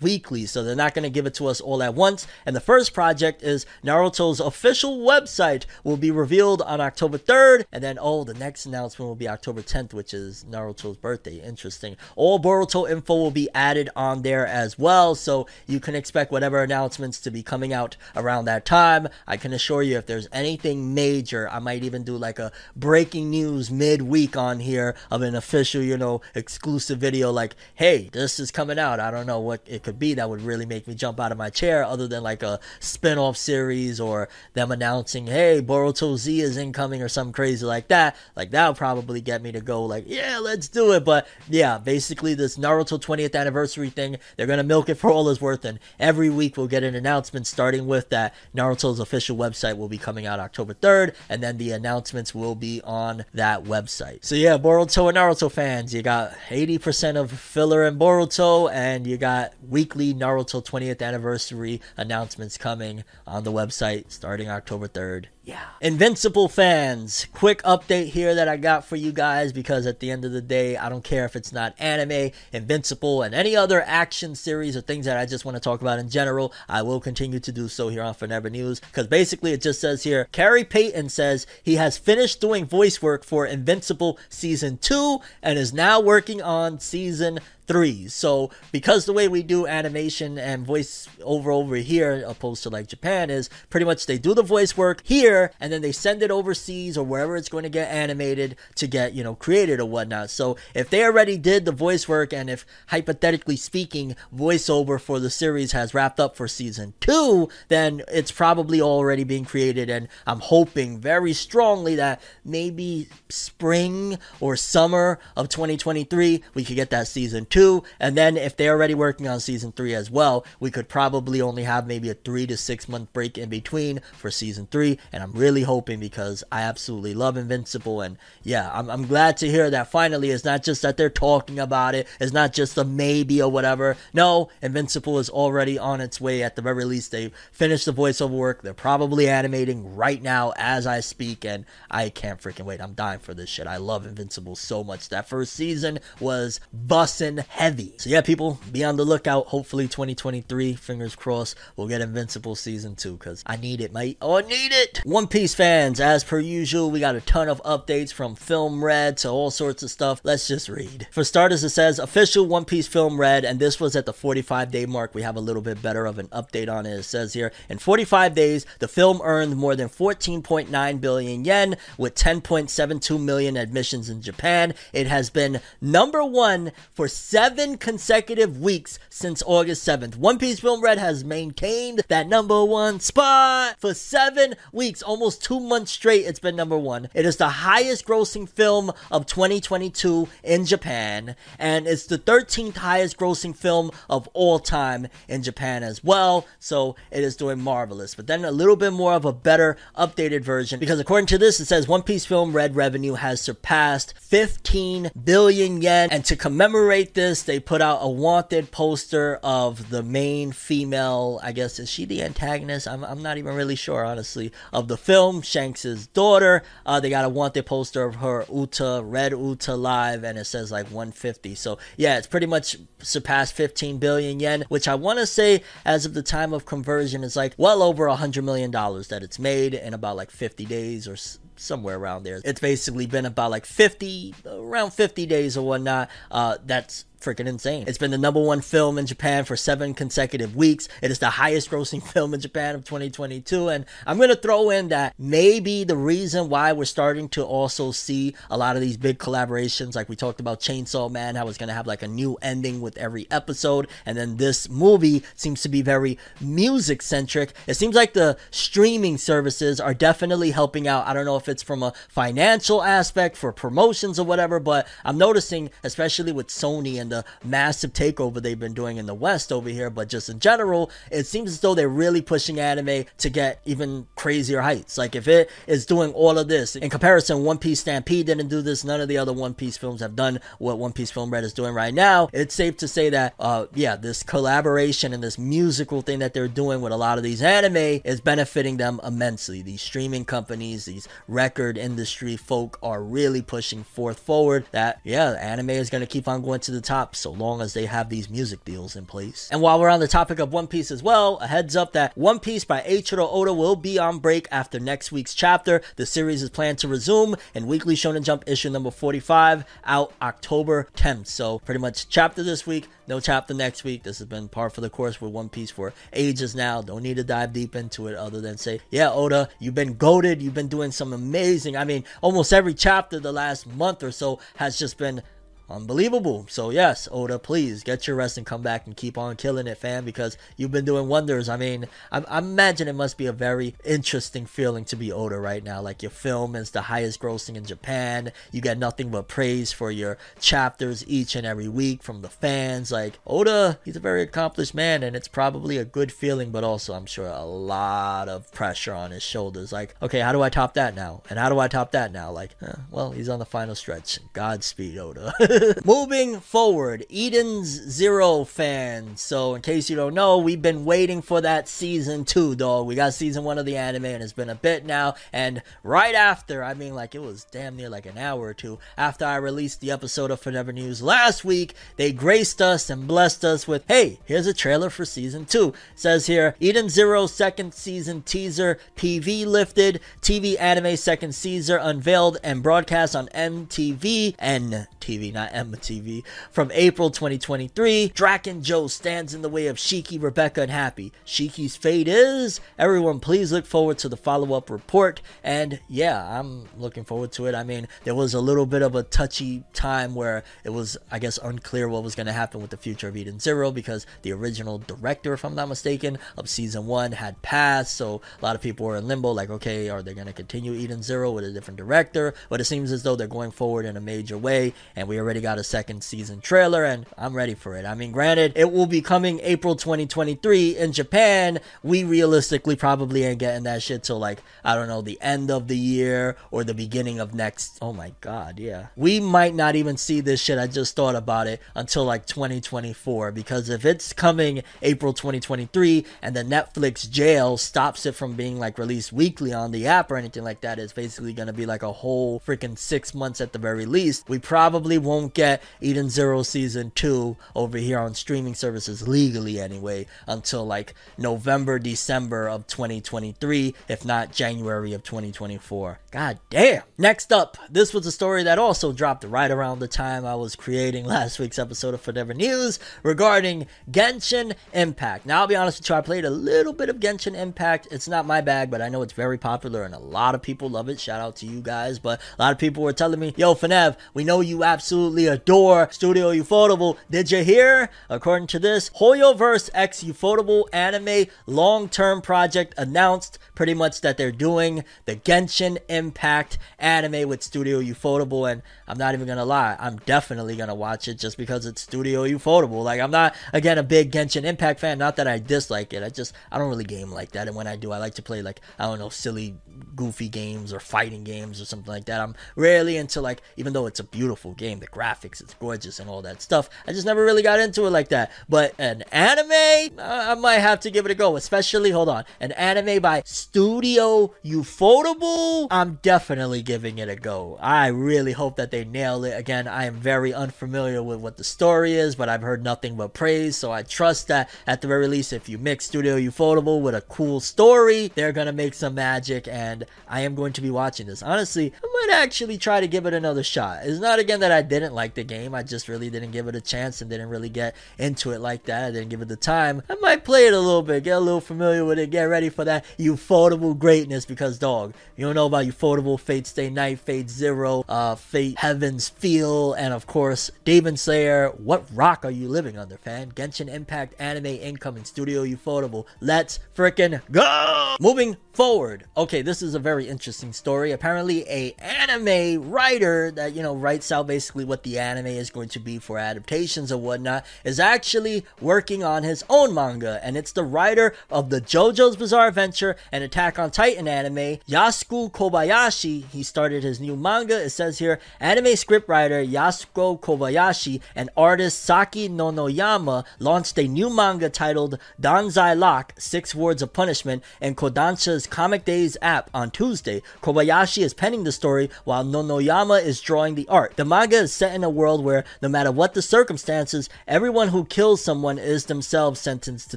weekly, 0.00 0.46
so 0.46 0.62
they're 0.62 0.74
not 0.76 0.94
going 0.94 1.02
to 1.02 1.10
give 1.10 1.26
it 1.26 1.34
to 1.34 1.46
us 1.46 1.60
all 1.60 1.82
at 1.82 1.94
once. 1.94 2.26
And 2.44 2.56
the 2.56 2.60
first 2.60 2.94
project 2.94 3.42
is 3.42 3.66
Naruto's 3.84 4.40
official 4.40 4.98
website 4.98 5.64
will 5.84 5.96
be 5.96 6.10
revealed 6.10 6.62
on 6.62 6.80
October 6.80 7.18
3rd, 7.18 7.64
and 7.72 7.82
then 7.82 7.98
oh, 8.00 8.24
the 8.24 8.34
next 8.34 8.66
announcement 8.66 9.08
will 9.08 9.14
be 9.14 9.28
October 9.28 9.62
10th, 9.62 9.92
which 9.92 10.14
is 10.14 10.44
Naruto's 10.48 10.96
birthday. 10.96 11.40
Interesting. 11.40 11.96
All 12.14 12.38
Boruto 12.38 12.88
info 12.88 13.14
will 13.14 13.30
be 13.30 13.48
added 13.54 13.90
on 13.96 14.22
there 14.22 14.46
as 14.46 14.78
well, 14.78 15.14
so 15.14 15.46
you 15.66 15.80
can 15.80 15.94
expect 15.94 16.32
whatever 16.32 16.62
announcements 16.62 17.20
to 17.20 17.30
be 17.30 17.42
coming 17.42 17.72
out 17.72 17.96
around 18.14 18.44
that 18.46 18.64
time. 18.64 19.08
I 19.26 19.36
can 19.36 19.52
assure 19.52 19.82
you, 19.82 19.98
if 19.98 20.06
there's 20.06 20.28
anything 20.32 20.94
major, 20.94 21.48
I 21.50 21.58
might 21.58 21.82
even 21.82 22.04
do 22.04 22.16
like 22.16 22.38
a 22.38 22.52
breaking 22.74 23.30
news 23.30 23.70
midweek 23.70 24.36
on 24.36 24.60
here 24.60 24.94
of 25.10 25.22
an 25.22 25.34
official, 25.34 25.82
you 25.82 25.96
know, 25.96 26.20
exclusive 26.34 26.98
video 26.98 27.30
like, 27.30 27.54
hey, 27.74 28.08
this 28.12 28.38
is 28.38 28.50
coming 28.50 28.78
out. 28.78 29.00
I 29.00 29.10
don't 29.10 29.25
know 29.26 29.40
what 29.40 29.60
it 29.66 29.82
could 29.82 29.98
be 29.98 30.14
that 30.14 30.28
would 30.28 30.42
really 30.42 30.66
make 30.66 30.86
me 30.86 30.94
jump 30.94 31.20
out 31.20 31.32
of 31.32 31.38
my 31.38 31.50
chair 31.50 31.84
other 31.84 32.08
than 32.08 32.22
like 32.22 32.42
a 32.42 32.60
spin 32.80 33.18
off 33.18 33.36
series 33.36 34.00
or 34.00 34.28
them 34.54 34.70
announcing, 34.70 35.26
hey, 35.26 35.60
Boruto 35.60 36.16
Z 36.16 36.40
is 36.40 36.56
incoming 36.56 37.02
or 37.02 37.08
something 37.08 37.32
crazy 37.32 37.64
like 37.64 37.88
that. 37.88 38.16
Like, 38.34 38.50
that 38.50 38.68
would 38.68 38.76
probably 38.76 39.20
get 39.20 39.42
me 39.42 39.52
to 39.52 39.60
go, 39.60 39.84
like, 39.84 40.04
yeah, 40.06 40.38
let's 40.38 40.68
do 40.68 40.92
it. 40.92 41.04
But 41.04 41.28
yeah, 41.48 41.78
basically, 41.78 42.34
this 42.34 42.56
Naruto 42.56 43.00
20th 43.00 43.34
anniversary 43.34 43.90
thing, 43.90 44.16
they're 44.36 44.46
to 44.46 44.62
milk 44.62 44.88
it 44.88 44.96
for 44.96 45.10
all 45.10 45.28
it's 45.28 45.40
worth. 45.40 45.64
And 45.64 45.78
every 45.98 46.30
week 46.30 46.56
we'll 46.56 46.66
get 46.66 46.82
an 46.82 46.94
announcement 46.94 47.46
starting 47.46 47.86
with 47.86 48.08
that 48.10 48.34
Naruto's 48.54 49.00
official 49.00 49.36
website 49.36 49.76
will 49.76 49.88
be 49.88 49.98
coming 49.98 50.26
out 50.26 50.40
October 50.40 50.74
3rd. 50.74 51.14
And 51.28 51.42
then 51.42 51.58
the 51.58 51.72
announcements 51.72 52.34
will 52.34 52.54
be 52.54 52.80
on 52.82 53.24
that 53.34 53.64
website. 53.64 54.24
So 54.24 54.34
yeah, 54.34 54.58
Boruto 54.58 55.08
and 55.08 55.16
Naruto 55.16 55.50
fans, 55.50 55.94
you 55.94 56.02
got 56.02 56.32
80% 56.48 57.16
of 57.16 57.30
filler 57.30 57.84
in 57.84 57.98
Boruto, 57.98 58.70
and 58.72 59.06
you 59.06 59.15
got 59.16 59.52
weekly 59.68 60.14
Naruto 60.14 60.64
20th 60.64 61.02
anniversary 61.02 61.80
announcements 61.96 62.56
coming 62.56 63.04
on 63.26 63.44
the 63.44 63.52
website 63.52 64.10
starting 64.10 64.48
October 64.48 64.88
3rd. 64.88 65.26
Yeah. 65.46 65.62
Invincible 65.80 66.48
fans, 66.48 67.28
quick 67.32 67.62
update 67.62 68.06
here 68.06 68.34
that 68.34 68.48
I 68.48 68.56
got 68.56 68.84
for 68.84 68.96
you 68.96 69.12
guys 69.12 69.52
because 69.52 69.86
at 69.86 70.00
the 70.00 70.10
end 70.10 70.24
of 70.24 70.32
the 70.32 70.40
day, 70.40 70.76
I 70.76 70.88
don't 70.88 71.04
care 71.04 71.24
if 71.24 71.36
it's 71.36 71.52
not 71.52 71.72
anime, 71.78 72.32
Invincible, 72.52 73.22
and 73.22 73.32
any 73.32 73.54
other 73.54 73.80
action 73.86 74.34
series 74.34 74.76
or 74.76 74.80
things 74.80 75.06
that 75.06 75.16
I 75.16 75.24
just 75.24 75.44
want 75.44 75.54
to 75.54 75.60
talk 75.60 75.82
about 75.82 76.00
in 76.00 76.08
general. 76.10 76.52
I 76.68 76.82
will 76.82 76.98
continue 76.98 77.38
to 77.38 77.52
do 77.52 77.68
so 77.68 77.86
here 77.86 78.02
on 78.02 78.14
For 78.14 78.26
Never 78.26 78.50
News 78.50 78.80
because 78.80 79.06
basically 79.06 79.52
it 79.52 79.62
just 79.62 79.80
says 79.80 80.02
here 80.02 80.26
Khary 80.32 80.68
Payton 80.68 81.10
says 81.10 81.46
he 81.62 81.76
has 81.76 81.96
finished 81.96 82.40
doing 82.40 82.66
voice 82.66 83.00
work 83.00 83.22
for 83.22 83.46
Invincible 83.46 84.18
season 84.28 84.78
2 84.78 85.20
and 85.44 85.60
is 85.60 85.72
now 85.72 86.00
working 86.00 86.42
on 86.42 86.80
season 86.80 87.38
three. 87.66 88.08
So 88.08 88.50
because 88.72 89.04
the 89.04 89.12
way 89.12 89.28
we 89.28 89.42
do 89.42 89.66
animation 89.66 90.38
and 90.38 90.66
voice 90.66 91.08
over 91.22 91.50
over 91.50 91.76
here, 91.76 92.24
opposed 92.26 92.62
to 92.62 92.70
like 92.70 92.86
Japan, 92.86 93.30
is 93.30 93.50
pretty 93.70 93.86
much 93.86 94.06
they 94.06 94.18
do 94.18 94.34
the 94.34 94.42
voice 94.42 94.76
work 94.76 95.02
here 95.04 95.35
and 95.60 95.72
then 95.72 95.82
they 95.82 95.92
send 95.92 96.22
it 96.22 96.30
overseas 96.30 96.96
or 96.96 97.04
wherever 97.04 97.36
it's 97.36 97.48
going 97.48 97.64
to 97.64 97.70
get 97.70 97.90
animated 97.90 98.56
to 98.76 98.86
get 98.86 99.14
you 99.14 99.22
know 99.24 99.34
created 99.34 99.80
or 99.80 99.86
whatnot. 99.86 100.30
So 100.30 100.56
if 100.74 100.90
they 100.90 101.04
already 101.04 101.36
did 101.36 101.64
the 101.64 101.72
voice 101.72 102.08
work 102.08 102.32
and 102.32 102.48
if 102.50 102.64
hypothetically 102.88 103.56
speaking, 103.56 104.16
voiceover 104.34 105.00
for 105.00 105.20
the 105.20 105.30
series 105.30 105.72
has 105.72 105.94
wrapped 105.94 106.20
up 106.20 106.36
for 106.36 106.48
season 106.48 106.94
two, 107.00 107.48
then 107.68 108.02
it's 108.08 108.32
probably 108.32 108.80
already 108.80 109.24
being 109.24 109.44
created. 109.44 109.90
And 109.90 110.08
I'm 110.26 110.40
hoping 110.40 110.98
very 110.98 111.32
strongly 111.32 111.94
that 111.96 112.20
maybe 112.44 113.08
spring 113.28 114.18
or 114.40 114.56
summer 114.56 115.18
of 115.36 115.48
2023 115.48 116.42
we 116.54 116.64
could 116.64 116.76
get 116.76 116.90
that 116.90 117.08
season 117.08 117.46
two. 117.46 117.82
And 118.00 118.16
then 118.16 118.36
if 118.36 118.56
they're 118.56 118.72
already 118.72 118.94
working 118.94 119.28
on 119.28 119.40
season 119.40 119.72
three 119.72 119.94
as 119.94 120.10
well, 120.10 120.44
we 120.60 120.70
could 120.70 120.88
probably 120.88 121.40
only 121.40 121.64
have 121.64 121.86
maybe 121.86 122.10
a 122.10 122.14
three 122.14 122.46
to 122.46 122.56
six 122.56 122.88
month 122.88 123.12
break 123.12 123.38
in 123.38 123.48
between 123.48 124.00
for 124.12 124.30
season 124.30 124.68
three. 124.70 124.98
And 125.12 125.22
I'm 125.22 125.25
really 125.32 125.62
hoping 125.62 126.00
because 126.00 126.44
I 126.50 126.62
absolutely 126.62 127.14
love 127.14 127.36
Invincible. 127.36 128.00
And 128.00 128.16
yeah, 128.42 128.70
I'm, 128.72 128.90
I'm 128.90 129.06
glad 129.06 129.36
to 129.38 129.48
hear 129.48 129.70
that 129.70 129.90
finally 129.90 130.30
it's 130.30 130.44
not 130.44 130.62
just 130.62 130.82
that 130.82 130.96
they're 130.96 131.10
talking 131.10 131.58
about 131.58 131.94
it, 131.94 132.06
it's 132.20 132.32
not 132.32 132.52
just 132.52 132.78
a 132.78 132.84
maybe 132.84 133.42
or 133.42 133.50
whatever. 133.50 133.96
No, 134.12 134.50
Invincible 134.62 135.18
is 135.18 135.30
already 135.30 135.78
on 135.78 136.00
its 136.00 136.20
way. 136.20 136.42
At 136.42 136.56
the 136.56 136.62
very 136.62 136.84
least, 136.84 137.10
they 137.10 137.32
finished 137.52 137.86
the 137.86 137.92
voiceover 137.92 138.30
work. 138.30 138.62
They're 138.62 138.74
probably 138.74 139.28
animating 139.28 139.96
right 139.96 140.22
now 140.22 140.52
as 140.56 140.86
I 140.86 141.00
speak. 141.00 141.44
And 141.44 141.64
I 141.90 142.08
can't 142.08 142.40
freaking 142.40 142.64
wait. 142.64 142.80
I'm 142.80 142.94
dying 142.94 143.20
for 143.20 143.34
this 143.34 143.48
shit. 143.48 143.66
I 143.66 143.76
love 143.76 144.06
Invincible 144.06 144.56
so 144.56 144.84
much. 144.84 145.08
That 145.08 145.28
first 145.28 145.52
season 145.52 145.98
was 146.20 146.60
bussin' 146.86 147.46
heavy. 147.46 147.94
So 147.98 148.10
yeah, 148.10 148.20
people, 148.20 148.60
be 148.72 148.84
on 148.84 148.96
the 148.96 149.04
lookout. 149.04 149.46
Hopefully 149.46 149.88
2023, 149.88 150.74
fingers 150.74 151.14
crossed, 151.16 151.56
we'll 151.76 151.88
get 151.88 152.00
Invincible 152.00 152.54
season 152.54 152.96
2 152.96 153.16
because 153.16 153.42
I 153.46 153.56
need 153.56 153.80
it, 153.80 153.92
mate. 153.92 154.18
Oh, 154.20 154.36
I 154.36 154.42
need 154.42 154.72
it. 154.72 155.00
One 155.16 155.28
Piece 155.28 155.54
fans, 155.54 155.98
as 155.98 156.24
per 156.24 156.38
usual, 156.38 156.90
we 156.90 157.00
got 157.00 157.16
a 157.16 157.22
ton 157.22 157.48
of 157.48 157.62
updates 157.62 158.12
from 158.12 158.34
Film 158.34 158.84
Red 158.84 159.16
to 159.18 159.30
all 159.30 159.50
sorts 159.50 159.82
of 159.82 159.90
stuff. 159.90 160.20
Let's 160.24 160.46
just 160.46 160.68
read. 160.68 161.08
For 161.10 161.24
starters, 161.24 161.64
it 161.64 161.70
says 161.70 161.98
official 161.98 162.44
One 162.44 162.66
Piece 162.66 162.86
Film 162.86 163.18
Red, 163.18 163.42
and 163.42 163.58
this 163.58 163.80
was 163.80 163.96
at 163.96 164.04
the 164.04 164.12
45 164.12 164.70
day 164.70 164.84
mark. 164.84 165.14
We 165.14 165.22
have 165.22 165.36
a 165.36 165.40
little 165.40 165.62
bit 165.62 165.80
better 165.80 166.04
of 166.04 166.18
an 166.18 166.28
update 166.28 166.70
on 166.70 166.84
it. 166.84 166.98
It 166.98 167.04
says 167.04 167.32
here 167.32 167.50
in 167.70 167.78
45 167.78 168.34
days, 168.34 168.66
the 168.78 168.88
film 168.88 169.22
earned 169.24 169.56
more 169.56 169.74
than 169.74 169.88
14.9 169.88 171.00
billion 171.00 171.44
yen 171.46 171.78
with 171.96 172.14
10.72 172.14 173.18
million 173.18 173.56
admissions 173.56 174.10
in 174.10 174.20
Japan. 174.20 174.74
It 174.92 175.06
has 175.06 175.30
been 175.30 175.62
number 175.80 176.22
one 176.26 176.72
for 176.92 177.08
seven 177.08 177.78
consecutive 177.78 178.60
weeks 178.60 178.98
since 179.08 179.42
August 179.46 179.88
7th. 179.88 180.16
One 180.16 180.38
Piece 180.38 180.60
Film 180.60 180.82
Red 180.82 180.98
has 180.98 181.24
maintained 181.24 182.02
that 182.08 182.28
number 182.28 182.62
one 182.62 183.00
spot 183.00 183.76
for 183.78 183.94
seven 183.94 184.56
weeks, 184.72 185.02
almost 185.06 185.42
two 185.42 185.60
months 185.60 185.92
straight. 185.92 186.26
It's 186.26 186.38
been 186.38 186.56
number 186.56 186.76
one. 186.76 187.08
It 187.14 187.24
is 187.24 187.36
the 187.36 187.48
highest 187.48 188.06
grossing 188.06 188.48
film 188.48 188.92
of 189.10 189.26
2022 189.26 190.28
in 190.42 190.66
Japan, 190.66 191.36
and 191.58 191.86
it's 191.86 192.06
the 192.06 192.18
13th 192.18 192.76
highest 192.76 193.16
grossing 193.16 193.56
film 193.56 193.90
of 194.10 194.28
all 194.34 194.58
time 194.58 195.06
in 195.28 195.42
Japan 195.42 195.82
as 195.82 196.02
well. 196.02 196.46
So 196.58 196.96
it 197.10 197.22
is 197.22 197.36
doing 197.36 197.60
marvelous. 197.60 198.14
But 198.14 198.26
then 198.26 198.44
a 198.44 198.50
little 198.50 198.76
bit 198.76 198.92
more 198.92 199.14
of 199.14 199.24
a 199.24 199.32
better 199.32 199.76
updated 199.96 200.42
version 200.42 200.80
because 200.80 201.00
according 201.00 201.26
to 201.26 201.38
this, 201.38 201.60
it 201.60 201.66
says 201.66 201.88
One 201.88 202.02
Piece 202.02 202.26
Film 202.26 202.52
Red 202.52 202.76
revenue 202.76 203.14
has 203.14 203.40
surpassed 203.40 204.14
15 204.18 205.12
billion 205.24 205.80
yen, 205.80 206.10
and 206.10 206.24
to 206.24 206.36
commemorate 206.36 207.14
this, 207.14 207.42
they 207.42 207.60
put 207.60 207.80
out 207.80 208.00
a 208.02 208.08
wanted 208.08 208.70
poster 208.72 209.38
of 209.42 209.90
the 209.90 210.02
main 210.02 210.52
female. 210.52 211.40
I 211.42 211.52
guess 211.52 211.78
is 211.78 211.90
she 211.90 212.04
the 212.04 212.22
antagonist? 212.22 212.88
I'm, 212.88 213.04
I'm 213.04 213.22
not 213.22 213.38
even 213.38 213.54
really 213.54 213.76
sure, 213.76 214.04
honestly, 214.04 214.52
of 214.72 214.85
the 214.88 214.96
film. 214.96 215.42
Shanks's 215.42 216.06
daughter. 216.06 216.62
Uh, 216.84 217.00
they 217.00 217.10
got 217.10 217.24
a 217.24 217.28
wanted 217.28 217.66
poster 217.66 218.04
of 218.04 218.16
her 218.16 218.44
Uta, 218.52 219.02
red 219.04 219.32
Uta 219.32 219.74
live, 219.74 220.24
and 220.24 220.38
it 220.38 220.44
says 220.44 220.70
like 220.70 220.86
150. 220.86 221.54
So 221.54 221.78
yeah, 221.96 222.18
it's 222.18 222.26
pretty 222.26 222.46
much 222.46 222.76
surpassed 223.00 223.54
15 223.54 223.98
billion 223.98 224.40
yen, 224.40 224.64
which 224.68 224.88
I 224.88 224.94
want 224.94 225.18
to 225.18 225.26
say 225.26 225.62
as 225.84 226.06
of 226.06 226.14
the 226.14 226.22
time 226.22 226.52
of 226.52 226.66
conversion 226.66 227.24
is 227.24 227.36
like 227.36 227.54
well 227.56 227.82
over 227.82 228.06
a 228.06 228.16
hundred 228.16 228.44
million 228.44 228.70
dollars 228.70 229.08
that 229.08 229.22
it's 229.22 229.38
made 229.38 229.74
in 229.74 229.94
about 229.94 230.16
like 230.16 230.30
50 230.30 230.64
days 230.66 231.06
or 231.08 231.16
somewhere 231.56 231.96
around 231.96 232.22
there. 232.24 232.40
It's 232.44 232.60
basically 232.60 233.06
been 233.06 233.26
about 233.26 233.50
like 233.50 233.66
50, 233.66 234.34
around 234.46 234.92
50 234.92 235.26
days 235.26 235.56
or 235.56 235.66
whatnot. 235.66 236.10
Uh, 236.30 236.58
that's 236.64 237.04
freaking 237.20 237.46
insane. 237.46 237.84
It's 237.86 237.98
been 237.98 238.10
the 238.10 238.18
number 238.18 238.40
one 238.40 238.60
film 238.60 238.98
in 238.98 239.06
Japan 239.06 239.44
for 239.44 239.56
seven 239.56 239.94
consecutive 239.94 240.54
weeks. 240.54 240.88
It 241.02 241.10
is 241.10 241.18
the 241.18 241.30
highest 241.30 241.70
grossing 241.70 242.02
film 242.12 242.34
in 242.34 242.40
Japan 242.40 242.74
of 242.74 242.84
2022. 242.84 243.68
And 243.68 243.86
I'm 244.06 244.16
going 244.16 244.28
to 244.28 244.36
throw 244.36 244.70
in 244.70 244.88
that 244.88 245.14
maybe 245.18 245.84
the 245.84 245.96
reason 245.96 246.48
why 246.48 246.72
we're 246.72 246.84
starting 246.84 247.28
to 247.30 247.44
also 247.44 247.92
see 247.92 248.34
a 248.50 248.56
lot 248.56 248.76
of 248.76 248.82
these 248.82 248.96
big 248.96 249.18
collaborations, 249.18 249.94
like 249.94 250.08
we 250.08 250.16
talked 250.16 250.40
about 250.40 250.60
Chainsaw 250.60 251.10
Man, 251.10 251.34
how 251.34 251.48
it's 251.48 251.58
going 251.58 251.68
to 251.68 251.74
have 251.74 251.86
like 251.86 252.02
a 252.02 252.08
new 252.08 252.36
ending 252.42 252.80
with 252.80 252.96
every 252.98 253.26
episode. 253.30 253.88
And 254.04 254.16
then 254.16 254.36
this 254.36 254.68
movie 254.68 255.22
seems 255.34 255.62
to 255.62 255.68
be 255.68 255.82
very 255.82 256.18
music 256.40 257.02
centric. 257.02 257.52
It 257.66 257.74
seems 257.74 257.94
like 257.94 258.12
the 258.12 258.36
streaming 258.50 259.18
services 259.18 259.80
are 259.80 259.94
definitely 259.94 260.50
helping 260.50 260.86
out. 260.86 261.06
I 261.06 261.14
don't 261.14 261.24
know 261.24 261.36
if 261.36 261.48
it's 261.48 261.62
from 261.62 261.82
a 261.82 261.92
financial 262.08 262.82
aspect 262.82 263.36
for 263.36 263.52
promotions 263.52 264.18
or 264.18 264.24
whatever, 264.24 264.60
but 264.60 264.86
I'm 265.04 265.18
noticing, 265.18 265.70
especially 265.82 266.32
with 266.32 266.48
Sony 266.48 267.00
and 267.00 267.05
the 267.08 267.24
massive 267.44 267.92
takeover 267.92 268.42
they've 268.42 268.58
been 268.58 268.74
doing 268.74 268.96
in 268.96 269.06
the 269.06 269.14
West 269.14 269.52
over 269.52 269.68
here, 269.68 269.90
but 269.90 270.08
just 270.08 270.28
in 270.28 270.38
general, 270.38 270.90
it 271.10 271.26
seems 271.26 271.50
as 271.50 271.60
though 271.60 271.74
they're 271.74 271.88
really 271.88 272.22
pushing 272.22 272.60
anime 272.60 273.04
to 273.18 273.30
get 273.30 273.60
even 273.64 274.06
crazier 274.16 274.60
heights. 274.60 274.98
Like 274.98 275.14
if 275.14 275.28
it 275.28 275.50
is 275.66 275.86
doing 275.86 276.12
all 276.12 276.38
of 276.38 276.48
this, 276.48 276.76
in 276.76 276.90
comparison, 276.90 277.44
One 277.44 277.58
Piece 277.58 277.80
Stampede 277.80 278.26
didn't 278.26 278.48
do 278.48 278.62
this. 278.62 278.84
None 278.84 279.00
of 279.00 279.08
the 279.08 279.18
other 279.18 279.32
One 279.32 279.54
Piece 279.54 279.76
films 279.76 280.00
have 280.00 280.16
done 280.16 280.40
what 280.58 280.78
One 280.78 280.92
Piece 280.92 281.10
Film 281.10 281.30
Red 281.30 281.44
is 281.44 281.52
doing 281.52 281.74
right 281.74 281.94
now. 281.94 282.28
It's 282.32 282.54
safe 282.54 282.76
to 282.78 282.88
say 282.88 283.10
that, 283.10 283.34
uh, 283.38 283.66
yeah, 283.74 283.96
this 283.96 284.22
collaboration 284.22 285.12
and 285.12 285.22
this 285.22 285.38
musical 285.38 286.02
thing 286.02 286.18
that 286.20 286.34
they're 286.34 286.48
doing 286.48 286.80
with 286.80 286.92
a 286.92 286.96
lot 286.96 287.18
of 287.18 287.24
these 287.24 287.42
anime 287.42 288.00
is 288.04 288.20
benefiting 288.20 288.76
them 288.76 289.00
immensely. 289.04 289.62
These 289.62 289.82
streaming 289.82 290.24
companies, 290.24 290.84
these 290.84 291.08
record 291.28 291.78
industry 291.78 292.36
folk 292.36 292.78
are 292.82 293.02
really 293.02 293.42
pushing 293.42 293.84
forth 293.84 294.18
forward 294.18 294.66
that, 294.72 295.00
yeah, 295.04 295.32
anime 295.32 295.70
is 295.70 295.90
going 295.90 296.00
to 296.00 296.06
keep 296.06 296.26
on 296.26 296.42
going 296.42 296.60
to 296.60 296.70
the 296.70 296.80
top 296.80 296.95
so 297.14 297.30
long 297.30 297.60
as 297.60 297.74
they 297.74 297.86
have 297.86 298.08
these 298.08 298.30
music 298.30 298.64
deals 298.64 298.96
in 298.96 299.04
place. 299.04 299.48
And 299.52 299.60
while 299.60 299.78
we're 299.78 299.90
on 299.90 300.00
the 300.00 300.08
topic 300.08 300.38
of 300.38 300.52
One 300.52 300.66
Piece 300.66 300.90
as 300.90 301.02
well, 301.02 301.38
a 301.38 301.46
heads 301.46 301.76
up 301.76 301.92
that 301.92 302.16
One 302.16 302.38
Piece 302.38 302.64
by 302.64 302.80
Eiichiro 302.80 303.28
Oda 303.30 303.52
will 303.52 303.76
be 303.76 303.98
on 303.98 304.18
break 304.18 304.48
after 304.50 304.80
next 304.80 305.12
week's 305.12 305.34
chapter. 305.34 305.82
The 305.96 306.06
series 306.06 306.42
is 306.42 306.50
planned 306.50 306.78
to 306.78 306.88
resume 306.88 307.36
in 307.54 307.66
Weekly 307.66 307.94
Shonen 307.94 308.22
Jump 308.24 308.44
issue 308.46 308.70
number 308.70 308.90
45 308.90 309.64
out 309.84 310.12
October 310.22 310.88
10th. 310.96 311.26
So 311.26 311.58
pretty 311.58 311.80
much 311.80 312.08
chapter 312.08 312.42
this 312.42 312.66
week, 312.66 312.88
no 313.06 313.20
chapter 313.20 313.54
next 313.54 313.84
week. 313.84 314.02
This 314.02 314.18
has 314.18 314.26
been 314.26 314.48
par 314.48 314.70
for 314.70 314.80
the 314.80 314.90
course 314.90 315.20
with 315.20 315.32
One 315.32 315.48
Piece 315.48 315.70
for 315.70 315.92
ages 316.12 316.54
now. 316.54 316.82
Don't 316.82 317.02
need 317.02 317.16
to 317.16 317.24
dive 317.24 317.52
deep 317.52 317.76
into 317.76 318.08
it 318.08 318.16
other 318.16 318.40
than 318.40 318.56
say, 318.56 318.80
yeah, 318.90 319.10
Oda, 319.10 319.48
you've 319.58 319.74
been 319.74 319.94
goaded. 319.94 320.42
You've 320.42 320.54
been 320.54 320.68
doing 320.68 320.92
some 320.92 321.12
amazing. 321.12 321.76
I 321.76 321.84
mean, 321.84 322.04
almost 322.22 322.52
every 322.52 322.74
chapter 322.74 323.20
the 323.20 323.32
last 323.32 323.66
month 323.66 324.02
or 324.02 324.10
so 324.12 324.40
has 324.56 324.78
just 324.78 324.98
been 324.98 325.22
unbelievable. 325.68 326.46
So 326.48 326.70
yes, 326.70 327.08
Oda, 327.10 327.38
please 327.38 327.82
get 327.82 328.06
your 328.06 328.16
rest 328.16 328.36
and 328.36 328.46
come 328.46 328.62
back 328.62 328.86
and 328.86 328.96
keep 328.96 329.18
on 329.18 329.36
killing 329.36 329.66
it, 329.66 329.78
fam, 329.78 330.04
because 330.04 330.36
you've 330.56 330.70
been 330.70 330.84
doing 330.84 331.08
wonders. 331.08 331.48
I 331.48 331.56
mean, 331.56 331.86
I, 332.10 332.22
I 332.28 332.38
imagine 332.38 332.88
it 332.88 332.94
must 332.94 333.18
be 333.18 333.26
a 333.26 333.32
very 333.32 333.74
interesting 333.84 334.46
feeling 334.46 334.84
to 334.86 334.96
be 334.96 335.12
Oda 335.12 335.38
right 335.38 335.62
now. 335.62 335.80
Like 335.80 336.02
your 336.02 336.10
film 336.10 336.56
is 336.56 336.70
the 336.70 336.82
highest 336.82 337.20
grossing 337.20 337.56
in 337.56 337.64
Japan. 337.64 338.32
You 338.52 338.60
get 338.60 338.78
nothing 338.78 339.10
but 339.10 339.28
praise 339.28 339.72
for 339.72 339.90
your 339.90 340.18
chapters 340.40 341.04
each 341.06 341.34
and 341.36 341.46
every 341.46 341.68
week 341.68 342.02
from 342.02 342.22
the 342.22 342.28
fans. 342.28 342.90
Like 342.90 343.18
Oda, 343.26 343.78
he's 343.84 343.96
a 343.96 344.00
very 344.00 344.22
accomplished 344.22 344.74
man, 344.74 345.02
and 345.02 345.16
it's 345.16 345.28
probably 345.28 345.78
a 345.78 345.84
good 345.84 346.12
feeling, 346.12 346.50
but 346.50 346.64
also 346.64 346.94
I'm 346.94 347.06
sure 347.06 347.26
a 347.26 347.44
lot 347.44 348.28
of 348.28 348.50
pressure 348.52 348.92
on 348.94 349.10
his 349.10 349.22
shoulders. 349.22 349.72
Like, 349.72 349.94
okay, 350.02 350.20
how 350.20 350.32
do 350.32 350.42
I 350.42 350.48
top 350.48 350.74
that 350.74 350.94
now? 350.94 351.22
And 351.28 351.38
how 351.38 351.48
do 351.48 351.58
I 351.58 351.68
top 351.68 351.92
that 351.92 352.12
now? 352.12 352.30
Like, 352.30 352.54
eh, 352.62 352.72
well, 352.90 353.10
he's 353.10 353.28
on 353.28 353.38
the 353.38 353.46
final 353.46 353.74
stretch. 353.74 354.18
Godspeed, 354.32 354.98
Oda. 354.98 355.32
Moving 355.84 356.40
forward, 356.40 357.06
Eden's 357.10 357.68
Zero 357.68 358.44
fans. 358.44 359.20
So, 359.20 359.54
in 359.54 359.62
case 359.62 359.88
you 359.88 359.96
don't 359.96 360.14
know, 360.14 360.38
we've 360.38 360.60
been 360.60 360.84
waiting 360.84 361.22
for 361.22 361.40
that 361.40 361.68
season 361.68 362.24
two, 362.24 362.54
dog. 362.54 362.86
We 362.86 362.94
got 362.94 363.14
season 363.14 363.44
one 363.44 363.58
of 363.58 363.66
the 363.66 363.76
anime, 363.76 364.06
and 364.06 364.22
it's 364.22 364.32
been 364.32 364.50
a 364.50 364.54
bit 364.54 364.84
now. 364.84 365.14
And 365.32 365.62
right 365.82 366.14
after, 366.14 366.62
I 366.62 366.74
mean, 366.74 366.94
like, 366.94 367.14
it 367.14 367.22
was 367.22 367.44
damn 367.44 367.76
near 367.76 367.88
like 367.88 368.06
an 368.06 368.18
hour 368.18 368.40
or 368.40 368.54
two 368.54 368.78
after 368.98 369.24
I 369.24 369.36
released 369.36 369.80
the 369.80 369.90
episode 369.90 370.30
of 370.30 370.40
Forever 370.40 370.72
News 370.72 371.02
last 371.02 371.44
week, 371.44 371.74
they 371.96 372.12
graced 372.12 372.60
us 372.60 372.90
and 372.90 373.06
blessed 373.06 373.44
us 373.44 373.68
with, 373.68 373.84
hey, 373.88 374.18
here's 374.24 374.46
a 374.46 374.54
trailer 374.54 374.90
for 374.90 375.04
season 375.04 375.44
two. 375.44 375.68
It 375.68 375.74
says 376.00 376.26
here, 376.26 376.54
Eden 376.60 376.88
Zero 376.88 377.26
second 377.26 377.74
season 377.74 378.22
teaser, 378.22 378.78
PV 378.96 379.46
lifted, 379.46 380.00
TV 380.20 380.58
anime 380.60 380.96
second 380.96 381.34
season 381.34 381.78
unveiled 381.80 382.38
and 382.42 382.62
broadcast 382.62 383.16
on 383.16 383.28
MTV 383.28 384.34
and 384.38 384.86
TV, 385.06 385.32
not 385.32 385.52
MTV, 385.52 386.24
from 386.50 386.70
April 386.74 387.10
2023. 387.10 388.10
Drakken 388.14 388.62
Joe 388.62 388.88
stands 388.88 389.34
in 389.34 389.42
the 389.42 389.48
way 389.48 389.68
of 389.68 389.76
Shiki, 389.76 390.20
Rebecca, 390.20 390.62
and 390.62 390.70
Happy. 390.70 391.12
Shiki's 391.24 391.76
fate 391.76 392.08
is. 392.08 392.60
Everyone, 392.76 393.20
please 393.20 393.52
look 393.52 393.66
forward 393.66 393.98
to 393.98 394.08
the 394.08 394.16
follow 394.16 394.56
up 394.56 394.68
report. 394.68 395.20
And 395.44 395.78
yeah, 395.88 396.40
I'm 396.40 396.64
looking 396.76 397.04
forward 397.04 397.30
to 397.32 397.46
it. 397.46 397.54
I 397.54 397.62
mean, 397.62 397.86
there 398.02 398.16
was 398.16 398.34
a 398.34 398.40
little 398.40 398.66
bit 398.66 398.82
of 398.82 398.96
a 398.96 399.04
touchy 399.04 399.62
time 399.72 400.16
where 400.16 400.42
it 400.64 400.70
was, 400.70 400.96
I 401.10 401.20
guess, 401.20 401.38
unclear 401.38 401.88
what 401.88 402.02
was 402.02 402.16
going 402.16 402.26
to 402.26 402.32
happen 402.32 402.60
with 402.60 402.70
the 402.70 402.76
future 402.76 403.06
of 403.06 403.16
Eden 403.16 403.38
Zero 403.38 403.70
because 403.70 404.06
the 404.22 404.32
original 404.32 404.78
director, 404.78 405.34
if 405.34 405.44
I'm 405.44 405.54
not 405.54 405.68
mistaken, 405.68 406.18
of 406.36 406.48
season 406.48 406.86
one 406.86 407.12
had 407.12 407.40
passed. 407.42 407.94
So 407.96 408.22
a 408.40 408.44
lot 408.44 408.56
of 408.56 408.62
people 408.62 408.86
were 408.86 408.96
in 408.96 409.06
limbo, 409.06 409.30
like, 409.30 409.50
okay, 409.50 409.88
are 409.88 410.02
they 410.02 410.14
going 410.14 410.26
to 410.26 410.32
continue 410.32 410.72
Eden 410.72 411.02
Zero 411.02 411.30
with 411.30 411.44
a 411.44 411.52
different 411.52 411.78
director? 411.78 412.34
But 412.48 412.60
it 412.60 412.64
seems 412.64 412.90
as 412.90 413.04
though 413.04 413.14
they're 413.14 413.28
going 413.28 413.52
forward 413.52 413.84
in 413.84 413.96
a 413.96 414.00
major 414.00 414.36
way, 414.36 414.74
and 414.96 415.06
we 415.06 415.20
already 415.20 415.42
got 415.42 415.58
a 415.58 415.64
second 415.64 416.02
season 416.02 416.40
trailer, 416.40 416.82
and 416.82 417.06
I'm 417.18 417.34
ready 417.34 417.54
for 417.54 417.76
it. 417.76 417.84
I 417.84 417.94
mean, 417.94 418.12
granted, 418.12 418.54
it 418.56 418.72
will 418.72 418.86
be 418.86 419.02
coming 419.02 419.40
April 419.42 419.76
2023 419.76 420.78
in 420.78 420.92
Japan. 420.92 421.60
We 421.82 422.02
realistically 422.02 422.76
probably 422.76 423.24
ain't 423.24 423.38
getting 423.38 423.64
that 423.64 423.82
shit 423.82 424.04
till 424.04 424.18
like, 424.18 424.42
I 424.64 424.74
don't 424.74 424.88
know, 424.88 425.02
the 425.02 425.18
end 425.20 425.50
of 425.50 425.68
the 425.68 425.76
year 425.76 426.36
or 426.50 426.64
the 426.64 426.72
beginning 426.72 427.20
of 427.20 427.34
next. 427.34 427.78
Oh 427.82 427.92
my 427.92 428.12
god, 428.22 428.58
yeah. 428.58 428.86
We 428.96 429.20
might 429.20 429.54
not 429.54 429.76
even 429.76 429.98
see 429.98 430.20
this 430.20 430.40
shit. 430.40 430.58
I 430.58 430.66
just 430.66 430.96
thought 430.96 431.14
about 431.14 431.46
it 431.46 431.60
until 431.74 432.04
like 432.04 432.24
2024 432.24 433.32
because 433.32 433.68
if 433.68 433.84
it's 433.84 434.14
coming 434.14 434.62
April 434.80 435.12
2023 435.12 436.06
and 436.22 436.34
the 436.34 436.42
Netflix 436.42 437.08
jail 437.08 437.58
stops 437.58 438.06
it 438.06 438.14
from 438.14 438.32
being 438.32 438.58
like 438.58 438.78
released 438.78 439.12
weekly 439.12 439.52
on 439.52 439.72
the 439.72 439.86
app 439.86 440.10
or 440.10 440.16
anything 440.16 440.42
like 440.42 440.62
that, 440.62 440.78
it's 440.78 440.94
basically 440.94 441.34
gonna 441.34 441.52
be 441.52 441.66
like 441.66 441.82
a 441.82 441.92
whole 441.92 442.40
freaking 442.40 442.78
six 442.78 443.14
months 443.14 443.42
at 443.42 443.52
the 443.52 443.58
very 443.58 443.84
least. 443.84 444.26
We 444.28 444.38
probably 444.38 444.85
won't 444.98 445.16
won't 445.16 445.32
get 445.32 445.62
Eden 445.80 446.10
Zero 446.10 446.42
Season 446.42 446.92
2 446.94 447.36
over 447.54 447.78
here 447.78 447.98
on 447.98 448.14
streaming 448.14 448.54
services 448.54 449.08
legally 449.08 449.58
anyway 449.58 450.06
until 450.26 450.64
like 450.66 450.94
November, 451.16 451.78
December 451.78 452.48
of 452.48 452.66
2023, 452.66 453.74
if 453.88 454.04
not 454.04 454.30
January 454.30 454.92
of 454.92 455.02
2024. 455.02 455.98
God 456.10 456.38
damn. 456.48 456.82
Next 456.96 457.32
up, 457.32 457.56
this 457.70 457.92
was 457.92 458.06
a 458.06 458.12
story 458.12 458.42
that 458.42 458.58
also 458.58 458.92
dropped 458.92 459.24
right 459.24 459.50
around 459.50 459.78
the 459.78 459.88
time 459.88 460.24
I 460.24 460.34
was 460.34 460.54
creating 460.54 461.04
last 461.06 461.38
week's 461.38 461.58
episode 461.58 461.94
of 461.94 462.02
Forever 462.02 462.34
News 462.34 462.78
regarding 463.02 463.66
Genshin 463.90 464.54
Impact. 464.74 465.26
Now, 465.26 465.40
I'll 465.40 465.46
be 465.46 465.56
honest 465.56 465.80
with 465.80 465.88
you, 465.88 465.96
I 465.96 466.02
played 466.02 466.24
a 466.24 466.30
little 466.30 466.72
bit 466.72 466.88
of 466.88 467.00
Genshin 467.00 467.34
Impact. 467.34 467.88
It's 467.90 468.06
not 468.06 468.26
my 468.26 468.42
bag, 468.42 468.70
but 468.70 468.82
I 468.82 468.90
know 468.90 469.02
it's 469.02 469.12
very 469.12 469.38
popular 469.38 469.82
and 469.82 469.94
a 469.94 469.98
lot 469.98 470.34
of 470.34 470.42
people 470.42 470.68
love 470.68 470.88
it. 470.88 471.00
Shout 471.00 471.20
out 471.20 471.36
to 471.36 471.46
you 471.46 471.60
guys. 471.60 471.98
But 471.98 472.20
a 472.38 472.42
lot 472.42 472.52
of 472.52 472.58
people 472.58 472.82
were 472.82 472.92
telling 472.92 473.18
me, 473.18 473.34
yo, 473.36 473.54
Fenev, 473.54 473.96
we 474.14 474.22
know 474.22 474.40
you 474.40 474.62
absolutely 474.76 475.26
adore 475.26 475.88
Studio 475.90 476.30
Ufotable. 476.34 476.98
Did 477.10 477.30
you 477.30 477.42
hear? 477.42 477.88
According 478.10 478.48
to 478.48 478.58
this, 478.58 478.90
Hoyoverse 479.00 479.70
X 479.72 480.04
Ufotable 480.04 480.64
anime 480.70 481.30
long 481.46 481.88
term 481.88 482.20
project 482.20 482.74
announced 482.76 483.38
pretty 483.54 483.72
much 483.72 484.02
that 484.02 484.18
they're 484.18 484.30
doing 484.30 484.84
the 485.06 485.16
Genshin 485.16 485.78
Impact 485.88 486.58
anime 486.78 487.26
with 487.26 487.42
Studio 487.42 487.80
Ufotable. 487.80 488.52
And 488.52 488.60
I'm 488.88 488.98
not 488.98 489.14
even 489.14 489.26
gonna 489.26 489.44
lie, 489.44 489.76
I'm 489.78 489.96
definitely 489.98 490.56
gonna 490.56 490.74
watch 490.74 491.08
it 491.08 491.14
just 491.14 491.36
because 491.36 491.66
it's 491.66 491.82
Studio 491.82 492.24
Ufotable. 492.24 492.84
Like, 492.84 493.00
I'm 493.00 493.10
not, 493.10 493.34
again, 493.52 493.78
a 493.78 493.82
big 493.82 494.12
Genshin 494.12 494.44
Impact 494.44 494.80
fan. 494.80 494.98
Not 494.98 495.16
that 495.16 495.26
I 495.26 495.38
dislike 495.38 495.92
it. 495.92 496.02
I 496.02 496.08
just, 496.08 496.32
I 496.50 496.58
don't 496.58 496.68
really 496.68 496.84
game 496.84 497.10
like 497.10 497.32
that. 497.32 497.46
And 497.48 497.56
when 497.56 497.66
I 497.66 497.76
do, 497.76 497.92
I 497.92 497.98
like 497.98 498.14
to 498.14 498.22
play, 498.22 498.42
like, 498.42 498.60
I 498.78 498.84
don't 498.84 498.98
know, 498.98 499.08
silly, 499.08 499.56
goofy 499.94 500.28
games 500.28 500.72
or 500.72 500.80
fighting 500.80 501.24
games 501.24 501.60
or 501.60 501.64
something 501.64 501.92
like 501.92 502.06
that. 502.06 502.20
I'm 502.20 502.34
rarely 502.54 502.96
into, 502.96 503.20
like, 503.20 503.42
even 503.56 503.72
though 503.72 503.86
it's 503.86 504.00
a 504.00 504.04
beautiful 504.04 504.52
game, 504.52 504.80
the 504.80 504.86
graphics, 504.86 505.40
it's 505.40 505.54
gorgeous 505.54 505.98
and 505.98 506.08
all 506.08 506.22
that 506.22 506.42
stuff. 506.42 506.68
I 506.86 506.92
just 506.92 507.06
never 507.06 507.24
really 507.24 507.42
got 507.42 507.60
into 507.60 507.86
it 507.86 507.90
like 507.90 508.08
that. 508.08 508.30
But 508.48 508.74
an 508.78 509.02
anime, 509.12 509.98
I 509.98 510.34
might 510.34 510.58
have 510.58 510.80
to 510.80 510.90
give 510.90 511.04
it 511.06 511.12
a 511.12 511.14
go, 511.14 511.36
especially, 511.36 511.90
hold 511.90 512.08
on, 512.08 512.24
an 512.40 512.52
anime 512.52 513.02
by 513.02 513.22
Studio 513.24 514.34
Ufotable. 514.44 515.68
I'm 515.70 515.98
definitely 516.02 516.62
giving 516.62 516.98
it 516.98 517.08
a 517.08 517.16
go. 517.16 517.58
I 517.60 517.88
really 517.88 518.32
hope 518.32 518.56
that 518.56 518.70
they 518.70 518.75
nail 518.84 519.24
it. 519.24 519.38
Again, 519.38 519.66
I 519.68 519.84
am 519.84 519.94
very 519.94 520.32
unfamiliar 520.32 521.02
with 521.02 521.20
what 521.20 521.36
the 521.36 521.44
story 521.44 521.94
is, 521.94 522.14
but 522.14 522.28
I've 522.28 522.42
heard 522.42 522.62
nothing 522.62 522.96
but 522.96 523.14
praise, 523.14 523.56
so 523.56 523.72
I 523.72 523.82
trust 523.82 524.28
that 524.28 524.50
at 524.66 524.80
the 524.80 524.88
very 524.88 525.08
least, 525.08 525.32
if 525.32 525.48
you 525.48 525.58
mix 525.58 525.86
Studio 525.86 526.16
Ufotable 526.16 526.82
with 526.82 526.94
a 526.94 527.00
cool 527.02 527.40
story, 527.40 528.12
they're 528.14 528.32
gonna 528.32 528.52
make 528.52 528.74
some 528.74 528.94
magic, 528.94 529.48
and 529.48 529.86
I 530.08 530.20
am 530.20 530.34
going 530.34 530.52
to 530.54 530.60
be 530.60 530.70
watching 530.70 531.06
this. 531.06 531.22
Honestly, 531.22 531.72
I 531.82 532.06
might 532.06 532.16
actually 532.16 532.58
try 532.58 532.80
to 532.80 532.88
give 532.88 533.06
it 533.06 533.14
another 533.14 533.42
shot. 533.42 533.80
It's 533.84 534.00
not 534.00 534.18
again 534.18 534.40
that 534.40 534.52
I 534.52 534.62
didn't 534.62 534.94
like 534.94 535.14
the 535.14 535.24
game, 535.24 535.54
I 535.54 535.62
just 535.62 535.88
really 535.88 536.10
didn't 536.10 536.30
give 536.30 536.48
it 536.48 536.56
a 536.56 536.60
chance 536.60 537.00
and 537.00 537.10
didn't 537.10 537.28
really 537.28 537.48
get 537.48 537.74
into 537.98 538.32
it 538.32 538.40
like 538.40 538.64
that. 538.64 538.84
I 538.84 538.90
didn't 538.90 539.08
give 539.08 539.22
it 539.22 539.28
the 539.28 539.36
time. 539.36 539.82
I 539.88 539.94
might 539.96 540.24
play 540.24 540.46
it 540.46 540.54
a 540.54 540.60
little 540.60 540.82
bit, 540.82 541.04
get 541.04 541.16
a 541.16 541.20
little 541.20 541.40
familiar 541.40 541.84
with 541.84 541.98
it, 541.98 542.10
get 542.10 542.24
ready 542.24 542.48
for 542.48 542.64
that 542.64 542.84
Ufotable 542.98 543.78
greatness 543.78 544.26
because, 544.26 544.58
dog, 544.58 544.94
you 545.16 545.24
don't 545.24 545.34
know 545.34 545.46
about 545.46 545.66
Ufotable, 545.66 546.18
Fate 546.18 546.46
Stay 546.46 546.70
Night, 546.70 546.98
Fate 547.00 547.30
Zero, 547.30 547.84
uh, 547.88 548.14
Fate 548.14 548.58
Heaven's 548.66 549.08
Feel, 549.08 549.74
and 549.74 549.94
of 549.94 550.08
course, 550.08 550.50
Demon 550.64 550.96
Slayer. 550.96 551.50
What 551.50 551.86
rock 551.94 552.24
are 552.24 552.32
you 552.32 552.48
living 552.48 552.76
under, 552.76 552.96
fan? 552.96 553.30
Genshin 553.30 553.72
Impact 553.72 554.14
Anime 554.18 554.46
Incoming 554.46 555.04
Studio 555.04 555.44
Ufotable. 555.44 556.04
Let's 556.20 556.58
freaking 556.74 557.22
go! 557.30 557.94
Moving 558.00 558.36
forward. 558.52 559.04
Okay, 559.16 559.42
this 559.42 559.62
is 559.62 559.74
a 559.74 559.78
very 559.78 560.08
interesting 560.08 560.52
story. 560.52 560.90
Apparently, 560.90 561.44
a 561.48 561.76
anime 561.78 562.70
writer 562.70 563.30
that 563.30 563.54
you 563.54 563.62
know 563.62 563.76
writes 563.76 564.10
out 564.10 564.26
basically 564.26 564.64
what 564.64 564.82
the 564.82 564.98
anime 564.98 565.26
is 565.26 565.50
going 565.50 565.68
to 565.68 565.78
be 565.78 565.98
for 565.98 566.18
adaptations 566.18 566.90
and 566.90 567.02
whatnot 567.02 567.44
is 567.62 567.78
actually 567.78 568.44
working 568.60 569.04
on 569.04 569.22
his 569.22 569.44
own 569.48 569.72
manga, 569.74 570.18
and 570.24 570.36
it's 570.36 570.52
the 570.52 570.64
writer 570.64 571.14
of 571.30 571.50
the 571.50 571.60
JoJo's 571.60 572.16
Bizarre 572.16 572.48
Adventure 572.48 572.96
and 573.12 573.22
Attack 573.22 573.60
on 573.60 573.70
Titan 573.70 574.08
anime, 574.08 574.58
Yasuko 574.66 575.30
Kobayashi. 575.30 576.24
He 576.30 576.42
started 576.42 576.82
his 576.82 576.98
new 576.98 577.14
manga. 577.14 577.62
It 577.62 577.70
says 577.70 577.98
here, 577.98 578.18
anime 578.40 578.55
scriptwriter 578.64 579.46
Yasuko 579.46 580.18
Kobayashi 580.20 581.00
and 581.14 581.30
artist 581.36 581.82
Saki 581.82 582.28
Nonoyama 582.28 583.24
launched 583.38 583.78
a 583.78 583.86
new 583.86 584.08
manga 584.08 584.48
titled 584.48 584.98
Danzai 585.20 585.78
Lock: 585.78 586.14
Six 586.18 586.54
Words 586.54 586.82
of 586.82 586.92
Punishment 586.92 587.42
in 587.60 587.74
Kodansha's 587.74 588.46
Comic 588.46 588.84
Days 588.84 589.16
app 589.20 589.50
on 589.52 589.70
Tuesday. 589.70 590.22
Kobayashi 590.42 591.02
is 591.02 591.14
penning 591.14 591.44
the 591.44 591.52
story 591.52 591.90
while 592.04 592.24
Nonoyama 592.24 593.02
is 593.02 593.20
drawing 593.20 593.54
the 593.54 593.68
art. 593.68 593.96
The 593.96 594.04
manga 594.04 594.36
is 594.36 594.52
set 594.52 594.74
in 594.74 594.84
a 594.84 594.90
world 594.90 595.24
where, 595.24 595.44
no 595.60 595.68
matter 595.68 595.92
what 595.92 596.14
the 596.14 596.22
circumstances, 596.22 597.08
everyone 597.26 597.68
who 597.68 597.84
kills 597.84 598.22
someone 598.22 598.58
is 598.58 598.86
themselves 598.86 599.40
sentenced 599.40 599.90
to 599.90 599.96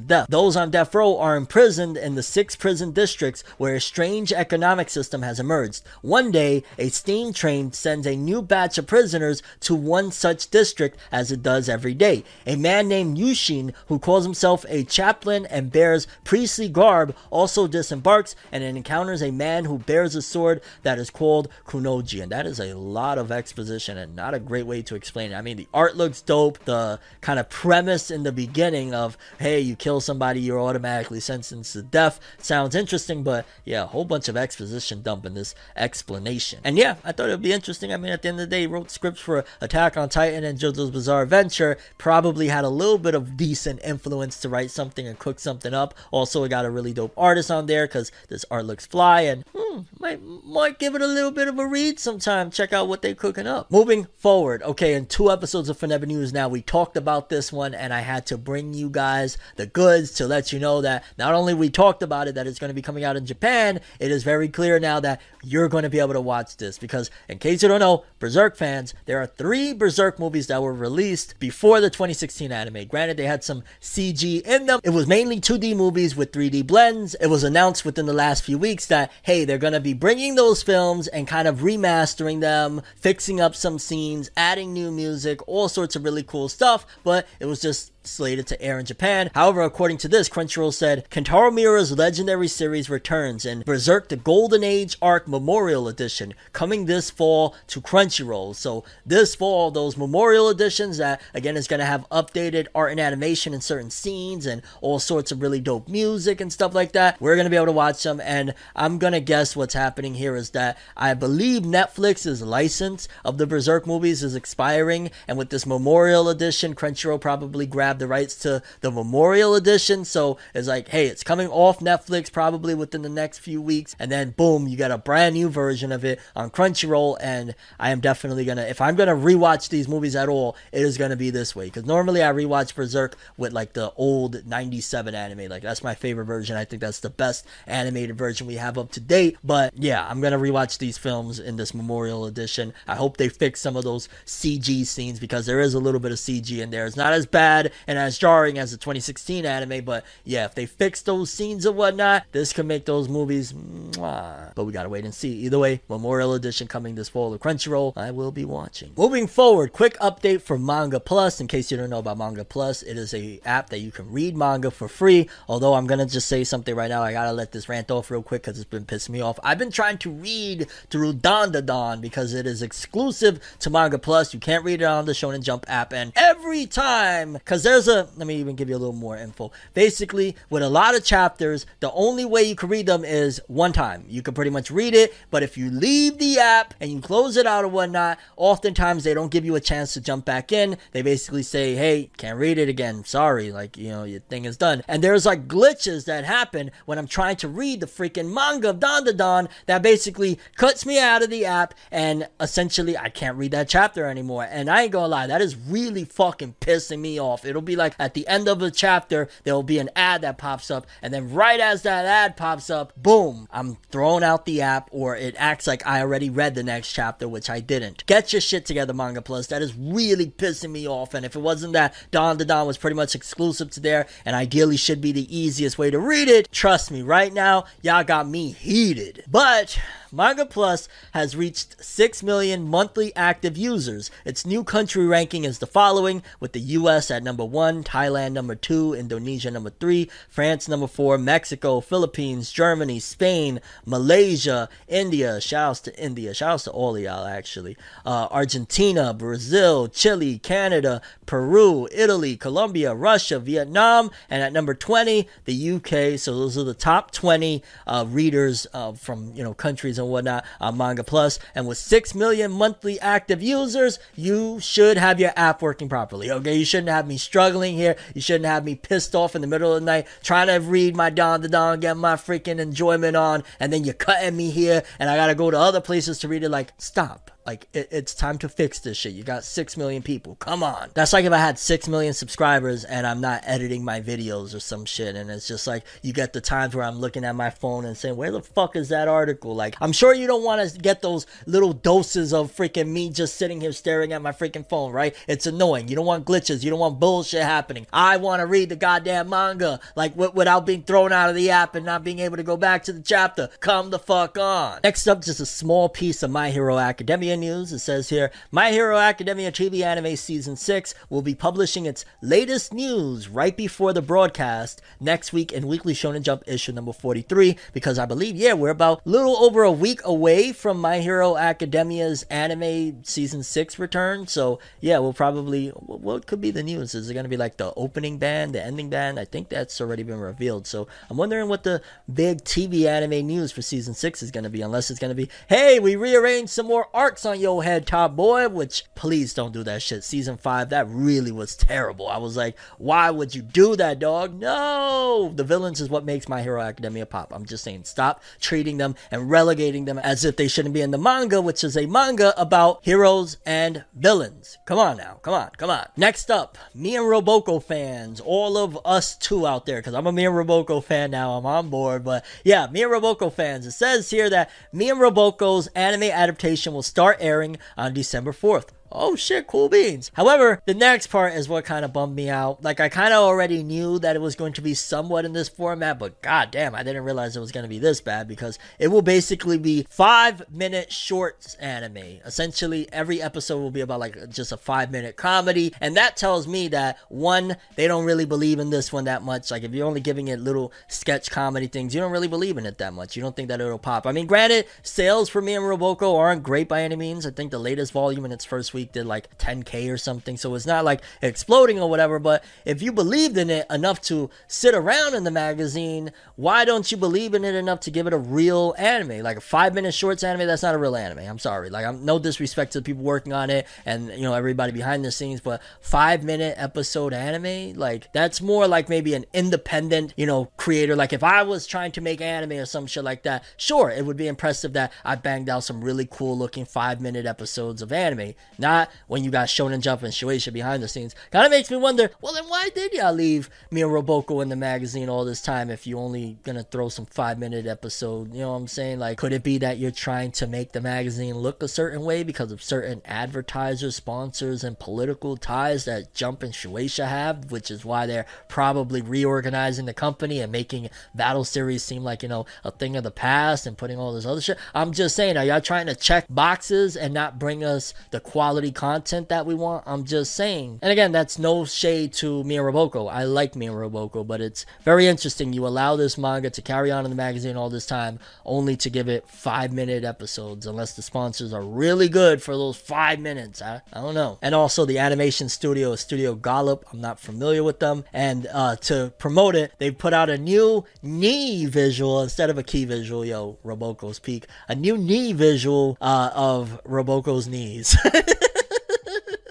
death. 0.00 0.26
Those 0.28 0.56
on 0.56 0.70
death 0.70 0.94
row 0.94 1.18
are 1.18 1.36
imprisoned 1.36 1.96
in 1.96 2.14
the 2.14 2.22
six 2.22 2.56
prison 2.56 2.92
districts 2.92 3.42
where 3.58 3.74
a 3.74 3.80
strange 3.80 4.32
economic 4.32 4.90
system 4.90 5.22
has 5.22 5.40
emerged. 5.40 5.82
One 6.02 6.30
day, 6.30 6.62
a 6.78 6.88
steam 6.88 7.32
train 7.32 7.72
sends 7.72 8.06
a 8.06 8.16
new 8.16 8.42
batch 8.50 8.76
of 8.76 8.86
prisoners 8.86 9.42
to 9.60 9.74
one 9.74 10.12
such 10.12 10.50
district 10.50 10.98
as 11.10 11.32
it 11.32 11.42
does 11.42 11.70
every 11.70 11.94
day. 11.94 12.22
A 12.46 12.56
man 12.56 12.86
named 12.88 13.16
Yushin, 13.16 13.72
who 13.86 13.98
calls 13.98 14.24
himself 14.24 14.66
a 14.68 14.84
chaplain 14.84 15.46
and 15.46 15.72
bears 15.72 16.06
priestly 16.24 16.68
garb, 16.68 17.16
also 17.30 17.66
disembarks 17.66 18.36
and 18.52 18.62
encounters 18.62 19.22
a 19.22 19.30
man 19.30 19.64
who 19.64 19.78
bears 19.78 20.14
a 20.14 20.20
sword 20.20 20.60
that 20.82 20.98
is 20.98 21.08
called 21.08 21.48
Kunoji. 21.66 22.22
And 22.22 22.30
that 22.30 22.44
is 22.44 22.60
a 22.60 22.74
lot 22.74 23.16
of 23.16 23.32
exposition 23.32 23.96
and 23.96 24.14
not 24.14 24.34
a 24.34 24.38
great 24.38 24.66
way 24.66 24.82
to 24.82 24.94
explain 24.94 25.32
it. 25.32 25.36
I 25.36 25.40
mean, 25.40 25.56
the 25.56 25.68
art 25.72 25.96
looks 25.96 26.20
dope. 26.20 26.58
The 26.66 27.00
kind 27.22 27.38
of 27.38 27.48
premise 27.48 28.10
in 28.10 28.24
the 28.24 28.32
beginning 28.32 28.92
of, 28.92 29.16
hey, 29.38 29.60
you 29.60 29.76
kill 29.76 30.00
somebody, 30.00 30.40
you're 30.40 30.60
automatically 30.60 31.20
sentenced 31.20 31.72
to 31.72 31.82
death 31.82 32.20
sounds 32.38 32.74
interesting, 32.74 33.22
but 33.22 33.46
yeah, 33.64 33.84
a 33.84 33.86
whole 33.86 34.04
bunch 34.04 34.28
of 34.28 34.36
exposition 34.36 35.02
dump 35.02 35.24
in 35.24 35.34
this 35.34 35.54
explanation. 35.76 36.60
And 36.64 36.76
yeah, 36.76 36.96
I 37.04 37.12
thought 37.12 37.28
it 37.28 37.32
would 37.32 37.42
be 37.42 37.52
interesting. 37.52 37.92
I 37.92 37.96
mean, 37.96 38.12
at 38.12 38.22
the 38.22 38.28
end 38.28 38.39
the 38.40 38.46
day, 38.46 38.66
wrote 38.66 38.90
scripts 38.90 39.20
for 39.20 39.44
Attack 39.60 39.96
on 39.96 40.08
Titan 40.08 40.44
and 40.44 40.58
JoJo's 40.58 40.90
Bizarre 40.90 41.22
Adventure, 41.22 41.78
probably 41.98 42.48
had 42.48 42.64
a 42.64 42.68
little 42.68 42.98
bit 42.98 43.14
of 43.14 43.36
decent 43.36 43.80
influence 43.84 44.40
to 44.40 44.48
write 44.48 44.70
something 44.70 45.06
and 45.06 45.18
cook 45.18 45.38
something 45.38 45.74
up. 45.74 45.94
Also, 46.10 46.42
it 46.44 46.48
got 46.48 46.64
a 46.64 46.70
really 46.70 46.92
dope 46.92 47.12
artist 47.16 47.50
on 47.50 47.66
there 47.66 47.86
because 47.86 48.10
this 48.28 48.44
art 48.50 48.64
looks 48.64 48.86
fly 48.86 49.22
and 49.22 49.44
hmm, 49.56 49.80
might, 49.98 50.20
might 50.22 50.78
give 50.78 50.94
it 50.94 51.02
a 51.02 51.06
little 51.06 51.30
bit 51.30 51.48
of 51.48 51.58
a 51.58 51.66
read 51.66 51.98
sometime. 51.98 52.50
Check 52.50 52.72
out 52.72 52.88
what 52.88 53.02
they're 53.02 53.14
cooking 53.14 53.46
up. 53.46 53.70
Moving 53.70 54.06
forward, 54.16 54.62
okay, 54.62 54.94
in 54.94 55.06
two 55.06 55.30
episodes 55.30 55.68
of 55.68 55.78
Forever 55.78 56.06
News 56.06 56.32
now, 56.32 56.48
we 56.48 56.62
talked 56.62 56.96
about 56.96 57.28
this 57.28 57.52
one 57.52 57.74
and 57.74 57.92
I 57.92 58.00
had 58.00 58.26
to 58.26 58.38
bring 58.38 58.74
you 58.74 58.90
guys 58.90 59.38
the 59.56 59.66
goods 59.66 60.12
to 60.12 60.26
let 60.26 60.52
you 60.52 60.58
know 60.58 60.80
that 60.80 61.04
not 61.18 61.34
only 61.34 61.54
we 61.54 61.70
talked 61.70 62.02
about 62.02 62.28
it, 62.28 62.34
that 62.34 62.46
it's 62.46 62.58
going 62.58 62.70
to 62.70 62.74
be 62.74 62.82
coming 62.82 63.04
out 63.04 63.16
in 63.16 63.26
Japan, 63.26 63.80
it 63.98 64.10
is 64.10 64.24
very 64.24 64.48
clear 64.48 64.80
now 64.80 65.00
that 65.00 65.20
you're 65.42 65.68
going 65.68 65.84
to 65.84 65.90
be 65.90 65.98
able 65.98 66.14
to 66.14 66.20
watch 66.20 66.56
this 66.56 66.78
because, 66.78 67.10
in 67.28 67.38
case 67.38 67.62
you 67.62 67.68
don't 67.68 67.80
know, 67.80 68.04
Berserk 68.30 68.54
fans, 68.54 68.94
there 69.06 69.20
are 69.20 69.26
three 69.26 69.72
Berserk 69.72 70.20
movies 70.20 70.46
that 70.46 70.62
were 70.62 70.72
released 70.72 71.36
before 71.40 71.80
the 71.80 71.90
2016 71.90 72.52
anime. 72.52 72.86
Granted, 72.86 73.16
they 73.16 73.26
had 73.26 73.42
some 73.42 73.64
CG 73.80 74.46
in 74.46 74.66
them. 74.66 74.78
It 74.84 74.90
was 74.90 75.08
mainly 75.08 75.40
2D 75.40 75.74
movies 75.74 76.14
with 76.14 76.30
3D 76.30 76.64
blends. 76.64 77.16
It 77.16 77.26
was 77.26 77.42
announced 77.42 77.84
within 77.84 78.06
the 78.06 78.12
last 78.12 78.44
few 78.44 78.56
weeks 78.56 78.86
that, 78.86 79.10
hey, 79.24 79.44
they're 79.44 79.58
going 79.58 79.72
to 79.72 79.80
be 79.80 79.94
bringing 79.94 80.36
those 80.36 80.62
films 80.62 81.08
and 81.08 81.26
kind 81.26 81.48
of 81.48 81.58
remastering 81.58 82.40
them, 82.40 82.82
fixing 82.94 83.40
up 83.40 83.56
some 83.56 83.80
scenes, 83.80 84.30
adding 84.36 84.72
new 84.72 84.92
music, 84.92 85.40
all 85.48 85.68
sorts 85.68 85.96
of 85.96 86.04
really 86.04 86.22
cool 86.22 86.48
stuff, 86.48 86.86
but 87.02 87.26
it 87.40 87.46
was 87.46 87.60
just 87.60 87.90
slated 88.02 88.46
to 88.48 88.60
air 88.62 88.78
in 88.78 88.86
Japan. 88.86 89.30
However, 89.34 89.62
according 89.62 89.98
to 89.98 90.08
this, 90.08 90.28
Crunchyroll 90.28 90.72
said 90.72 91.08
Kentaro 91.10 91.52
Miura's 91.52 91.96
legendary 91.96 92.48
series 92.48 92.90
returns 92.90 93.44
in 93.44 93.62
Berserk 93.62 94.08
the 94.08 94.16
Golden 94.16 94.64
Age 94.64 94.96
Arc 95.02 95.28
Memorial 95.28 95.88
Edition, 95.88 96.34
coming 96.52 96.86
this 96.86 97.10
fall 97.10 97.54
to 97.68 97.80
Crunchyroll. 97.80 98.54
So 98.54 98.84
this 99.04 99.34
fall, 99.34 99.70
those 99.70 99.96
Memorial 99.96 100.48
editions 100.48 100.98
that 100.98 101.20
again 101.34 101.56
is 101.56 101.68
going 101.68 101.80
to 101.80 101.86
have 101.86 102.08
updated 102.10 102.68
art 102.74 102.90
and 102.90 103.00
animation 103.00 103.54
in 103.54 103.60
certain 103.60 103.90
scenes 103.90 104.46
and 104.46 104.62
all 104.80 104.98
sorts 104.98 105.30
of 105.30 105.42
really 105.42 105.60
dope 105.60 105.88
music 105.88 106.40
and 106.40 106.52
stuff 106.52 106.74
like 106.74 106.92
that. 106.92 107.20
We're 107.20 107.36
going 107.36 107.44
to 107.44 107.50
be 107.50 107.56
able 107.56 107.66
to 107.66 107.72
watch 107.72 108.02
them, 108.02 108.20
and 108.22 108.54
I'm 108.74 108.98
going 108.98 109.12
to 109.12 109.20
guess 109.20 109.54
what's 109.54 109.74
happening 109.74 110.14
here 110.14 110.36
is 110.36 110.50
that 110.50 110.78
I 110.96 111.14
believe 111.14 111.62
Netflix's 111.62 112.42
license 112.42 113.08
of 113.24 113.38
the 113.38 113.46
Berserk 113.46 113.86
movies 113.86 114.22
is 114.22 114.34
expiring, 114.34 115.10
and 115.28 115.36
with 115.36 115.50
this 115.50 115.66
Memorial 115.66 116.28
edition, 116.28 116.74
Crunchyroll 116.74 117.20
probably 117.20 117.66
grabbed 117.66 117.99
the 118.00 118.08
rights 118.08 118.34
to 118.36 118.62
the 118.80 118.90
Memorial 118.90 119.54
Edition. 119.54 120.04
So 120.04 120.38
it's 120.54 120.66
like, 120.66 120.88
hey, 120.88 121.06
it's 121.06 121.22
coming 121.22 121.48
off 121.48 121.78
Netflix 121.78 122.32
probably 122.32 122.74
within 122.74 123.02
the 123.02 123.08
next 123.08 123.38
few 123.38 123.62
weeks. 123.62 123.94
And 123.98 124.10
then 124.10 124.30
boom, 124.30 124.66
you 124.66 124.76
got 124.76 124.90
a 124.90 124.98
brand 124.98 125.34
new 125.34 125.48
version 125.48 125.92
of 125.92 126.04
it 126.04 126.18
on 126.34 126.50
Crunchyroll. 126.50 127.16
And 127.20 127.54
I 127.78 127.90
am 127.90 128.00
definitely 128.00 128.44
gonna, 128.44 128.62
if 128.62 128.80
I'm 128.80 128.96
gonna 128.96 129.14
rewatch 129.14 129.68
these 129.68 129.86
movies 129.86 130.16
at 130.16 130.28
all, 130.28 130.56
it 130.72 130.82
is 130.82 130.98
gonna 130.98 131.16
be 131.16 131.30
this 131.30 131.54
way. 131.54 131.66
Because 131.66 131.84
normally 131.84 132.22
I 132.22 132.32
rewatch 132.32 132.74
Berserk 132.74 133.16
with 133.36 133.52
like 133.52 133.74
the 133.74 133.92
old 133.92 134.46
97 134.46 135.14
anime. 135.14 135.48
Like 135.48 135.62
that's 135.62 135.84
my 135.84 135.94
favorite 135.94 136.24
version. 136.24 136.56
I 136.56 136.64
think 136.64 136.80
that's 136.80 137.00
the 137.00 137.10
best 137.10 137.46
animated 137.66 138.16
version 138.16 138.46
we 138.46 138.56
have 138.56 138.78
up 138.78 138.90
to 138.92 139.00
date. 139.00 139.36
But 139.44 139.74
yeah, 139.76 140.06
I'm 140.08 140.20
gonna 140.20 140.38
rewatch 140.38 140.78
these 140.78 140.98
films 140.98 141.38
in 141.38 141.56
this 141.56 141.74
Memorial 141.74 142.24
Edition. 142.26 142.72
I 142.88 142.96
hope 142.96 143.16
they 143.16 143.28
fix 143.28 143.60
some 143.60 143.76
of 143.76 143.84
those 143.84 144.08
CG 144.26 144.86
scenes 144.86 145.20
because 145.20 145.46
there 145.46 145.60
is 145.60 145.74
a 145.74 145.78
little 145.78 146.00
bit 146.00 146.12
of 146.12 146.18
CG 146.18 146.58
in 146.58 146.70
there. 146.70 146.86
It's 146.86 146.96
not 146.96 147.12
as 147.12 147.26
bad 147.26 147.72
and 147.86 147.98
as 147.98 148.18
jarring 148.18 148.58
as 148.58 148.70
the 148.70 148.76
2016 148.76 149.46
anime, 149.46 149.84
but 149.84 150.04
yeah, 150.24 150.44
if 150.44 150.54
they 150.54 150.66
fix 150.66 151.02
those 151.02 151.30
scenes 151.30 151.66
and 151.66 151.76
whatnot, 151.76 152.24
this 152.32 152.52
could 152.52 152.66
make 152.66 152.84
those 152.84 153.08
movies. 153.08 153.52
Mwah. 153.52 154.54
But 154.54 154.64
we 154.64 154.72
gotta 154.72 154.88
wait 154.88 155.04
and 155.04 155.14
see. 155.14 155.32
Either 155.32 155.58
way, 155.58 155.80
Memorial 155.88 156.34
Edition 156.34 156.66
coming 156.66 156.94
this 156.94 157.08
fall 157.08 157.32
to 157.32 157.38
Crunchyroll. 157.38 157.96
I 157.96 158.10
will 158.10 158.32
be 158.32 158.44
watching. 158.44 158.92
Moving 158.96 159.26
forward, 159.26 159.72
quick 159.72 159.98
update 159.98 160.42
for 160.42 160.58
Manga 160.58 161.00
Plus. 161.00 161.40
In 161.40 161.46
case 161.46 161.70
you 161.70 161.76
don't 161.76 161.90
know 161.90 161.98
about 161.98 162.18
Manga 162.18 162.44
Plus, 162.44 162.82
it 162.82 162.96
is 162.96 163.14
a 163.14 163.40
app 163.44 163.70
that 163.70 163.78
you 163.78 163.90
can 163.90 164.10
read 164.10 164.36
manga 164.36 164.70
for 164.70 164.88
free. 164.88 165.28
Although 165.48 165.74
I'm 165.74 165.86
gonna 165.86 166.06
just 166.06 166.28
say 166.28 166.44
something 166.44 166.74
right 166.74 166.90
now, 166.90 167.02
I 167.02 167.12
gotta 167.12 167.32
let 167.32 167.52
this 167.52 167.68
rant 167.68 167.90
off 167.90 168.10
real 168.10 168.22
quick 168.22 168.42
because 168.42 168.58
it's 168.58 168.68
been 168.68 168.84
pissing 168.84 169.10
me 169.10 169.20
off. 169.20 169.38
I've 169.42 169.58
been 169.58 169.70
trying 169.70 169.98
to 169.98 170.10
read 170.10 170.66
through 170.90 171.14
Dandadan 171.14 172.00
because 172.00 172.34
it 172.34 172.46
is 172.46 172.62
exclusive 172.62 173.40
to 173.60 173.70
Manga 173.70 173.98
Plus. 173.98 174.34
You 174.34 174.40
can't 174.40 174.64
read 174.64 174.82
it 174.82 174.84
on 174.84 175.06
the 175.06 175.12
Shonen 175.12 175.42
Jump 175.42 175.64
app, 175.68 175.92
and 175.92 176.12
every 176.16 176.66
time, 176.66 177.34
because 177.34 177.66
there's 177.70 177.86
a 177.86 178.08
let 178.16 178.26
me 178.26 178.36
even 178.36 178.56
give 178.56 178.68
you 178.68 178.76
a 178.76 178.78
little 178.78 178.94
more 178.94 179.16
info. 179.16 179.52
Basically, 179.74 180.34
with 180.48 180.62
a 180.62 180.68
lot 180.68 180.96
of 180.96 181.04
chapters, 181.04 181.66
the 181.78 181.92
only 181.92 182.24
way 182.24 182.42
you 182.42 182.56
can 182.56 182.68
read 182.68 182.86
them 182.86 183.04
is 183.04 183.40
one 183.46 183.72
time. 183.72 184.04
You 184.08 184.22
can 184.22 184.34
pretty 184.34 184.50
much 184.50 184.70
read 184.70 184.92
it, 184.92 185.14
but 185.30 185.44
if 185.44 185.56
you 185.56 185.70
leave 185.70 186.18
the 186.18 186.38
app 186.38 186.74
and 186.80 186.90
you 186.90 187.00
close 187.00 187.36
it 187.36 187.46
out 187.46 187.64
or 187.64 187.68
whatnot, 187.68 188.18
oftentimes 188.36 189.04
they 189.04 189.14
don't 189.14 189.30
give 189.30 189.44
you 189.44 189.54
a 189.54 189.60
chance 189.60 189.94
to 189.94 190.00
jump 190.00 190.24
back 190.24 190.50
in. 190.50 190.78
They 190.90 191.02
basically 191.02 191.44
say, 191.44 191.76
hey, 191.76 192.10
can't 192.16 192.38
read 192.38 192.58
it 192.58 192.68
again. 192.68 193.04
Sorry, 193.04 193.52
like, 193.52 193.76
you 193.76 193.90
know, 193.90 194.02
your 194.02 194.20
thing 194.20 194.44
is 194.46 194.56
done. 194.56 194.82
And 194.88 195.04
there's 195.04 195.26
like 195.26 195.46
glitches 195.46 196.06
that 196.06 196.24
happen 196.24 196.72
when 196.86 196.98
I'm 196.98 197.06
trying 197.06 197.36
to 197.36 197.48
read 197.48 197.80
the 197.80 197.86
freaking 197.86 198.34
manga 198.34 198.70
of 198.70 198.80
Don 198.80 199.48
that 199.66 199.82
basically 199.82 200.40
cuts 200.56 200.84
me 200.84 200.98
out 200.98 201.22
of 201.22 201.30
the 201.30 201.44
app 201.44 201.74
and 201.92 202.28
essentially 202.40 202.98
I 202.98 203.10
can't 203.10 203.36
read 203.36 203.52
that 203.52 203.68
chapter 203.68 204.06
anymore. 204.06 204.48
And 204.50 204.68
I 204.68 204.82
ain't 204.82 204.92
gonna 204.92 205.06
lie, 205.06 205.28
that 205.28 205.40
is 205.40 205.56
really 205.56 206.04
fucking 206.04 206.56
pissing 206.60 206.98
me 206.98 207.20
off. 207.20 207.44
It'll 207.44 207.59
be 207.62 207.76
like 207.76 207.94
at 207.98 208.14
the 208.14 208.26
end 208.28 208.48
of 208.48 208.62
a 208.62 208.70
chapter, 208.70 209.28
there 209.44 209.54
will 209.54 209.62
be 209.62 209.78
an 209.78 209.90
ad 209.96 210.22
that 210.22 210.38
pops 210.38 210.70
up, 210.70 210.86
and 211.02 211.12
then 211.12 211.32
right 211.32 211.60
as 211.60 211.82
that 211.82 212.04
ad 212.04 212.36
pops 212.36 212.70
up, 212.70 212.92
boom, 212.96 213.48
I'm 213.50 213.76
throwing 213.90 214.24
out 214.24 214.46
the 214.46 214.62
app, 214.62 214.88
or 214.92 215.16
it 215.16 215.34
acts 215.38 215.66
like 215.66 215.86
I 215.86 216.00
already 216.00 216.30
read 216.30 216.54
the 216.54 216.62
next 216.62 216.92
chapter, 216.92 217.28
which 217.28 217.50
I 217.50 217.60
didn't. 217.60 218.06
Get 218.06 218.32
your 218.32 218.40
shit 218.40 218.66
together, 218.66 218.92
Manga 218.92 219.22
Plus. 219.22 219.46
That 219.48 219.62
is 219.62 219.74
really 219.74 220.26
pissing 220.26 220.70
me 220.70 220.86
off. 220.86 221.14
And 221.14 221.24
if 221.24 221.36
it 221.36 221.40
wasn't 221.40 221.72
that 221.74 221.94
Dandadan 222.12 222.66
was 222.66 222.78
pretty 222.78 222.96
much 222.96 223.14
exclusive 223.14 223.70
to 223.70 223.80
there, 223.80 224.06
and 224.24 224.36
ideally 224.36 224.76
should 224.76 225.00
be 225.00 225.12
the 225.12 225.36
easiest 225.36 225.78
way 225.78 225.90
to 225.90 225.98
read 225.98 226.28
it, 226.28 226.50
trust 226.52 226.90
me, 226.90 227.02
right 227.02 227.32
now, 227.32 227.64
y'all 227.82 228.04
got 228.04 228.28
me 228.28 228.52
heated. 228.52 229.24
But 229.30 229.78
Manga 230.12 230.44
Plus 230.44 230.88
has 231.12 231.36
reached 231.36 231.82
6 231.84 232.22
million 232.22 232.66
monthly 232.66 233.14
active 233.14 233.56
users. 233.56 234.10
Its 234.24 234.44
new 234.44 234.64
country 234.64 235.06
ranking 235.06 235.44
is 235.44 235.58
the 235.60 235.66
following 235.66 236.22
with 236.40 236.52
the 236.52 236.60
US 236.60 237.10
at 237.10 237.22
number 237.22 237.44
1, 237.44 237.84
Thailand 237.84 238.32
number 238.32 238.56
2, 238.56 238.94
Indonesia 238.94 239.50
number 239.50 239.70
3, 239.70 240.10
France 240.28 240.66
number 240.68 240.88
4, 240.88 241.16
Mexico, 241.18 241.80
Philippines, 241.80 242.50
Germany, 242.50 242.98
Spain, 242.98 243.60
Malaysia, 243.86 244.68
India. 244.88 245.40
Shouts 245.40 245.80
to 245.80 245.96
India. 245.96 246.34
Shouts 246.34 246.64
to 246.64 246.72
all 246.72 246.96
of 246.96 247.02
y'all 247.02 247.26
actually. 247.26 247.76
Uh, 248.04 248.26
Argentina, 248.30 249.14
Brazil, 249.14 249.86
Chile, 249.86 250.38
Canada, 250.38 251.00
Peru, 251.26 251.86
Italy, 251.92 252.36
Colombia, 252.36 252.92
Russia, 252.94 253.38
Vietnam, 253.38 254.10
and 254.28 254.42
at 254.42 254.52
number 254.52 254.74
20, 254.74 255.28
the 255.44 255.72
UK. 255.72 256.18
So 256.18 256.36
those 256.36 256.58
are 256.58 256.64
the 256.64 256.74
top 256.74 257.12
20 257.12 257.62
uh, 257.86 258.04
readers 258.08 258.66
uh, 258.74 258.92
from 258.92 259.32
you 259.36 259.44
know 259.44 259.54
countries 259.54 259.99
and 260.00 260.10
whatnot 260.10 260.44
on 260.60 260.76
Manga 260.76 261.04
Plus. 261.04 261.38
And 261.54 261.68
with 261.68 261.78
6 261.78 262.14
million 262.14 262.50
monthly 262.50 262.98
active 263.00 263.42
users, 263.42 263.98
you 264.16 264.58
should 264.60 264.96
have 264.96 265.20
your 265.20 265.32
app 265.36 265.62
working 265.62 265.88
properly. 265.88 266.30
Okay, 266.30 266.56
you 266.56 266.64
shouldn't 266.64 266.88
have 266.88 267.06
me 267.06 267.18
struggling 267.18 267.76
here. 267.76 267.96
You 268.14 268.20
shouldn't 268.20 268.46
have 268.46 268.64
me 268.64 268.74
pissed 268.74 269.14
off 269.14 269.34
in 269.34 269.40
the 269.40 269.46
middle 269.46 269.72
of 269.74 269.80
the 269.80 269.86
night 269.86 270.06
trying 270.22 270.48
to 270.48 270.56
read 270.56 270.96
my 270.96 271.10
Dandadan, 271.10 271.80
get 271.80 271.96
my 271.96 272.14
freaking 272.14 272.58
enjoyment 272.58 273.16
on, 273.16 273.44
and 273.58 273.72
then 273.72 273.84
you're 273.84 273.94
cutting 273.94 274.36
me 274.36 274.50
here, 274.50 274.82
and 274.98 275.10
I 275.10 275.16
gotta 275.16 275.34
go 275.34 275.50
to 275.50 275.58
other 275.58 275.80
places 275.80 276.18
to 276.20 276.28
read 276.28 276.42
it. 276.42 276.48
Like, 276.48 276.72
stop. 276.78 277.30
Like 277.50 277.66
it, 277.72 277.88
it's 277.90 278.14
time 278.14 278.38
to 278.38 278.48
fix 278.48 278.78
this 278.78 278.96
shit. 278.96 279.12
You 279.12 279.24
got 279.24 279.42
six 279.42 279.76
million 279.76 280.02
people. 280.02 280.36
Come 280.36 280.62
on. 280.62 280.90
That's 280.94 281.12
like 281.12 281.24
if 281.24 281.32
I 281.32 281.38
had 281.38 281.58
six 281.58 281.88
million 281.88 282.14
subscribers 282.14 282.84
and 282.84 283.04
I'm 283.04 283.20
not 283.20 283.42
editing 283.44 283.84
my 283.84 284.00
videos 284.00 284.54
or 284.54 284.60
some 284.60 284.84
shit. 284.84 285.16
And 285.16 285.28
it's 285.28 285.48
just 285.48 285.66
like 285.66 285.82
you 286.00 286.12
get 286.12 286.32
the 286.32 286.40
times 286.40 286.76
where 286.76 286.84
I'm 286.84 287.00
looking 287.00 287.24
at 287.24 287.34
my 287.34 287.50
phone 287.50 287.84
and 287.86 287.96
saying, 287.96 288.14
"Where 288.14 288.30
the 288.30 288.40
fuck 288.40 288.76
is 288.76 288.90
that 288.90 289.08
article?" 289.08 289.52
Like 289.52 289.74
I'm 289.80 289.90
sure 289.90 290.14
you 290.14 290.28
don't 290.28 290.44
want 290.44 290.70
to 290.70 290.78
get 290.78 291.02
those 291.02 291.26
little 291.44 291.72
doses 291.72 292.32
of 292.32 292.54
freaking 292.54 292.86
me 292.86 293.10
just 293.10 293.34
sitting 293.34 293.60
here 293.60 293.72
staring 293.72 294.12
at 294.12 294.22
my 294.22 294.30
freaking 294.30 294.68
phone, 294.68 294.92
right? 294.92 295.16
It's 295.26 295.44
annoying. 295.44 295.88
You 295.88 295.96
don't 295.96 296.06
want 296.06 296.26
glitches. 296.26 296.62
You 296.62 296.70
don't 296.70 296.78
want 296.78 297.00
bullshit 297.00 297.42
happening. 297.42 297.88
I 297.92 298.18
want 298.18 298.42
to 298.42 298.46
read 298.46 298.68
the 298.68 298.76
goddamn 298.76 299.28
manga 299.28 299.80
like 299.96 300.12
w- 300.12 300.30
without 300.32 300.66
being 300.66 300.84
thrown 300.84 301.10
out 301.10 301.28
of 301.28 301.34
the 301.34 301.50
app 301.50 301.74
and 301.74 301.84
not 301.84 302.04
being 302.04 302.20
able 302.20 302.36
to 302.36 302.44
go 302.44 302.56
back 302.56 302.84
to 302.84 302.92
the 302.92 303.02
chapter. 303.02 303.48
Come 303.58 303.90
the 303.90 303.98
fuck 303.98 304.38
on. 304.38 304.78
Next 304.84 305.08
up, 305.08 305.24
just 305.24 305.40
a 305.40 305.46
small 305.46 305.88
piece 305.88 306.22
of 306.22 306.30
My 306.30 306.50
Hero 306.50 306.78
Academia 306.78 307.39
news. 307.40 307.72
It 307.72 307.80
says 307.80 308.10
here 308.10 308.30
My 308.50 308.70
Hero 308.70 308.96
Academia 308.96 309.50
TV 309.50 309.82
Anime 309.82 310.16
Season 310.16 310.56
6 310.56 310.94
will 311.08 311.22
be 311.22 311.34
publishing 311.34 311.86
its 311.86 312.04
latest 312.20 312.72
news 312.72 313.28
right 313.28 313.56
before 313.56 313.92
the 313.92 314.02
broadcast 314.02 314.82
next 315.00 315.32
week 315.32 315.52
in 315.52 315.66
Weekly 315.66 315.94
Shonen 315.94 316.22
Jump 316.22 316.44
issue 316.46 316.72
number 316.72 316.92
43 316.92 317.56
because 317.72 317.98
I 317.98 318.06
believe, 318.06 318.36
yeah, 318.36 318.52
we're 318.52 318.70
about 318.70 319.06
little 319.06 319.36
over 319.38 319.62
a 319.62 319.72
week 319.72 320.00
away 320.04 320.52
from 320.52 320.78
My 320.78 321.00
Hero 321.00 321.36
Academia's 321.36 322.22
anime 322.24 323.02
Season 323.04 323.42
6 323.42 323.78
return. 323.78 324.26
So, 324.26 324.58
yeah, 324.80 324.98
we'll 324.98 325.12
probably, 325.12 325.68
what 325.68 326.26
could 326.26 326.40
be 326.40 326.50
the 326.50 326.62
news? 326.62 326.94
Is 326.94 327.08
it 327.08 327.14
going 327.14 327.24
to 327.24 327.30
be 327.30 327.36
like 327.36 327.56
the 327.56 327.72
opening 327.74 328.18
band, 328.18 328.54
the 328.54 328.62
ending 328.62 328.90
band? 328.90 329.18
I 329.18 329.24
think 329.24 329.48
that's 329.48 329.80
already 329.80 330.02
been 330.02 330.20
revealed. 330.20 330.66
So, 330.66 330.86
I'm 331.08 331.16
wondering 331.16 331.48
what 331.48 331.64
the 331.64 331.82
big 332.12 332.44
TV 332.44 332.86
anime 332.86 333.26
news 333.26 333.52
for 333.52 333.62
Season 333.62 333.94
6 333.94 334.22
is 334.22 334.30
going 334.30 334.44
to 334.44 334.50
be, 334.50 334.62
unless 334.62 334.90
it's 334.90 335.00
going 335.00 335.10
to 335.10 335.14
be, 335.14 335.30
hey, 335.48 335.78
we 335.78 335.96
rearranged 335.96 336.50
some 336.50 336.66
more 336.66 336.88
arcs 336.92 337.19
on 337.26 337.40
your 337.40 337.62
head, 337.62 337.86
top 337.86 338.16
boy, 338.16 338.48
which 338.48 338.84
please 338.94 339.34
don't 339.34 339.52
do 339.52 339.62
that 339.64 339.82
shit. 339.82 340.04
Season 340.04 340.36
5, 340.36 340.70
that 340.70 340.86
really 340.88 341.32
was 341.32 341.56
terrible. 341.56 342.08
I 342.08 342.18
was 342.18 342.36
like, 342.36 342.58
why 342.78 343.10
would 343.10 343.34
you 343.34 343.42
do 343.42 343.76
that, 343.76 343.98
dog? 343.98 344.38
No! 344.38 345.32
The 345.34 345.44
villains 345.44 345.80
is 345.80 345.88
what 345.88 346.04
makes 346.04 346.28
My 346.28 346.42
Hero 346.42 346.60
Academia 346.60 347.06
pop. 347.06 347.32
I'm 347.34 347.46
just 347.46 347.64
saying, 347.64 347.84
stop 347.84 348.22
treating 348.40 348.76
them 348.76 348.94
and 349.10 349.30
relegating 349.30 349.84
them 349.84 349.98
as 349.98 350.24
if 350.24 350.36
they 350.36 350.48
shouldn't 350.48 350.74
be 350.74 350.80
in 350.80 350.90
the 350.90 350.98
manga, 350.98 351.40
which 351.40 351.64
is 351.64 351.76
a 351.76 351.86
manga 351.86 352.38
about 352.40 352.80
heroes 352.82 353.36
and 353.44 353.84
villains. 353.94 354.58
Come 354.66 354.78
on 354.78 354.96
now, 354.96 355.18
come 355.22 355.34
on, 355.34 355.50
come 355.56 355.70
on. 355.70 355.86
Next 355.96 356.30
up, 356.30 356.56
me 356.74 356.96
and 356.96 357.06
Roboco 357.06 357.62
fans, 357.62 358.20
all 358.20 358.56
of 358.56 358.78
us 358.84 359.16
two 359.16 359.46
out 359.46 359.66
there, 359.66 359.78
because 359.78 359.94
I'm 359.94 360.06
a 360.06 360.12
me 360.12 360.26
and 360.26 360.34
Roboco 360.34 360.82
fan 360.82 361.10
now, 361.10 361.32
I'm 361.32 361.46
on 361.46 361.68
board, 361.70 362.04
but 362.04 362.24
yeah, 362.44 362.66
me 362.70 362.82
and 362.82 362.92
Roboco 362.92 363.32
fans. 363.32 363.66
It 363.66 363.72
says 363.72 364.10
here 364.10 364.30
that 364.30 364.50
me 364.72 364.90
and 364.90 365.00
Roboco's 365.00 365.66
anime 365.68 366.04
adaptation 366.04 366.72
will 366.72 366.82
start 366.82 367.09
airing 367.18 367.56
on 367.76 367.94
December 367.94 368.32
4th. 368.32 368.68
Oh 368.92 369.14
shit, 369.14 369.46
cool 369.46 369.68
beans. 369.68 370.10
However, 370.14 370.62
the 370.66 370.74
next 370.74 371.06
part 371.08 371.34
is 371.34 371.48
what 371.48 371.64
kind 371.64 371.84
of 371.84 371.92
bummed 371.92 372.16
me 372.16 372.28
out. 372.28 372.64
Like, 372.64 372.80
I 372.80 372.88
kind 372.88 373.14
of 373.14 373.22
already 373.22 373.62
knew 373.62 374.00
that 374.00 374.16
it 374.16 374.20
was 374.20 374.34
going 374.34 374.52
to 374.54 374.60
be 374.60 374.74
somewhat 374.74 375.24
in 375.24 375.32
this 375.32 375.48
format, 375.48 375.98
but 375.98 376.20
god 376.22 376.50
damn, 376.50 376.74
I 376.74 376.82
didn't 376.82 377.04
realize 377.04 377.36
it 377.36 377.40
was 377.40 377.52
going 377.52 377.62
to 377.62 377.68
be 377.68 377.78
this 377.78 378.00
bad 378.00 378.26
because 378.26 378.58
it 378.80 378.88
will 378.88 379.02
basically 379.02 379.58
be 379.58 379.86
five 379.88 380.42
minute 380.50 380.90
shorts 380.92 381.54
anime. 381.54 382.18
Essentially, 382.24 382.92
every 382.92 383.22
episode 383.22 383.60
will 383.60 383.70
be 383.70 383.80
about 383.80 384.00
like 384.00 384.28
just 384.28 384.50
a 384.50 384.56
five 384.56 384.90
minute 384.90 385.16
comedy, 385.16 385.72
and 385.80 385.96
that 385.96 386.16
tells 386.16 386.48
me 386.48 386.66
that 386.68 386.98
one, 387.08 387.56
they 387.76 387.86
don't 387.86 388.04
really 388.04 388.24
believe 388.24 388.58
in 388.58 388.70
this 388.70 388.92
one 388.92 389.04
that 389.04 389.22
much. 389.22 389.52
Like, 389.52 389.62
if 389.62 389.72
you're 389.72 389.86
only 389.86 390.00
giving 390.00 390.26
it 390.26 390.40
little 390.40 390.72
sketch 390.88 391.30
comedy 391.30 391.68
things, 391.68 391.94
you 391.94 392.00
don't 392.00 392.12
really 392.12 392.28
believe 392.28 392.58
in 392.58 392.66
it 392.66 392.78
that 392.78 392.92
much. 392.92 393.14
You 393.14 393.22
don't 393.22 393.36
think 393.36 393.48
that 393.48 393.60
it'll 393.60 393.78
pop. 393.78 394.04
I 394.04 394.10
mean, 394.10 394.26
granted, 394.26 394.66
sales 394.82 395.28
for 395.28 395.40
me 395.40 395.54
and 395.54 395.64
Roboco 395.64 396.18
aren't 396.18 396.42
great 396.42 396.68
by 396.68 396.82
any 396.82 396.96
means. 396.96 397.24
I 397.24 397.30
think 397.30 397.52
the 397.52 397.58
latest 397.60 397.92
volume 397.92 398.24
in 398.24 398.32
its 398.32 398.44
first 398.44 398.74
week 398.74 398.79
week 398.80 398.92
did 398.92 399.06
like 399.06 399.36
10k 399.38 399.92
or 399.92 399.98
something. 399.98 400.36
So 400.36 400.54
it's 400.54 400.66
not 400.66 400.84
like 400.84 401.02
exploding 401.22 401.78
or 401.78 401.88
whatever. 401.88 402.18
But 402.18 402.44
if 402.64 402.82
you 402.82 402.92
believed 402.92 403.36
in 403.36 403.50
it 403.50 403.66
enough 403.70 404.00
to 404.02 404.30
sit 404.48 404.74
around 404.74 405.14
in 405.14 405.24
the 405.24 405.30
magazine, 405.30 406.12
why 406.36 406.64
don't 406.64 406.90
you 406.90 406.96
believe 406.96 407.34
in 407.34 407.44
it 407.44 407.54
enough 407.54 407.80
to 407.80 407.90
give 407.90 408.06
it 408.06 408.12
a 408.12 408.18
real 408.18 408.74
anime? 408.78 409.22
Like 409.22 409.36
a 409.36 409.40
five 409.40 409.74
minute 409.74 409.94
shorts 409.94 410.22
anime, 410.22 410.46
that's 410.46 410.62
not 410.62 410.74
a 410.74 410.78
real 410.78 410.96
anime. 410.96 411.20
I'm 411.20 411.38
sorry. 411.38 411.70
Like 411.70 411.84
I'm 411.84 412.04
no 412.04 412.18
disrespect 412.18 412.72
to 412.72 412.80
the 412.80 412.84
people 412.84 413.02
working 413.02 413.32
on 413.32 413.50
it 413.50 413.66
and 413.84 414.08
you 414.08 414.22
know 414.22 414.34
everybody 414.34 414.72
behind 414.72 415.04
the 415.04 415.12
scenes, 415.12 415.40
but 415.40 415.62
five 415.80 416.24
minute 416.24 416.54
episode 416.56 417.12
anime, 417.12 417.78
like 417.78 418.12
that's 418.12 418.40
more 418.40 418.66
like 418.66 418.88
maybe 418.88 419.14
an 419.14 419.26
independent, 419.32 420.14
you 420.16 420.26
know, 420.26 420.50
creator. 420.56 420.96
Like 420.96 421.12
if 421.12 421.22
I 421.22 421.42
was 421.42 421.66
trying 421.66 421.92
to 421.92 422.00
make 422.00 422.20
anime 422.20 422.52
or 422.52 422.66
some 422.66 422.86
shit 422.86 423.04
like 423.04 423.22
that, 423.24 423.44
sure, 423.56 423.90
it 423.90 424.04
would 424.06 424.16
be 424.16 424.28
impressive 424.28 424.72
that 424.72 424.92
I 425.04 425.14
banged 425.16 425.48
out 425.48 425.64
some 425.64 425.82
really 425.82 426.08
cool 426.10 426.36
looking 426.38 426.64
five 426.64 427.00
minute 427.00 427.26
episodes 427.26 427.82
of 427.82 427.92
anime. 427.92 428.34
Not 428.58 428.69
when 429.06 429.24
you 429.24 429.30
got 429.30 429.48
Shonen 429.48 429.80
Jump 429.80 430.02
and 430.02 430.12
Shueisha 430.12 430.52
behind 430.52 430.82
the 430.82 430.88
scenes. 430.88 431.14
Kind 431.30 431.46
of 431.46 431.50
makes 431.50 431.70
me 431.70 431.76
wonder, 431.76 432.10
well 432.20 432.32
then 432.34 432.44
why 432.44 432.68
did 432.74 432.92
y'all 432.92 433.12
leave 433.12 433.50
me 433.70 433.82
and 433.82 433.90
Roboco 433.90 434.42
in 434.42 434.48
the 434.48 434.56
magazine 434.56 435.08
all 435.08 435.24
this 435.24 435.42
time 435.42 435.70
if 435.70 435.86
you 435.86 435.98
only 435.98 436.38
gonna 436.42 436.62
throw 436.62 436.88
some 436.88 437.06
five 437.06 437.38
minute 437.38 437.66
episode? 437.66 438.32
You 438.32 438.40
know 438.40 438.50
what 438.52 438.58
I'm 438.58 438.68
saying? 438.68 438.98
Like, 438.98 439.18
could 439.18 439.32
it 439.32 439.42
be 439.42 439.58
that 439.58 439.78
you're 439.78 439.90
trying 439.90 440.32
to 440.32 440.46
make 440.46 440.72
the 440.72 440.80
magazine 440.80 441.36
look 441.36 441.62
a 441.62 441.68
certain 441.68 442.02
way 442.02 442.22
because 442.22 442.52
of 442.52 442.62
certain 442.62 443.02
advertisers, 443.04 443.96
sponsors, 443.96 444.62
and 444.62 444.78
political 444.78 445.36
ties 445.36 445.84
that 445.86 446.14
Jump 446.14 446.42
and 446.42 446.52
Shueisha 446.52 447.08
have, 447.08 447.50
which 447.50 447.70
is 447.70 447.84
why 447.84 448.06
they're 448.06 448.26
probably 448.48 449.02
reorganizing 449.02 449.86
the 449.86 449.94
company 449.94 450.40
and 450.40 450.52
making 450.52 450.90
Battle 451.14 451.44
Series 451.44 451.82
seem 451.82 452.04
like, 452.04 452.22
you 452.22 452.28
know, 452.28 452.46
a 452.64 452.70
thing 452.70 452.96
of 452.96 453.04
the 453.04 453.10
past 453.10 453.66
and 453.66 453.78
putting 453.78 453.98
all 453.98 454.12
this 454.12 454.26
other 454.26 454.40
shit. 454.40 454.58
I'm 454.74 454.92
just 454.92 455.16
saying, 455.16 455.36
are 455.36 455.44
y'all 455.44 455.60
trying 455.60 455.86
to 455.86 455.94
check 455.94 456.26
boxes 456.28 456.96
and 456.96 457.14
not 457.14 457.38
bring 457.38 457.64
us 457.64 457.94
the 458.10 458.20
quality 458.20 458.59
content 458.68 459.28
that 459.30 459.46
we 459.46 459.54
want? 459.54 459.84
I'm 459.86 460.04
just 460.04 460.34
saying. 460.34 460.80
And 460.82 460.92
again, 460.92 461.12
that's 461.12 461.38
no 461.38 461.64
shade 461.64 462.12
to 462.14 462.44
Mia 462.44 462.62
I 462.62 463.24
like 463.24 463.56
Mia 463.56 463.72
but 463.72 464.40
it's 464.40 464.66
very 464.82 465.06
interesting. 465.06 465.52
You 465.52 465.66
allow 465.66 465.96
this 465.96 466.18
manga 466.18 466.50
to 466.50 466.62
carry 466.62 466.90
on 466.90 467.04
in 467.04 467.10
the 467.10 467.16
magazine 467.16 467.56
all 467.56 467.70
this 467.70 467.86
time 467.86 468.18
only 468.44 468.76
to 468.76 468.90
give 468.90 469.08
it 469.08 469.28
five 469.28 469.72
minute 469.72 470.04
episodes, 470.04 470.66
unless 470.66 470.94
the 470.94 471.02
sponsors 471.02 471.52
are 471.52 471.62
really 471.62 472.08
good 472.08 472.42
for 472.42 472.56
those 472.56 472.76
five 472.76 473.20
minutes. 473.20 473.62
I, 473.62 473.80
I 473.92 474.00
don't 474.00 474.14
know. 474.14 474.38
And 474.42 474.54
also, 474.54 474.84
the 474.84 474.98
animation 474.98 475.48
studio 475.48 475.92
is 475.92 476.00
Studio 476.00 476.34
Gallop. 476.34 476.84
I'm 476.92 477.00
not 477.00 477.20
familiar 477.20 477.62
with 477.62 477.80
them. 477.80 478.04
And 478.12 478.46
uh, 478.52 478.76
to 478.76 479.12
promote 479.18 479.54
it, 479.54 479.72
they 479.78 479.90
put 479.90 480.12
out 480.12 480.28
a 480.28 480.38
new 480.38 480.84
knee 481.02 481.66
visual 481.66 482.22
instead 482.22 482.50
of 482.50 482.58
a 482.58 482.62
key 482.62 482.84
visual. 482.84 483.24
Yo, 483.24 483.58
Roboco's 483.62 484.18
peak. 484.18 484.46
A 484.68 484.74
new 484.74 484.96
knee 484.96 485.32
visual 485.32 485.96
uh, 486.00 486.30
of 486.34 486.80
Roboco's 486.84 487.46
knees. 487.46 487.96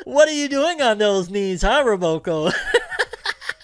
what 0.09 0.27
are 0.27 0.33
you 0.33 0.49
doing 0.49 0.81
on 0.81 0.97
those 0.97 1.29
knees, 1.29 1.61
huh, 1.61 1.83
Roboco? 1.85 2.51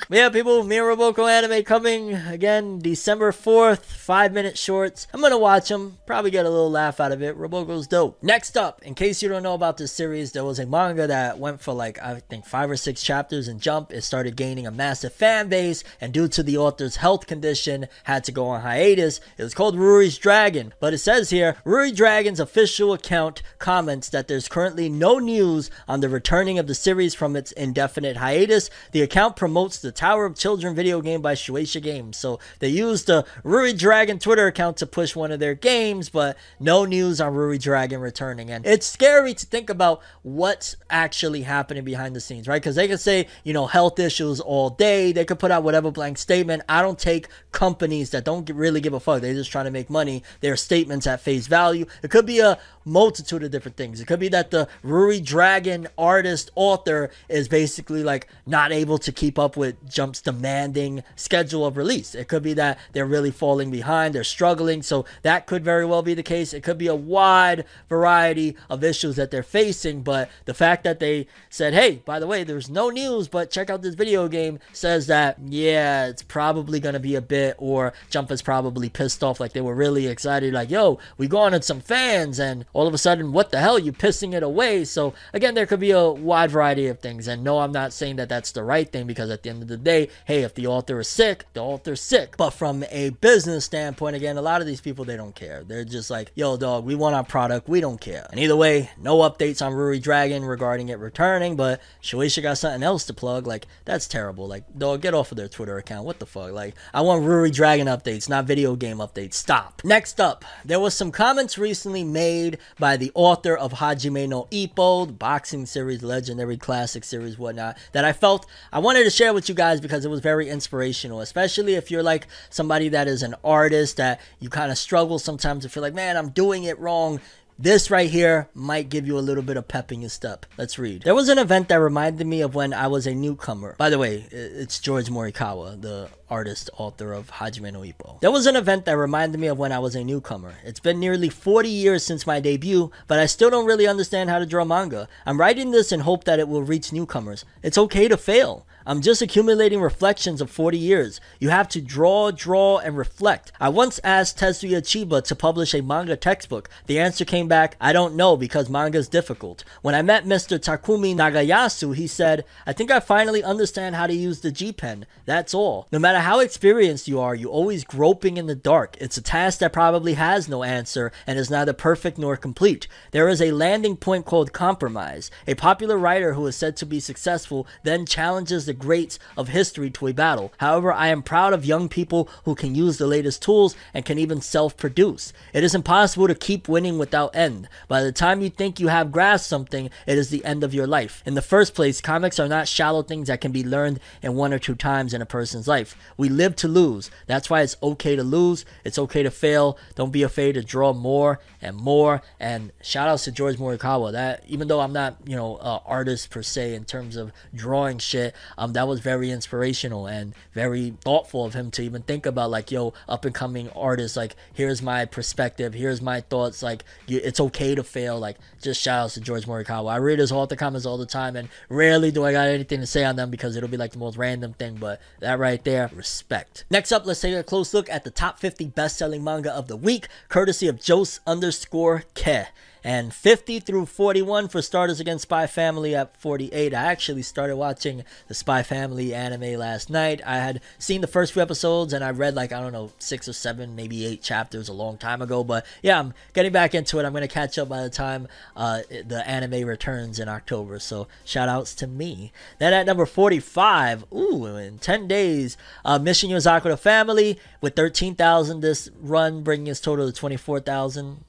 Yeah, 0.08 0.30
people, 0.30 0.64
Mira 0.64 0.96
Roboco 0.96 1.28
anime 1.28 1.64
coming 1.64 2.14
again 2.14 2.78
December 2.78 3.32
4th, 3.32 3.80
five 3.80 4.34
minute 4.34 4.56
shorts. 4.56 5.08
I'm 5.12 5.20
gonna 5.20 5.36
watch 5.36 5.70
them, 5.70 5.98
probably 6.06 6.30
get 6.30 6.46
a 6.46 6.50
little 6.50 6.70
laugh 6.70 7.00
out 7.00 7.12
of 7.12 7.24
it. 7.24 7.36
Roboco's 7.36 7.88
dope. 7.88 8.22
Next 8.22 8.56
up, 8.56 8.84
in 8.84 8.94
case 8.94 9.24
you 9.24 9.30
don't 9.30 9.42
know 9.42 9.56
about 9.56 9.78
this 9.78 9.92
series, 9.92 10.32
there 10.32 10.46
was 10.46 10.60
a 10.60 10.68
manga 10.68 11.08
that 11.08 11.40
went 11.40 11.60
for 11.60 11.74
like, 11.74 12.00
I 12.04 12.20
think, 12.30 12.46
five 12.46 12.70
or 12.70 12.78
six 12.78 13.02
chapters 13.02 13.48
in 13.48 13.58
Jump. 13.58 13.92
It 13.92 14.04
started 14.04 14.36
gaining 14.36 14.68
a 14.68 14.72
massive 14.72 15.12
fan 15.12 15.50
base, 15.50 15.84
and 16.00 16.14
due 16.14 16.28
to 16.28 16.44
the 16.44 16.58
author's 16.58 16.98
health 16.98 17.26
condition, 17.26 17.88
had 18.04 18.24
to 18.26 18.32
go 18.32 18.46
on 18.46 18.62
hiatus. 18.62 19.20
It 19.40 19.44
was 19.44 19.56
called 19.56 19.76
Ruri's 19.76 20.20
Dragon, 20.20 20.76
but 20.80 20.94
it 20.94 21.00
says 21.00 21.32
here 21.32 21.58
Ruri 21.66 21.96
Dragon's 21.96 22.40
official 22.40 22.94
account 22.94 23.42
comments 23.58 24.10
that 24.10 24.28
there's 24.28 24.48
currently 24.48 24.88
no 24.88 25.18
news 25.18 25.72
on 25.88 26.02
the 26.02 26.10
returning 26.10 26.60
of 26.60 26.68
the 26.68 26.76
series 26.76 27.16
from 27.16 27.36
its 27.36 27.52
indefinite 27.54 28.18
hiatus. 28.18 28.70
The 28.92 29.02
account 29.02 29.36
promotes 29.36 29.80
the 29.80 29.95
Tower 29.96 30.26
of 30.26 30.36
Children 30.36 30.76
video 30.76 31.02
game 31.02 31.22
by 31.22 31.34
Shueisha 31.34 31.82
Games. 31.82 32.18
So 32.18 32.40
they 32.60 32.68
used 32.68 33.08
the 33.08 33.26
Ruri 33.44 33.78
Dragon 33.78 34.20
Twitter 34.20 34.48
account 34.48 34.78
to 34.78 34.86
push 34.86 35.16
one 35.16 35.32
of 35.32 35.40
their 35.40 35.56
games, 35.56 36.10
but 36.10 36.38
no 36.60 36.86
news 36.86 37.22
on 37.22 37.34
Ruri 37.34 37.60
Dragon 37.60 38.02
returning. 38.02 38.52
And 38.52 38.66
it's 38.66 38.86
scary 38.86 39.34
to 39.34 39.46
think 39.46 39.70
about 39.70 40.02
what's 40.22 40.76
actually 40.90 41.44
happening 41.44 41.84
behind 41.84 42.16
the 42.16 42.22
scenes, 42.22 42.48
right? 42.48 42.62
Because 42.62 42.76
they 42.76 42.88
could 42.88 43.00
say, 43.00 43.28
you 43.44 43.54
know, 43.54 43.66
health 43.66 43.98
issues 44.00 44.40
all 44.40 44.70
day. 44.70 45.12
They 45.12 45.26
could 45.26 45.40
put 45.40 45.52
out 45.52 45.64
whatever 45.64 45.92
blank 45.92 46.18
statement. 46.18 46.64
I 46.68 46.82
don't 46.82 47.00
take 47.00 47.28
companies 47.52 48.10
that 48.12 48.26
don't 48.26 48.50
really 48.50 48.82
give 48.82 48.94
a 48.94 49.00
fuck. 49.00 49.22
They're 49.22 49.34
just 49.34 49.52
trying 49.52 49.66
to 49.66 49.72
make 49.72 49.90
money. 49.90 50.24
Their 50.42 50.58
statements 50.58 51.08
at 51.08 51.22
face 51.22 51.48
value. 51.48 51.86
It 52.04 52.12
could 52.12 52.26
be 52.26 52.40
a 52.40 52.60
multitude 52.86 53.44
of 53.44 53.52
different 53.52 53.76
things. 53.76 54.00
It 54.00 54.06
could 54.06 54.20
be 54.20 54.30
that 54.30 54.52
the 54.52 54.68
Ruri 54.84 55.24
Dragon 55.24 55.88
artist 55.98 56.52
author 56.56 57.10
is 57.28 57.48
basically 57.48 58.04
like 58.04 58.28
not 58.46 58.72
able 58.72 58.98
to 59.00 59.12
keep 59.12 59.38
up 59.40 59.58
with 59.58 59.90
Jump's 59.90 60.22
demanding 60.22 61.04
schedule 61.16 61.66
of 61.66 61.78
release. 61.78 62.16
It 62.16 62.28
could 62.28 62.44
be 62.44 62.54
that 62.54 62.80
they're 62.94 63.06
really 63.06 63.32
falling 63.32 63.72
behind, 63.72 64.14
they're 64.14 64.24
struggling. 64.24 64.84
So 64.84 65.06
that 65.24 65.48
could 65.48 65.64
very 65.64 65.86
well 65.86 66.04
be 66.04 66.14
the 66.14 66.24
case. 66.24 66.54
It 66.54 66.64
could 66.64 66.78
be 66.78 66.88
a 66.88 66.96
wide 66.96 67.66
variety 67.90 68.56
of 68.70 68.84
issues 68.84 69.16
that 69.16 69.32
they're 69.32 69.44
facing. 69.44 70.04
But 70.04 70.30
the 70.46 70.54
fact 70.54 70.84
that 70.84 71.00
they 71.00 71.28
said, 71.50 71.74
hey, 71.74 72.02
by 72.06 72.20
the 72.20 72.28
way, 72.28 72.44
there's 72.44 72.70
no 72.70 72.90
news, 72.90 73.28
but 73.28 73.50
check 73.50 73.70
out 73.70 73.82
this 73.82 73.96
video 73.96 74.28
game 74.28 74.60
says 74.72 75.08
that, 75.08 75.38
yeah, 75.46 76.06
it's 76.08 76.22
probably 76.22 76.80
going 76.80 76.94
to 76.94 77.00
be 77.00 77.16
a 77.16 77.22
bit, 77.22 77.56
or 77.58 77.94
Jump 78.10 78.32
is 78.32 78.42
probably 78.42 78.90
pissed 78.90 79.24
off. 79.24 79.40
Like 79.40 79.54
they 79.54 79.62
were 79.62 79.76
really 79.76 80.08
excited, 80.08 80.54
like, 80.54 80.70
yo, 80.70 81.00
we 81.18 81.28
go 81.28 81.40
on 81.40 81.60
some 81.62 81.80
fans, 81.80 82.40
and 82.40 82.66
all 82.76 82.88
of 82.88 82.94
a 82.94 82.98
sudden, 82.98 83.32
what 83.32 83.52
the 83.52 83.60
hell, 83.60 83.80
you 83.80 83.94
pissing 83.94 84.34
it 84.34 84.44
away. 84.44 84.84
So 84.84 85.14
again, 85.34 85.54
there 85.54 85.66
could 85.66 85.80
be 85.80 85.92
a 85.92 86.10
wide 86.10 86.52
variety 86.52 86.88
of 86.88 87.00
things. 87.00 87.26
And 87.26 87.42
no, 87.42 87.60
I'm 87.60 87.72
not 87.72 87.94
saying 87.94 88.18
that 88.18 88.28
that's 88.28 88.52
the 88.52 88.64
right 88.64 88.92
thing 88.92 89.08
because 89.08 89.30
at 89.30 89.44
the 89.44 89.50
end 89.50 89.62
of 89.62 89.70
the 89.70 89.78
day, 89.78 90.10
hey, 90.26 90.44
if 90.44 90.54
the 90.54 90.68
author 90.68 91.00
is 91.00 91.08
sick, 91.08 91.46
the 91.54 91.64
author's 91.64 92.02
sick. 92.02 92.36
But 92.36 92.50
from 92.50 92.84
a 92.92 93.12
business 93.12 93.64
standpoint, 93.64 94.18
again, 94.18 94.36
a 94.36 94.42
lot 94.42 94.60
of 94.60 94.68
these 94.68 94.82
people, 94.82 95.06
they 95.06 95.16
don't 95.16 95.34
care. 95.34 95.64
They're 95.64 95.86
just 95.86 96.10
like, 96.10 96.34
yo, 96.36 96.58
dog, 96.58 96.84
we 96.84 96.96
want 96.96 97.16
our 97.16 97.24
product. 97.24 97.70
We 97.70 97.80
don't 97.80 98.02
care. 98.02 98.28
And 98.30 98.42
either 98.42 98.58
way, 98.58 98.90
no 99.00 99.20
updates 99.20 99.66
on 99.66 99.72
Ruri 99.72 100.02
Dragon 100.02 100.44
regarding 100.44 100.90
it 100.90 101.00
returning, 101.00 101.56
but 101.56 101.82
Shueisha 102.04 102.44
got 102.44 102.58
something 102.58 102.84
else 102.84 103.06
to 103.06 103.14
plug. 103.14 103.48
Like, 103.48 103.68
that's 103.86 104.06
terrible. 104.06 104.50
Like, 104.50 104.66
dog, 104.78 105.02
get 105.02 105.14
off 105.14 105.32
of 105.32 105.38
their 105.38 105.48
Twitter 105.48 105.78
account. 105.78 106.06
What 106.06 106.20
the 106.20 106.26
fuck? 106.26 106.52
Like, 106.52 106.76
I 106.94 107.00
want 107.00 107.24
Ruri 107.24 107.54
Dragon 107.54 107.88
updates, 107.88 108.28
not 108.28 108.44
video 108.44 108.76
game 108.76 108.98
updates. 108.98 109.36
Stop. 109.36 109.82
Next 109.86 110.20
up, 110.20 110.44
there 110.66 110.82
was 110.82 110.94
some 110.94 111.14
comments 111.14 111.58
recently 111.58 112.04
made 112.04 112.58
by 112.80 112.98
the 112.98 113.12
author 113.14 113.56
of 113.56 113.74
Hajime 113.74 114.28
no 114.28 114.48
Ippo, 114.52 115.08
the 115.08 115.14
boxing 115.14 115.66
series, 115.66 116.04
legendary 116.04 116.58
classic 116.58 117.04
series, 117.04 117.38
whatnot, 117.38 117.78
that 117.92 118.06
I 118.06 118.14
felt 118.14 118.46
I 118.72 118.80
wanted 118.80 119.04
to 119.04 119.10
share 119.10 119.34
with 119.34 119.50
you 119.50 119.56
guys 119.56 119.80
because 119.82 120.06
it 120.06 120.10
was 120.10 120.20
very 120.20 120.50
inspirational, 120.50 121.22
especially 121.22 121.76
if 121.76 121.92
you're 121.92 122.04
like 122.04 122.28
somebody 122.50 122.90
that 122.90 123.08
is 123.08 123.24
an 123.24 123.36
artist 123.44 123.98
that 123.98 124.20
you 124.40 124.50
kind 124.50 124.72
of 124.72 124.78
struggle 124.78 125.20
sometimes 125.20 125.64
to 125.64 125.70
feel 125.70 125.82
like, 125.82 125.94
man, 125.94 126.18
I'm 126.18 126.30
doing 126.30 126.64
it 126.64 126.80
wrong. 126.80 127.20
This 127.58 127.90
right 127.90 128.10
here 128.10 128.50
might 128.54 128.90
give 128.90 129.08
you 129.08 129.18
a 129.18 129.24
little 129.24 129.42
bit 129.42 129.56
of 129.56 129.70
pep 129.70 129.90
in 129.90 130.02
your 130.02 130.10
step. 130.10 130.46
Let's 130.58 130.78
read. 130.78 131.04
There 131.04 131.16
was 131.16 131.30
an 131.30 131.38
event 131.38 131.70
that 131.70 131.78
reminded 131.78 132.28
me 132.28 132.42
of 132.42 132.54
when 132.54 132.74
I 132.74 132.88
was 132.88 133.08
a 133.08 133.16
newcomer. 133.16 133.76
By 133.78 133.90
the 133.90 133.98
way, 133.98 134.26
it's 134.30 134.78
George 134.78 135.08
Morikawa, 135.08 135.82
the 135.82 136.10
artist, 136.30 136.70
author 136.78 137.14
of 137.14 137.32
Hajime 137.32 137.72
no 137.72 137.80
Ippo. 137.80 138.20
There 138.20 138.30
was 138.32 138.46
an 138.46 138.58
event 138.58 138.84
that 138.86 138.98
reminded 138.98 139.40
me 139.40 139.48
of 139.48 139.58
when 139.58 139.72
I 139.72 139.80
was 139.80 139.96
a 139.96 140.04
newcomer. 140.04 140.56
It's 140.66 140.82
been 140.82 141.00
nearly 141.00 141.30
40 141.30 141.70
years 141.70 142.04
since 142.04 142.28
my 142.28 142.42
debut, 142.42 142.92
but 143.08 143.20
I 143.20 143.26
still 143.26 143.50
don't 143.50 143.66
really 143.66 143.88
understand 143.88 144.30
how 144.30 144.40
to 144.40 144.46
draw 144.46 144.66
manga. 144.66 145.08
I'm 145.26 145.40
writing 145.40 145.72
this 145.72 145.94
in 145.94 146.02
hope 146.02 146.26
that 146.26 146.40
it 146.40 146.50
will 146.50 146.64
reach 146.64 146.92
newcomers. 146.92 147.46
It's 147.64 147.78
okay 147.78 148.10
to 148.10 148.18
fail. 148.18 148.66
I'm 148.88 149.02
just 149.02 149.24
accumulating 149.24 149.82
reflections 149.82 150.42
of 150.42 150.52
40 150.52 150.78
years. 150.78 151.20
You 151.40 151.50
have 151.50 151.68
to 151.70 151.82
draw, 151.82 152.30
draw, 152.30 152.78
and 152.78 152.96
reflect. 152.96 153.52
I 153.60 153.70
once 153.70 154.00
asked 154.04 154.38
Tetsuya 154.38 154.82
Chiba 154.82 155.24
to 155.24 155.36
publish 155.36 155.74
a 155.74 155.82
manga 155.82 156.16
textbook. 156.16 156.70
The 156.86 157.00
answer 157.00 157.26
came 157.26 157.48
back, 157.48 157.78
I 157.82 157.94
don't 157.94 158.16
know 158.16 158.38
because 158.38 158.70
manga 158.70 159.00
is 159.00 159.08
difficult. 159.08 159.64
When 159.82 159.96
I 159.96 160.04
met 160.04 160.26
Mr. 160.26 160.60
Takumi 160.60 161.16
Nagayasu, 161.16 161.96
he 161.96 162.06
said, 162.06 162.46
I 162.68 162.74
think 162.74 162.92
I 162.92 163.00
finally 163.00 163.44
understand 163.44 163.96
how 163.96 164.06
to 164.06 164.14
use 164.14 164.42
the 164.42 164.52
G 164.52 164.72
pen. 164.72 165.08
That's 165.26 165.56
all. 165.56 165.88
No 165.92 165.98
matter 165.98 166.20
how 166.20 166.40
experienced 166.40 167.08
you 167.08 167.20
are, 167.20 167.34
you're 167.34 167.50
always 167.50 167.84
groping 167.84 168.38
in 168.38 168.46
the 168.46 168.54
dark. 168.54 168.98
It's 169.02 169.18
a 169.18 169.22
task 169.24 169.60
that 169.60 169.74
probably 169.74 170.14
has 170.14 170.48
no 170.48 170.62
answer 170.62 171.12
and 171.26 171.40
is 171.40 171.50
neither 171.50 171.74
perfect 171.74 172.20
nor 172.20 172.38
complete. 172.38 172.88
There 173.10 173.30
is 173.30 173.42
a 173.42 173.52
landing 173.52 173.98
point 173.98 174.26
called 174.26 174.54
compromise. 174.54 175.32
A 175.48 175.56
popular 175.56 175.98
writer 175.98 176.36
who 176.36 176.46
is 176.46 176.56
said 176.56 176.78
to 176.78 176.86
be 176.86 177.00
successful 177.00 177.66
then 177.82 178.06
challenges 178.06 178.68
the 178.68 178.75
greats 178.76 179.18
of 179.36 179.48
history 179.48 179.90
to 179.92 180.08
a 180.08 180.14
battle. 180.14 180.54
However, 180.58 180.92
I 180.94 181.08
am 181.08 181.24
proud 181.24 181.54
of 181.54 181.66
young 181.66 181.90
people 181.90 182.30
who 182.44 182.56
can 182.56 182.76
use 182.76 182.98
the 182.98 183.08
latest 183.08 183.42
tools 183.42 183.76
and 183.94 184.06
can 184.06 184.20
even 184.20 184.42
self 184.42 184.78
produce. 184.78 185.34
It 185.54 185.64
is 185.64 185.74
impossible 185.74 186.28
to 186.28 186.36
keep 186.36 186.68
winning 186.68 186.98
without 186.98 187.36
end. 187.36 187.68
By 187.88 188.04
the 188.04 188.12
time 188.12 188.42
you 188.42 188.50
think 188.50 188.80
you 188.80 188.90
have 188.90 189.12
grasped 189.12 189.48
something, 189.50 189.90
it 190.06 190.18
is 190.18 190.30
the 190.30 190.46
end 190.46 190.64
of 190.64 190.74
your 190.74 190.88
life. 190.88 191.24
In 191.26 191.34
the 191.34 191.42
first 191.42 191.74
place, 191.74 192.02
comics 192.02 192.40
are 192.40 192.48
not 192.48 192.68
shallow 192.68 193.02
things 193.04 193.28
that 193.28 193.42
can 193.42 193.52
be 193.52 193.64
learned 193.64 194.00
in 194.22 194.36
one 194.36 194.54
or 194.54 194.60
two 194.60 194.76
times 194.76 195.14
in 195.14 195.22
a 195.22 195.26
person's 195.26 195.68
life. 195.68 195.96
We 196.18 196.30
live 196.30 196.56
to 196.58 196.68
lose. 196.68 197.10
That's 197.28 197.50
why 197.50 197.62
it's 197.62 197.78
okay 197.82 198.16
to 198.16 198.24
lose. 198.24 198.66
It's 198.84 199.00
okay 199.00 199.24
to 199.24 199.32
fail. 199.32 199.78
Don't 199.96 200.12
be 200.12 200.24
afraid 200.24 200.54
to 200.54 200.64
draw 200.64 200.94
more 200.94 201.40
and 201.62 201.78
more. 201.78 202.22
And 202.40 202.72
shout 202.82 203.08
outs 203.08 203.24
to 203.26 203.32
George 203.32 203.58
Morikawa. 203.58 204.12
That 204.12 204.44
even 204.48 204.68
though 204.68 204.82
I'm 204.82 204.94
not, 204.94 205.18
you 205.26 205.36
know, 205.36 205.58
an 205.58 205.80
artist 205.86 206.30
per 206.30 206.44
se 206.44 206.76
in 206.76 206.86
terms 206.86 207.16
of 207.16 207.32
drawing 207.54 207.98
shit, 208.00 208.36
um, 208.66 208.74
that 208.74 208.88
was 208.88 209.00
very 209.00 209.30
inspirational 209.30 210.08
and 210.08 210.34
very 210.54 210.94
thoughtful 211.02 211.46
of 211.46 211.54
him 211.54 211.70
to 211.72 211.84
even 211.84 212.02
think 212.02 212.26
about 212.26 212.50
like, 212.50 212.72
yo, 212.72 212.94
up 213.08 213.24
and 213.24 213.34
coming 213.34 213.70
artists. 213.70 214.18
Like, 214.18 214.36
here's 214.54 214.82
my 214.82 215.06
perspective. 215.06 215.74
Here's 215.74 216.02
my 216.02 216.22
thoughts. 216.22 216.64
Like, 216.64 216.84
you, 217.06 217.22
it's 217.24 217.40
okay 217.40 217.76
to 217.76 217.84
fail. 217.84 218.20
Like, 218.20 218.38
just 218.62 218.82
shout 218.82 219.06
outs 219.06 219.14
to 219.14 219.22
George 219.22 219.46
Morikawa. 219.46 219.94
I 219.94 219.98
read 219.98 220.20
his 220.20 220.32
author 220.32 220.56
comments 220.56 220.86
all 220.86 220.98
the 220.98 221.06
time, 221.06 221.36
and 221.36 221.48
rarely 221.70 222.12
do 222.12 222.26
I 222.26 222.32
got 222.32 222.48
anything 222.48 222.80
to 222.80 222.88
say 222.88 223.04
on 223.04 223.16
them 223.16 223.30
because 223.30 223.56
it'll 223.56 223.70
be 223.70 223.78
like 223.78 223.92
the 223.92 224.00
most 224.00 224.18
random 224.18 224.54
thing. 224.54 224.78
But 224.80 225.00
that 225.20 225.38
right 225.40 225.64
there, 225.64 225.90
respect. 225.94 226.66
Next 226.70 226.92
up, 226.92 227.06
let's 227.06 227.22
take 227.22 227.36
a 227.36 227.44
close 227.44 227.74
look 227.74 227.90
at 227.90 228.04
the 228.04 228.12
top 228.12 228.40
50 228.40 228.66
best-selling 228.68 229.24
manga 229.24 229.54
of 229.54 229.68
the 229.68 229.78
week, 229.78 230.08
courtesy 230.28 230.68
of 230.68 230.86
Jose 230.86 231.20
underscore 231.28 232.04
Ke 232.16 232.48
and 232.86 233.12
50 233.12 233.62
through 233.62 233.88
41 233.88 234.48
for 234.48 234.62
starters 234.62 235.00
against 235.00 235.24
Spy 235.24 235.48
Family 235.48 235.96
at 235.96 236.16
48. 236.18 236.72
I 236.72 236.84
actually 236.84 237.24
started 237.24 237.56
watching 237.56 238.04
the 238.28 238.36
Spy 238.36 238.62
Family 238.62 239.12
anime 239.12 239.58
last 239.58 239.90
night. 239.90 240.22
I 240.24 240.38
had 240.38 240.62
seen 240.78 241.02
the 241.02 241.08
first 241.08 241.34
few 241.34 241.42
episodes 241.42 241.94
and 241.94 242.04
I 242.04 242.12
read 242.12 242.36
like 242.36 242.54
I 242.54 242.62
don't 242.62 242.74
know 242.74 242.92
six 243.00 243.28
or 243.28 243.34
seven, 243.34 243.76
maybe 243.76 244.06
eight 244.06 244.22
chapters 244.22 244.70
a 244.70 244.74
long 244.74 245.00
time 245.00 245.24
ago. 245.24 245.44
But 245.44 245.66
yeah, 245.82 246.00
I'm 246.00 246.14
getting 246.34 246.52
back 246.52 246.76
into 246.76 247.00
it. 247.00 247.06
I'm 247.06 247.14
gonna 247.14 247.28
catch 247.28 247.58
up 247.58 247.70
by 247.70 247.82
the 247.82 247.90
time 247.90 248.28
uh, 248.56 248.82
the 248.88 249.24
anime 249.28 249.68
returns 249.68 250.20
in 250.20 250.30
October. 250.30 250.78
So 250.78 251.08
shout 251.26 251.50
outs 251.50 251.74
to 251.76 251.88
me. 251.88 252.32
Then 252.60 252.72
at 252.72 252.86
number 252.86 253.08
45, 253.08 254.06
ooh, 254.14 254.46
in 254.46 254.78
10 254.78 255.08
days, 255.08 255.58
uh, 255.84 255.98
Mission 255.98 256.30
Yozakura 256.30 256.78
Family 256.78 257.40
with 257.62 257.76
13,000 257.76 258.60
this 258.60 258.92
run, 259.02 259.42
bringing 259.42 259.66
its 259.66 259.80
total 259.80 260.06
to 260.06 260.14
24,000 260.16 261.26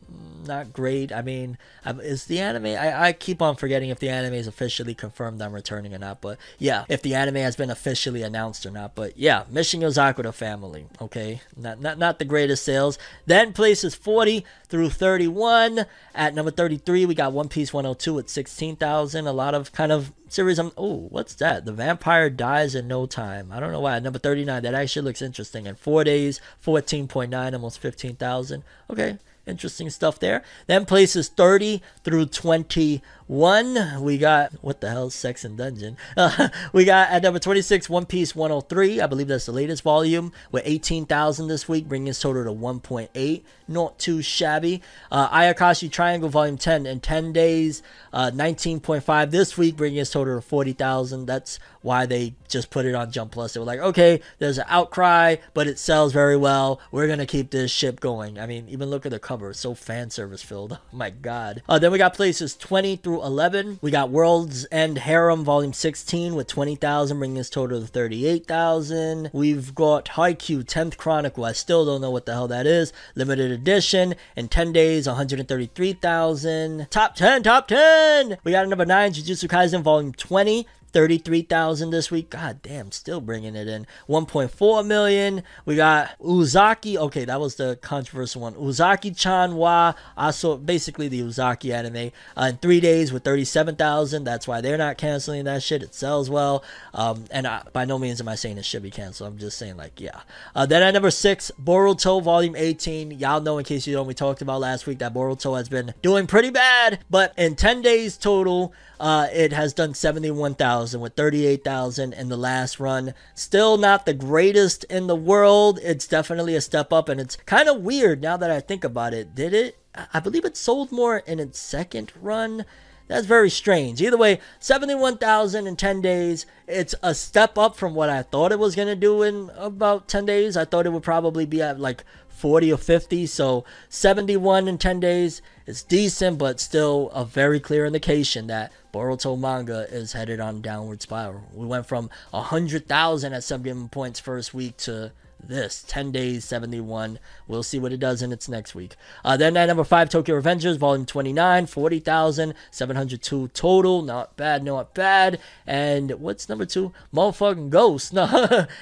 not 0.46 0.72
great. 0.72 1.12
I 1.12 1.22
mean, 1.22 1.45
um, 1.84 2.00
is 2.00 2.24
the 2.24 2.40
anime? 2.40 2.66
I, 2.66 3.08
I 3.08 3.12
keep 3.12 3.40
on 3.40 3.56
forgetting 3.56 3.90
if 3.90 3.98
the 3.98 4.08
anime 4.08 4.34
is 4.34 4.46
officially 4.46 4.94
confirmed 4.94 5.40
I'm 5.40 5.52
returning 5.52 5.94
or 5.94 5.98
not. 5.98 6.20
But 6.20 6.38
yeah, 6.58 6.84
if 6.88 7.02
the 7.02 7.14
anime 7.14 7.36
has 7.36 7.56
been 7.56 7.70
officially 7.70 8.22
announced 8.22 8.66
or 8.66 8.70
not. 8.70 8.94
But 8.94 9.16
yeah, 9.16 9.44
Mission 9.50 9.80
Yozakura 9.80 10.34
family. 10.34 10.86
Okay, 11.00 11.40
not 11.56 11.80
not 11.80 11.98
not 11.98 12.18
the 12.18 12.24
greatest 12.24 12.64
sales. 12.64 12.98
Then 13.26 13.52
places 13.52 13.94
40 13.94 14.44
through 14.68 14.90
31. 14.90 15.86
At 16.14 16.34
number 16.34 16.50
33, 16.50 17.06
we 17.06 17.14
got 17.14 17.32
One 17.32 17.48
Piece 17.48 17.72
102 17.72 18.14
with 18.14 18.28
16,000. 18.28 19.26
A 19.26 19.32
lot 19.32 19.54
of 19.54 19.72
kind 19.72 19.92
of 19.92 20.12
series. 20.28 20.58
I'm 20.58 20.72
oh, 20.76 21.06
what's 21.10 21.34
that? 21.36 21.64
The 21.64 21.72
vampire 21.72 22.30
dies 22.30 22.74
in 22.74 22.88
no 22.88 23.06
time. 23.06 23.52
I 23.52 23.60
don't 23.60 23.72
know 23.72 23.80
why. 23.80 23.96
At 23.96 24.02
number 24.02 24.18
39, 24.18 24.62
that 24.62 24.74
actually 24.74 25.02
looks 25.02 25.22
interesting. 25.22 25.66
In 25.66 25.74
four 25.74 26.04
days, 26.04 26.40
14.9, 26.64 27.52
almost 27.52 27.78
15,000. 27.78 28.64
Okay 28.90 29.18
interesting 29.46 29.88
stuff 29.90 30.18
there. 30.18 30.42
Then 30.66 30.84
places 30.84 31.28
30 31.28 31.80
through 32.02 32.26
21. 32.26 34.02
We 34.02 34.18
got, 34.18 34.52
what 34.60 34.80
the 34.80 34.90
hell, 34.90 35.10
Sex 35.10 35.44
and 35.44 35.56
Dungeon. 35.56 35.96
Uh, 36.16 36.48
we 36.72 36.84
got 36.84 37.10
at 37.10 37.22
number 37.22 37.38
26, 37.38 37.88
One 37.88 38.06
Piece 38.06 38.34
103. 38.34 39.00
I 39.00 39.06
believe 39.06 39.28
that's 39.28 39.46
the 39.46 39.52
latest 39.52 39.82
volume 39.82 40.32
with 40.50 40.62
18,000 40.66 41.48
this 41.48 41.68
week, 41.68 41.88
bringing 41.88 42.08
its 42.08 42.20
total 42.20 42.44
to 42.44 42.50
1.8. 42.50 43.42
Not 43.68 43.98
too 43.98 44.22
shabby. 44.22 44.82
Uh, 45.10 45.28
Ayakashi 45.28 45.90
Triangle 45.90 46.28
Volume 46.28 46.58
10 46.58 46.86
in 46.86 47.00
10 47.00 47.32
days, 47.32 47.82
uh, 48.12 48.30
19.5 48.32 49.30
this 49.30 49.56
week, 49.56 49.76
bringing 49.76 49.98
its 49.98 50.10
total 50.10 50.36
to 50.36 50.42
40,000. 50.42 51.26
That's 51.26 51.58
why 51.82 52.04
they 52.04 52.34
just 52.48 52.70
put 52.70 52.84
it 52.84 52.94
on 52.94 53.12
Jump 53.12 53.32
Plus. 53.32 53.54
They 53.54 53.60
were 53.60 53.66
like, 53.66 53.78
okay, 53.78 54.20
there's 54.38 54.58
an 54.58 54.64
outcry, 54.68 55.36
but 55.54 55.66
it 55.66 55.78
sells 55.78 56.12
very 56.12 56.36
well. 56.36 56.80
We're 56.90 57.06
going 57.06 57.20
to 57.20 57.26
keep 57.26 57.50
this 57.50 57.70
ship 57.70 58.00
going. 58.00 58.38
I 58.38 58.46
mean, 58.46 58.68
even 58.68 58.90
look 58.90 59.06
at 59.06 59.12
the 59.12 59.18
cover. 59.18 59.35
It's 59.44 59.60
so 59.60 59.74
fan 59.74 60.10
service 60.10 60.42
filled. 60.42 60.78
Oh 60.92 60.96
my 60.98 61.10
God. 61.10 61.62
Uh, 61.68 61.78
then 61.78 61.92
we 61.92 61.98
got 61.98 62.14
places 62.14 62.56
20 62.56 62.96
through 62.96 63.22
11. 63.22 63.80
We 63.82 63.90
got 63.90 64.08
World's 64.08 64.66
End 64.72 64.98
Harem 64.98 65.44
Volume 65.44 65.74
16 65.74 66.34
with 66.34 66.46
20,000, 66.46 67.18
bringing 67.18 67.36
its 67.36 67.50
total 67.50 67.80
to 67.80 67.86
38,000. 67.86 69.30
We've 69.32 69.74
got 69.74 70.06
Haikyuu 70.06 70.64
10th 70.64 70.96
Chronicle. 70.96 71.44
I 71.44 71.52
still 71.52 71.84
don't 71.84 72.00
know 72.00 72.10
what 72.10 72.24
the 72.24 72.32
hell 72.32 72.48
that 72.48 72.66
is. 72.66 72.92
Limited 73.14 73.50
edition 73.50 74.14
in 74.36 74.48
10 74.48 74.72
days, 74.72 75.06
133,000. 75.06 76.86
Top 76.90 77.14
10, 77.14 77.42
top 77.42 77.68
10. 77.68 78.38
We 78.42 78.52
got 78.52 78.68
number 78.68 78.86
9, 78.86 79.12
Jujutsu 79.12 79.48
Kaisen 79.48 79.82
Volume 79.82 80.12
20. 80.12 80.66
33,000 80.92 81.90
this 81.90 82.10
week. 82.10 82.30
God 82.30 82.62
damn, 82.62 82.92
still 82.92 83.20
bringing 83.20 83.54
it 83.54 83.68
in. 83.68 83.86
1.4 84.08 84.86
million. 84.86 85.42
We 85.64 85.76
got 85.76 86.18
Uzaki. 86.20 86.96
Okay, 86.96 87.24
that 87.24 87.40
was 87.40 87.56
the 87.56 87.78
controversial 87.82 88.42
one. 88.42 88.54
Uzaki 88.54 89.16
chan 89.16 89.56
wa 89.56 89.94
also 90.16 90.56
basically 90.56 91.08
the 91.08 91.20
Uzaki 91.20 91.72
anime. 91.72 92.12
Uh, 92.36 92.50
in 92.50 92.56
three 92.58 92.80
days 92.80 93.12
with 93.12 93.24
37,000. 93.24 94.24
That's 94.24 94.48
why 94.48 94.60
they're 94.60 94.78
not 94.78 94.96
canceling 94.96 95.44
that 95.44 95.62
shit. 95.62 95.82
It 95.82 95.94
sells 95.94 96.30
well. 96.30 96.64
Um, 96.94 97.24
and 97.30 97.46
I, 97.46 97.62
by 97.72 97.84
no 97.84 97.98
means 97.98 98.20
am 98.20 98.28
I 98.28 98.34
saying 98.34 98.58
it 98.58 98.64
should 98.64 98.82
be 98.82 98.90
canceled. 98.90 99.32
I'm 99.32 99.38
just 99.38 99.58
saying, 99.58 99.76
like, 99.76 100.00
yeah. 100.00 100.20
Uh, 100.54 100.66
then 100.66 100.82
at 100.82 100.92
number 100.92 101.10
six, 101.10 101.50
Boruto 101.62 102.22
Volume 102.22 102.56
18. 102.56 103.10
Y'all 103.12 103.40
know, 103.40 103.58
in 103.58 103.64
case 103.64 103.86
you 103.86 103.94
don't, 103.94 104.06
we 104.06 104.14
talked 104.14 104.42
about 104.42 104.60
last 104.60 104.86
week 104.86 104.98
that 105.00 105.12
Boruto 105.12 105.56
has 105.56 105.68
been 105.68 105.94
doing 106.02 106.26
pretty 106.26 106.50
bad. 106.50 107.00
But 107.10 107.34
in 107.36 107.56
10 107.56 107.82
days 107.82 108.16
total, 108.16 108.72
uh, 108.98 109.26
it 109.32 109.52
has 109.52 109.74
done 109.74 109.92
71,000 109.92 110.75
with 111.00 111.14
38,000 111.14 112.12
in 112.12 112.28
the 112.28 112.36
last 112.36 112.78
run. 112.78 113.14
Still 113.34 113.76
not 113.76 114.06
the 114.06 114.14
greatest 114.14 114.84
in 114.84 115.06
the 115.06 115.16
world. 115.16 115.78
It's 115.82 116.06
definitely 116.06 116.54
a 116.54 116.60
step 116.60 116.92
up, 116.92 117.08
and 117.08 117.20
it's 117.20 117.36
kind 117.46 117.68
of 117.68 117.82
weird 117.82 118.20
now 118.20 118.36
that 118.36 118.50
I 118.50 118.60
think 118.60 118.84
about 118.84 119.14
it. 119.14 119.34
Did 119.34 119.54
it? 119.54 119.78
I 120.12 120.20
believe 120.20 120.44
it 120.44 120.56
sold 120.56 120.92
more 120.92 121.18
in 121.18 121.40
its 121.40 121.58
second 121.58 122.12
run. 122.20 122.64
That's 123.08 123.26
very 123.26 123.50
strange. 123.50 124.02
Either 124.02 124.16
way, 124.16 124.40
71,000 124.58 125.66
in 125.66 125.76
10 125.76 126.00
days. 126.00 126.44
It's 126.66 126.94
a 127.02 127.14
step 127.14 127.56
up 127.56 127.76
from 127.76 127.94
what 127.94 128.10
I 128.10 128.22
thought 128.22 128.52
it 128.52 128.58
was 128.58 128.74
going 128.74 128.88
to 128.88 128.96
do 128.96 129.22
in 129.22 129.50
about 129.56 130.08
10 130.08 130.26
days. 130.26 130.56
I 130.56 130.64
thought 130.64 130.86
it 130.86 130.92
would 130.92 131.04
probably 131.04 131.46
be 131.46 131.62
at 131.62 131.78
like 131.78 132.04
40 132.28 132.72
or 132.72 132.76
50. 132.76 133.26
So 133.26 133.64
71 133.88 134.66
in 134.66 134.76
10 134.76 135.00
days 135.00 135.40
is 135.66 135.82
decent, 135.84 136.38
but 136.38 136.60
still 136.60 137.10
a 137.10 137.24
very 137.24 137.60
clear 137.60 137.86
indication 137.86 138.48
that 138.48 138.72
Boruto 138.96 139.38
manga 139.38 139.86
is 139.90 140.14
headed 140.14 140.40
on 140.40 140.62
downward 140.62 141.02
spiral. 141.02 141.42
We 141.52 141.66
went 141.66 141.84
from 141.84 142.08
100,000 142.30 143.34
at 143.34 143.44
71 143.44 143.90
points 143.90 144.20
first 144.20 144.54
week 144.54 144.78
to 144.78 145.12
this. 145.48 145.84
10 145.86 146.12
days 146.12 146.44
71 146.44 147.18
we'll 147.48 147.62
see 147.62 147.78
what 147.78 147.92
it 147.92 148.00
does 148.00 148.22
in 148.22 148.32
its 148.32 148.48
next 148.48 148.74
week. 148.74 148.96
Uh, 149.24 149.36
then 149.36 149.56
at 149.56 149.66
number 149.66 149.84
5 149.84 150.08
tokyo 150.08 150.40
revengers 150.40 150.76
volume 150.76 151.06
29 151.06 151.66
40702 151.66 153.48
total. 153.48 154.02
Not 154.02 154.36
bad 154.36 154.64
not 154.64 154.94
bad. 154.94 155.38
And 155.66 156.12
what's 156.12 156.48
number 156.48 156.66
2 156.66 156.92
motherfucking 157.14 157.70
ghost. 157.70 158.12
No 158.16 158.26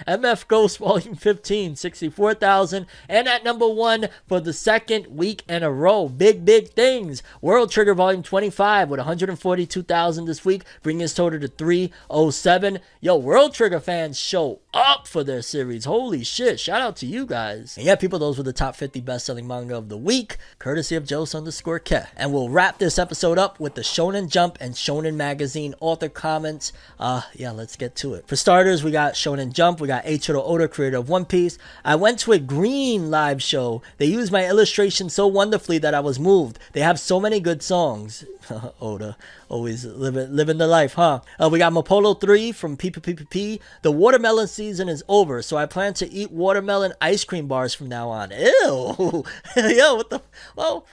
mf 0.07 0.47
ghost 0.47 0.79
volume 0.79 1.17
15 1.17 1.75
64000 1.77 2.87
and 3.09 3.29
at 3.29 3.43
number 3.43 3.69
1 3.69 4.09
for 4.29 4.39
the 4.39 4.53
second 4.53 5.09
week 5.09 5.43
in 5.49 5.63
a 5.63 5.71
row 5.71 6.09
big 6.09 6.45
big 6.45 6.69
things. 6.69 7.23
World 7.41 7.71
trigger 7.71 7.95
volume 7.95 8.23
25 8.23 8.91
with 8.91 9.01
142000 9.01 10.25
this 10.25 10.45
week 10.45 10.63
bringing 10.83 11.03
its 11.03 11.15
total 11.15 11.41
to 11.41 11.49
307 11.49 12.79
yo 13.01 13.17
world 13.17 13.55
trigger 13.55 13.81
fans 13.81 14.19
show 14.19 14.61
up 14.73 15.07
for 15.09 15.25
their 15.25 15.43
series. 15.43 15.85
Holy 15.85 16.23
shit 16.23 16.54
shit. 16.59 16.65
Shout 16.65 16.81
out 16.81 16.97
to 16.97 17.07
you 17.07 17.27
guys. 17.27 17.77
And 17.77 17.87
yeah, 17.87 17.97
people, 17.97 18.19
those 18.19 18.39
were 18.39 18.45
the 18.45 18.53
top 18.53 18.77
50 18.77 19.01
best 19.01 19.27
selling 19.27 19.47
manga 19.47 19.77
of 19.77 19.89
the 19.89 19.97
week, 19.97 20.37
courtesy 20.59 20.97
of 20.97 21.09
Jose 21.09 21.37
underscore 21.37 21.79
Ke. 21.79 22.07
And 22.17 22.33
we'll 22.33 22.49
wrap 22.49 22.79
this 22.79 22.99
episode 22.99 23.39
up 23.39 23.59
with 23.61 23.75
the 23.75 23.83
Shonen 23.83 24.29
Jump 24.29 24.57
and 24.61 24.75
Shonen 24.75 25.15
Magazine 25.17 25.75
author 25.81 26.09
comments. 26.09 26.73
Uh, 26.99 27.23
yeah, 27.35 27.51
let's 27.51 27.77
get 27.77 27.95
to 27.97 28.15
it. 28.15 28.27
For 28.27 28.37
starters, 28.37 28.83
we 28.83 28.91
got 28.91 29.15
Shonen 29.15 29.53
Jump. 29.53 29.81
We 29.81 29.89
got 29.89 30.05
Eiichiro 30.05 30.43
Oda, 30.45 30.69
creator 30.69 30.99
of 30.99 31.09
One 31.09 31.25
Piece. 31.25 31.59
I 31.85 31.97
went 31.97 32.19
to 32.21 32.33
a 32.33 32.39
green 32.39 33.11
live 33.11 33.43
show. 33.43 33.83
They 33.99 34.07
used 34.07 34.33
my 34.33 34.47
illustration 34.47 35.11
so 35.11 35.27
wonderfully 35.27 35.79
that 35.79 35.95
I 35.95 36.01
was 36.01 36.19
moved. 36.19 36.59
They 36.73 36.81
have 36.81 37.01
so 37.01 37.21
many 37.21 37.41
good 37.41 37.63
songs. 37.63 38.25
Oda, 38.81 39.17
always 39.55 39.85
living 39.85 40.35
living 40.35 40.59
the 40.59 40.67
life, 40.67 40.95
huh? 40.95 41.21
Uh, 41.39 41.49
we 41.49 41.61
got 41.61 41.73
Mapollo 41.73 42.21
3 42.21 42.51
from 42.51 42.77
PPPP. 42.77 43.61
The 43.83 43.93
watermelon 43.93 44.49
season 44.49 44.89
is 44.89 45.05
over, 45.09 45.43
so 45.43 45.57
I 45.57 45.67
plan 45.67 45.95
to 45.95 46.11
eat 46.11 46.33
watermelon 46.33 46.93
ice 47.01 47.23
cream 47.23 47.47
bars 47.47 47.73
from 47.73 47.89
now 47.89 48.09
on. 48.11 48.33
Ew. 48.33 49.25
Yo, 49.57 49.95
what 49.95 50.11
the? 50.11 50.21
Well, 50.57 50.85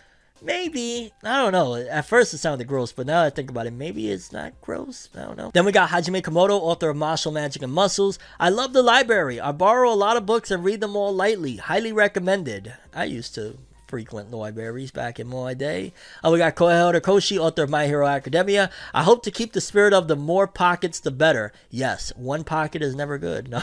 maybe 0.43 1.11
I 1.23 1.41
don't 1.41 1.53
know. 1.53 1.73
At 1.73 2.05
first 2.05 2.35
it 2.35 2.37
sounded 2.37 2.67
gross, 2.67 2.91
but 2.91 3.07
now 3.07 3.23
I 3.23 3.31
think 3.31 3.49
about 3.49 3.65
it, 3.65 3.73
maybe 3.73 4.11
it's 4.11 4.31
not 4.31 4.53
gross. 4.61 5.09
I 5.15 5.21
don't 5.21 5.37
know. 5.37 5.49
Then 5.51 5.65
we 5.65 5.71
got 5.71 5.89
Hajime 5.89 6.21
Komoto, 6.21 6.51
author 6.51 6.91
of 6.91 6.97
Mashle 6.97 7.33
Magic 7.33 7.63
and 7.63 7.73
Muscles. 7.73 8.19
I 8.39 8.49
love 8.49 8.73
the 8.73 8.83
library. 8.83 9.41
I 9.41 9.53
borrow 9.53 9.91
a 9.91 9.95
lot 9.95 10.17
of 10.17 10.27
books 10.27 10.51
and 10.51 10.63
read 10.63 10.81
them 10.81 10.95
all 10.95 11.11
lightly. 11.11 11.57
Highly 11.57 11.91
recommended. 11.91 12.75
I 12.93 13.05
used 13.05 13.33
to 13.35 13.57
frequent 13.91 14.31
libraries 14.31 14.89
back 14.89 15.19
in 15.19 15.27
my 15.27 15.53
day. 15.53 15.91
Uh, 16.23 16.29
we 16.31 16.37
got 16.37 16.55
Kohei 16.55 16.79
Horikoshi, 16.79 17.37
author 17.37 17.63
of 17.63 17.69
My 17.69 17.87
Hero 17.87 18.07
Academia. 18.07 18.71
I 18.93 19.03
hope 19.03 19.21
to 19.23 19.31
keep 19.31 19.51
the 19.51 19.59
spirit 19.59 19.91
of 19.91 20.07
the 20.07 20.15
more 20.15 20.47
pockets, 20.47 21.01
the 21.01 21.11
better. 21.11 21.51
Yes, 21.69 22.13
one 22.15 22.45
pocket 22.45 22.81
is 22.81 22.95
never 22.95 23.17
good. 23.17 23.51
No. 23.51 23.61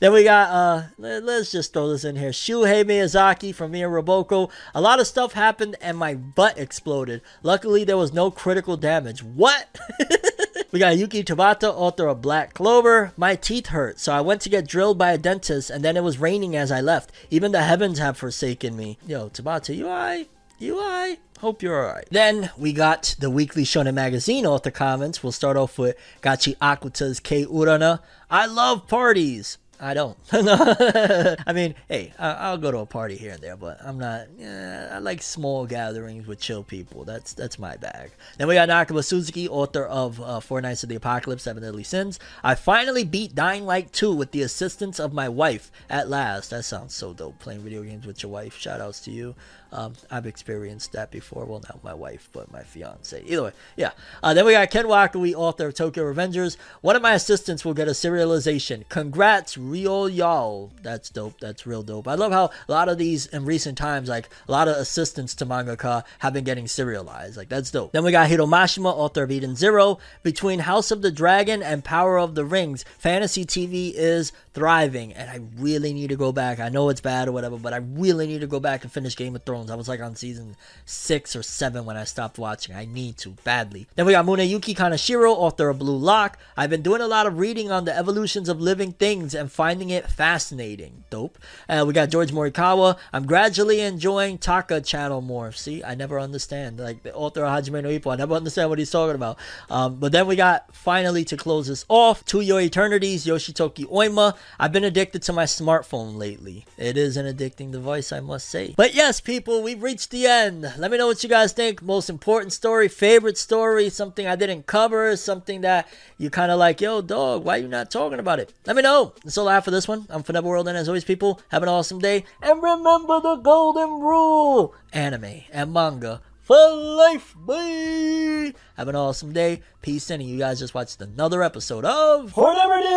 then 0.00 0.12
we 0.12 0.24
got, 0.24 0.50
uh, 0.50 0.82
let, 0.98 1.22
us 1.22 1.50
just 1.50 1.72
throw 1.72 1.88
this 1.88 2.04
in 2.04 2.16
here. 2.16 2.32
Shuhei 2.32 2.84
Miyazaki 2.84 3.54
from 3.54 3.70
Mia. 3.70 3.88
A 3.88 4.80
lot 4.80 5.00
of 5.00 5.06
stuff 5.06 5.32
happened 5.32 5.76
and 5.80 5.96
my 5.96 6.14
butt 6.14 6.58
exploded. 6.58 7.22
Luckily, 7.42 7.82
there 7.84 7.96
was 7.96 8.12
no 8.12 8.30
critical 8.30 8.76
damage. 8.76 9.22
What? 9.22 9.78
We 10.72 10.78
got 10.78 10.96
Yuki 10.96 11.22
Tabata, 11.22 11.68
author 11.68 12.06
of 12.06 12.22
Black 12.22 12.54
Clover. 12.54 13.12
My 13.14 13.36
teeth 13.36 13.66
hurt, 13.66 14.00
so 14.00 14.10
I 14.10 14.22
went 14.22 14.40
to 14.40 14.48
get 14.48 14.66
drilled 14.66 14.96
by 14.96 15.12
a 15.12 15.18
dentist, 15.18 15.68
and 15.68 15.84
then 15.84 15.98
it 15.98 16.02
was 16.02 16.16
raining 16.16 16.56
as 16.56 16.72
I 16.72 16.80
left. 16.80 17.12
Even 17.28 17.52
the 17.52 17.62
heavens 17.62 17.98
have 17.98 18.16
forsaken 18.16 18.74
me. 18.74 18.96
Yo, 19.06 19.28
Tabata, 19.28 19.76
you 19.76 19.86
alright? 19.86 20.30
You 20.58 20.80
alright? 20.80 21.20
Hope 21.40 21.62
you're 21.62 21.86
alright. 21.86 22.08
Then 22.10 22.48
we 22.56 22.72
got 22.72 23.16
the 23.18 23.28
weekly 23.28 23.64
Shonen 23.64 23.92
Magazine 23.92 24.46
author 24.46 24.70
comments. 24.70 25.22
We'll 25.22 25.32
start 25.32 25.58
off 25.58 25.78
with 25.78 25.94
Gachi 26.22 26.56
Akuta's 26.56 27.20
Kei 27.20 27.44
Urana. 27.44 28.00
I 28.30 28.46
love 28.46 28.88
parties. 28.88 29.58
I 29.82 29.94
don't. 29.94 30.16
I 30.32 31.52
mean, 31.52 31.74
hey, 31.88 32.12
I- 32.16 32.52
will 32.52 32.58
go 32.58 32.70
to 32.70 32.78
a 32.78 32.86
party 32.86 33.16
here 33.16 33.32
and 33.32 33.42
there, 33.42 33.56
but 33.56 33.78
I'm 33.84 33.98
not. 33.98 34.28
Eh, 34.40 34.88
I 34.92 34.98
like 34.98 35.22
small 35.22 35.66
gatherings 35.66 36.28
with 36.28 36.38
chill 36.38 36.62
people. 36.62 37.04
That's 37.04 37.34
that's 37.34 37.58
my 37.58 37.76
bag. 37.76 38.12
Then 38.38 38.46
we 38.46 38.54
got 38.54 38.68
Nakaba 38.68 39.04
Suzuki, 39.04 39.48
author 39.48 39.84
of 39.84 40.20
uh, 40.20 40.38
Four 40.38 40.60
Knights 40.60 40.84
of 40.84 40.88
the 40.88 40.94
Apocalypse, 40.94 41.42
Seven 41.42 41.64
Deadly 41.64 41.82
Sins. 41.82 42.20
I 42.44 42.54
finally 42.54 43.02
beat 43.02 43.34
Dying 43.34 43.66
Light 43.66 43.92
2 43.92 44.14
with 44.14 44.30
the 44.30 44.42
assistance 44.42 45.00
of 45.00 45.12
my 45.12 45.28
wife 45.28 45.72
at 45.90 46.08
last. 46.08 46.50
That 46.50 46.64
sounds 46.64 46.94
so 46.94 47.12
dope. 47.12 47.40
Playing 47.40 47.62
video 47.62 47.82
games 47.82 48.06
with 48.06 48.22
your 48.22 48.30
wife. 48.30 48.56
Shout 48.56 48.80
outs 48.80 49.00
to 49.00 49.10
you. 49.10 49.34
Um, 49.72 49.94
I've 50.10 50.26
experienced 50.26 50.92
that 50.92 51.10
before. 51.10 51.46
Well, 51.46 51.62
not 51.66 51.82
my 51.82 51.94
wife, 51.94 52.28
but 52.32 52.52
my 52.52 52.62
fiance. 52.62 53.22
Either 53.24 53.44
way, 53.44 53.52
yeah. 53.74 53.92
Uh, 54.22 54.34
then 54.34 54.44
we 54.44 54.52
got 54.52 54.70
Ken 54.70 54.84
Wakui, 54.84 55.34
author 55.34 55.68
of 55.68 55.74
Tokyo 55.74 56.04
Revengers. 56.12 56.58
One 56.82 56.94
of 56.94 57.00
my 57.00 57.14
assistants 57.14 57.64
will 57.64 57.72
get 57.72 57.88
a 57.88 57.92
serialization. 57.92 58.86
Congrats, 58.90 59.56
real 59.72 60.06
y'all. 60.06 60.70
That's 60.82 61.08
dope. 61.08 61.40
That's 61.40 61.66
real 61.66 61.82
dope. 61.82 62.06
I 62.06 62.14
love 62.14 62.30
how 62.30 62.50
a 62.68 62.72
lot 62.72 62.90
of 62.90 62.98
these 62.98 63.24
in 63.26 63.46
recent 63.46 63.78
times, 63.78 64.06
like 64.06 64.28
a 64.46 64.52
lot 64.52 64.68
of 64.68 64.76
assistants 64.76 65.34
to 65.36 65.46
mangaka 65.46 66.04
have 66.18 66.34
been 66.34 66.44
getting 66.44 66.68
serialized. 66.68 67.38
Like 67.38 67.48
that's 67.48 67.70
dope. 67.70 67.92
Then 67.92 68.04
we 68.04 68.12
got 68.12 68.28
Hiro 68.28 68.46
Mashima, 68.46 68.92
author 68.92 69.22
of 69.22 69.30
Eden 69.30 69.56
Zero. 69.56 69.98
Between 70.22 70.60
House 70.60 70.90
of 70.90 71.00
the 71.00 71.10
Dragon 71.10 71.62
and 71.62 71.82
Power 71.82 72.18
of 72.18 72.34
the 72.34 72.44
Rings, 72.44 72.84
fantasy 72.98 73.46
TV 73.46 73.92
is 73.94 74.30
thriving, 74.52 75.14
and 75.14 75.30
I 75.30 75.40
really 75.56 75.94
need 75.94 76.10
to 76.10 76.16
go 76.16 76.32
back. 76.32 76.60
I 76.60 76.68
know 76.68 76.90
it's 76.90 77.00
bad 77.00 77.28
or 77.28 77.32
whatever, 77.32 77.56
but 77.56 77.72
I 77.72 77.78
really 77.78 78.26
need 78.26 78.42
to 78.42 78.46
go 78.46 78.60
back 78.60 78.82
and 78.82 78.92
finish 78.92 79.16
Game 79.16 79.34
of 79.34 79.42
Thrones. 79.44 79.70
I 79.70 79.74
was 79.74 79.88
like 79.88 80.00
on 80.00 80.14
season 80.16 80.56
six 80.84 81.34
or 81.34 81.42
seven 81.42 81.86
when 81.86 81.96
I 81.96 82.04
stopped 82.04 82.38
watching. 82.38 82.74
I 82.74 82.84
need 82.84 83.16
to 83.18 83.30
badly. 83.44 83.86
Then 83.94 84.04
we 84.04 84.12
got 84.12 84.26
Muneyuki 84.26 84.76
Kaneshiro, 84.76 85.30
author 85.30 85.70
of 85.70 85.78
Blue 85.78 85.96
Lock. 85.96 86.38
I've 86.56 86.68
been 86.68 86.82
doing 86.82 87.00
a 87.00 87.06
lot 87.06 87.26
of 87.26 87.38
reading 87.38 87.70
on 87.70 87.86
the 87.86 87.96
evolutions 87.96 88.48
of 88.48 88.60
living 88.60 88.92
things 88.92 89.34
and 89.34 89.50
finding 89.62 89.90
it 89.90 90.10
fascinating. 90.10 91.04
Dope. 91.08 91.38
Uh, 91.68 91.84
we 91.86 91.92
got 91.92 92.10
George 92.10 92.32
Morikawa. 92.32 92.98
I'm 93.12 93.26
gradually 93.26 93.80
enjoying 93.80 94.36
Taka 94.38 94.80
channel 94.80 95.20
more. 95.20 95.52
See, 95.52 95.84
I 95.84 95.94
never 95.94 96.18
understand. 96.18 96.80
Like 96.80 97.04
the 97.04 97.14
author 97.14 97.44
of 97.44 97.64
Hajime 97.64 97.80
no 97.80 97.88
Ippo, 97.88 98.12
I 98.12 98.16
never 98.16 98.34
understand 98.34 98.70
what 98.70 98.80
he's 98.80 98.90
talking 98.90 99.14
about. 99.14 99.38
Um, 99.70 100.00
but 100.00 100.10
then 100.10 100.26
we 100.26 100.34
got 100.34 100.74
finally 100.74 101.24
to 101.26 101.36
close 101.36 101.68
this 101.68 101.84
off, 101.88 102.24
To 102.24 102.40
Your 102.40 102.60
Eternity's, 102.60 103.24
Yoshitoki 103.24 103.84
Oima. 103.84 104.34
I've 104.58 104.72
been 104.72 104.82
addicted 104.82 105.22
to 105.22 105.32
my 105.32 105.44
smartphone 105.44 106.16
lately. 106.16 106.66
It 106.76 106.96
is 106.96 107.16
an 107.16 107.32
addicting 107.32 107.70
device, 107.70 108.10
I 108.10 108.18
must 108.18 108.48
say. 108.48 108.74
But 108.76 108.94
yes, 108.94 109.20
people, 109.20 109.62
we've 109.62 109.80
reached 109.80 110.10
the 110.10 110.26
end. 110.26 110.62
Let 110.76 110.90
me 110.90 110.98
know 110.98 111.06
what 111.06 111.22
you 111.22 111.28
guys 111.28 111.52
think. 111.52 111.82
Most 111.82 112.10
important 112.10 112.52
story, 112.52 112.88
favorite 112.88 113.38
story, 113.38 113.90
something 113.90 114.26
I 114.26 114.34
didn't 114.34 114.66
cover, 114.66 115.14
something 115.14 115.60
that 115.60 115.86
you 116.18 116.30
kind 116.30 116.50
of 116.50 116.58
like, 116.58 116.80
yo, 116.80 117.00
dog, 117.00 117.44
why 117.44 117.58
you 117.58 117.68
not 117.68 117.92
talking 117.92 118.18
about 118.18 118.40
it? 118.40 118.52
Let 118.66 118.74
me 118.74 118.82
know. 118.82 119.12
That's 119.22 119.36
I 119.48 119.60
for 119.60 119.70
this 119.70 119.88
one. 119.88 120.06
I'm 120.10 120.22
Finebo 120.22 120.44
World, 120.44 120.68
and 120.68 120.76
as 120.76 120.88
always, 120.88 121.04
people, 121.04 121.40
have 121.48 121.62
an 121.62 121.68
awesome 121.68 121.98
day. 121.98 122.24
And 122.40 122.62
remember 122.62 123.20
the 123.20 123.36
golden 123.36 124.00
rule 124.00 124.74
anime 124.92 125.42
and 125.52 125.72
manga 125.72 126.20
for 126.42 126.56
life, 126.56 127.34
boy. 127.36 128.52
Have 128.76 128.88
an 128.88 128.96
awesome 128.96 129.32
day. 129.32 129.62
Peace 129.80 130.10
and 130.10 130.22
you 130.22 130.38
guys 130.38 130.58
just 130.58 130.74
watched 130.74 131.00
another 131.00 131.42
episode 131.42 131.84
of 131.84 132.32
Forever 132.32 132.78
News. 132.80 132.92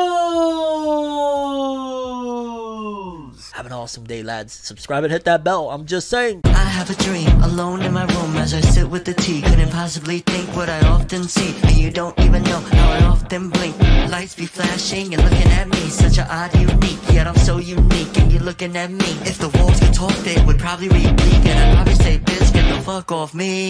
Have 3.51 3.65
an 3.67 3.71
awesome 3.71 4.05
day, 4.05 4.23
lads. 4.23 4.53
Subscribe 4.53 5.03
and 5.03 5.13
hit 5.13 5.25
that 5.25 5.43
bell. 5.43 5.69
I'm 5.69 5.85
just 5.85 6.09
saying. 6.09 6.41
I 6.45 6.65
have 6.65 6.89
a 6.89 6.95
dream 7.03 7.29
alone 7.43 7.83
in 7.83 7.93
my 7.93 8.05
room 8.05 8.35
as 8.37 8.53
I 8.53 8.61
sit 8.61 8.89
with 8.89 9.05
the 9.05 9.13
tea. 9.13 9.41
Couldn't 9.41 9.69
possibly 9.69 10.19
think 10.19 10.49
what 10.55 10.67
I 10.69 10.79
often 10.87 11.23
see. 11.23 11.55
And 11.63 11.77
you 11.77 11.91
don't 11.91 12.17
even 12.19 12.43
know 12.43 12.59
how 12.59 12.91
I 12.91 13.03
often 13.03 13.49
blink. 13.49 13.79
Lights 14.09 14.35
be 14.35 14.45
flashing 14.45 15.13
and 15.13 15.23
looking 15.23 15.51
at 15.51 15.67
me. 15.67 15.89
Such 15.89 16.17
an 16.17 16.27
odd, 16.29 16.55
unique, 16.55 16.99
yet 17.11 17.27
I'm 17.27 17.37
so 17.37 17.57
unique. 17.59 18.17
And 18.17 18.31
you're 18.31 18.41
looking 18.41 18.75
at 18.75 18.89
me. 18.91 19.11
If 19.21 19.37
the 19.37 19.49
walls 19.57 19.79
could 19.79 19.93
talk, 19.93 20.15
they 20.23 20.41
would 20.45 20.57
probably 20.59 20.89
repeat. 20.89 21.45
And 21.45 21.59
I'd 21.59 21.75
probably 21.75 21.95
say, 21.95 22.17
bitch, 22.17 22.51
get 22.53 22.67
the 22.73 22.81
fuck 22.81 23.11
off 23.11 23.33
me. 23.35 23.65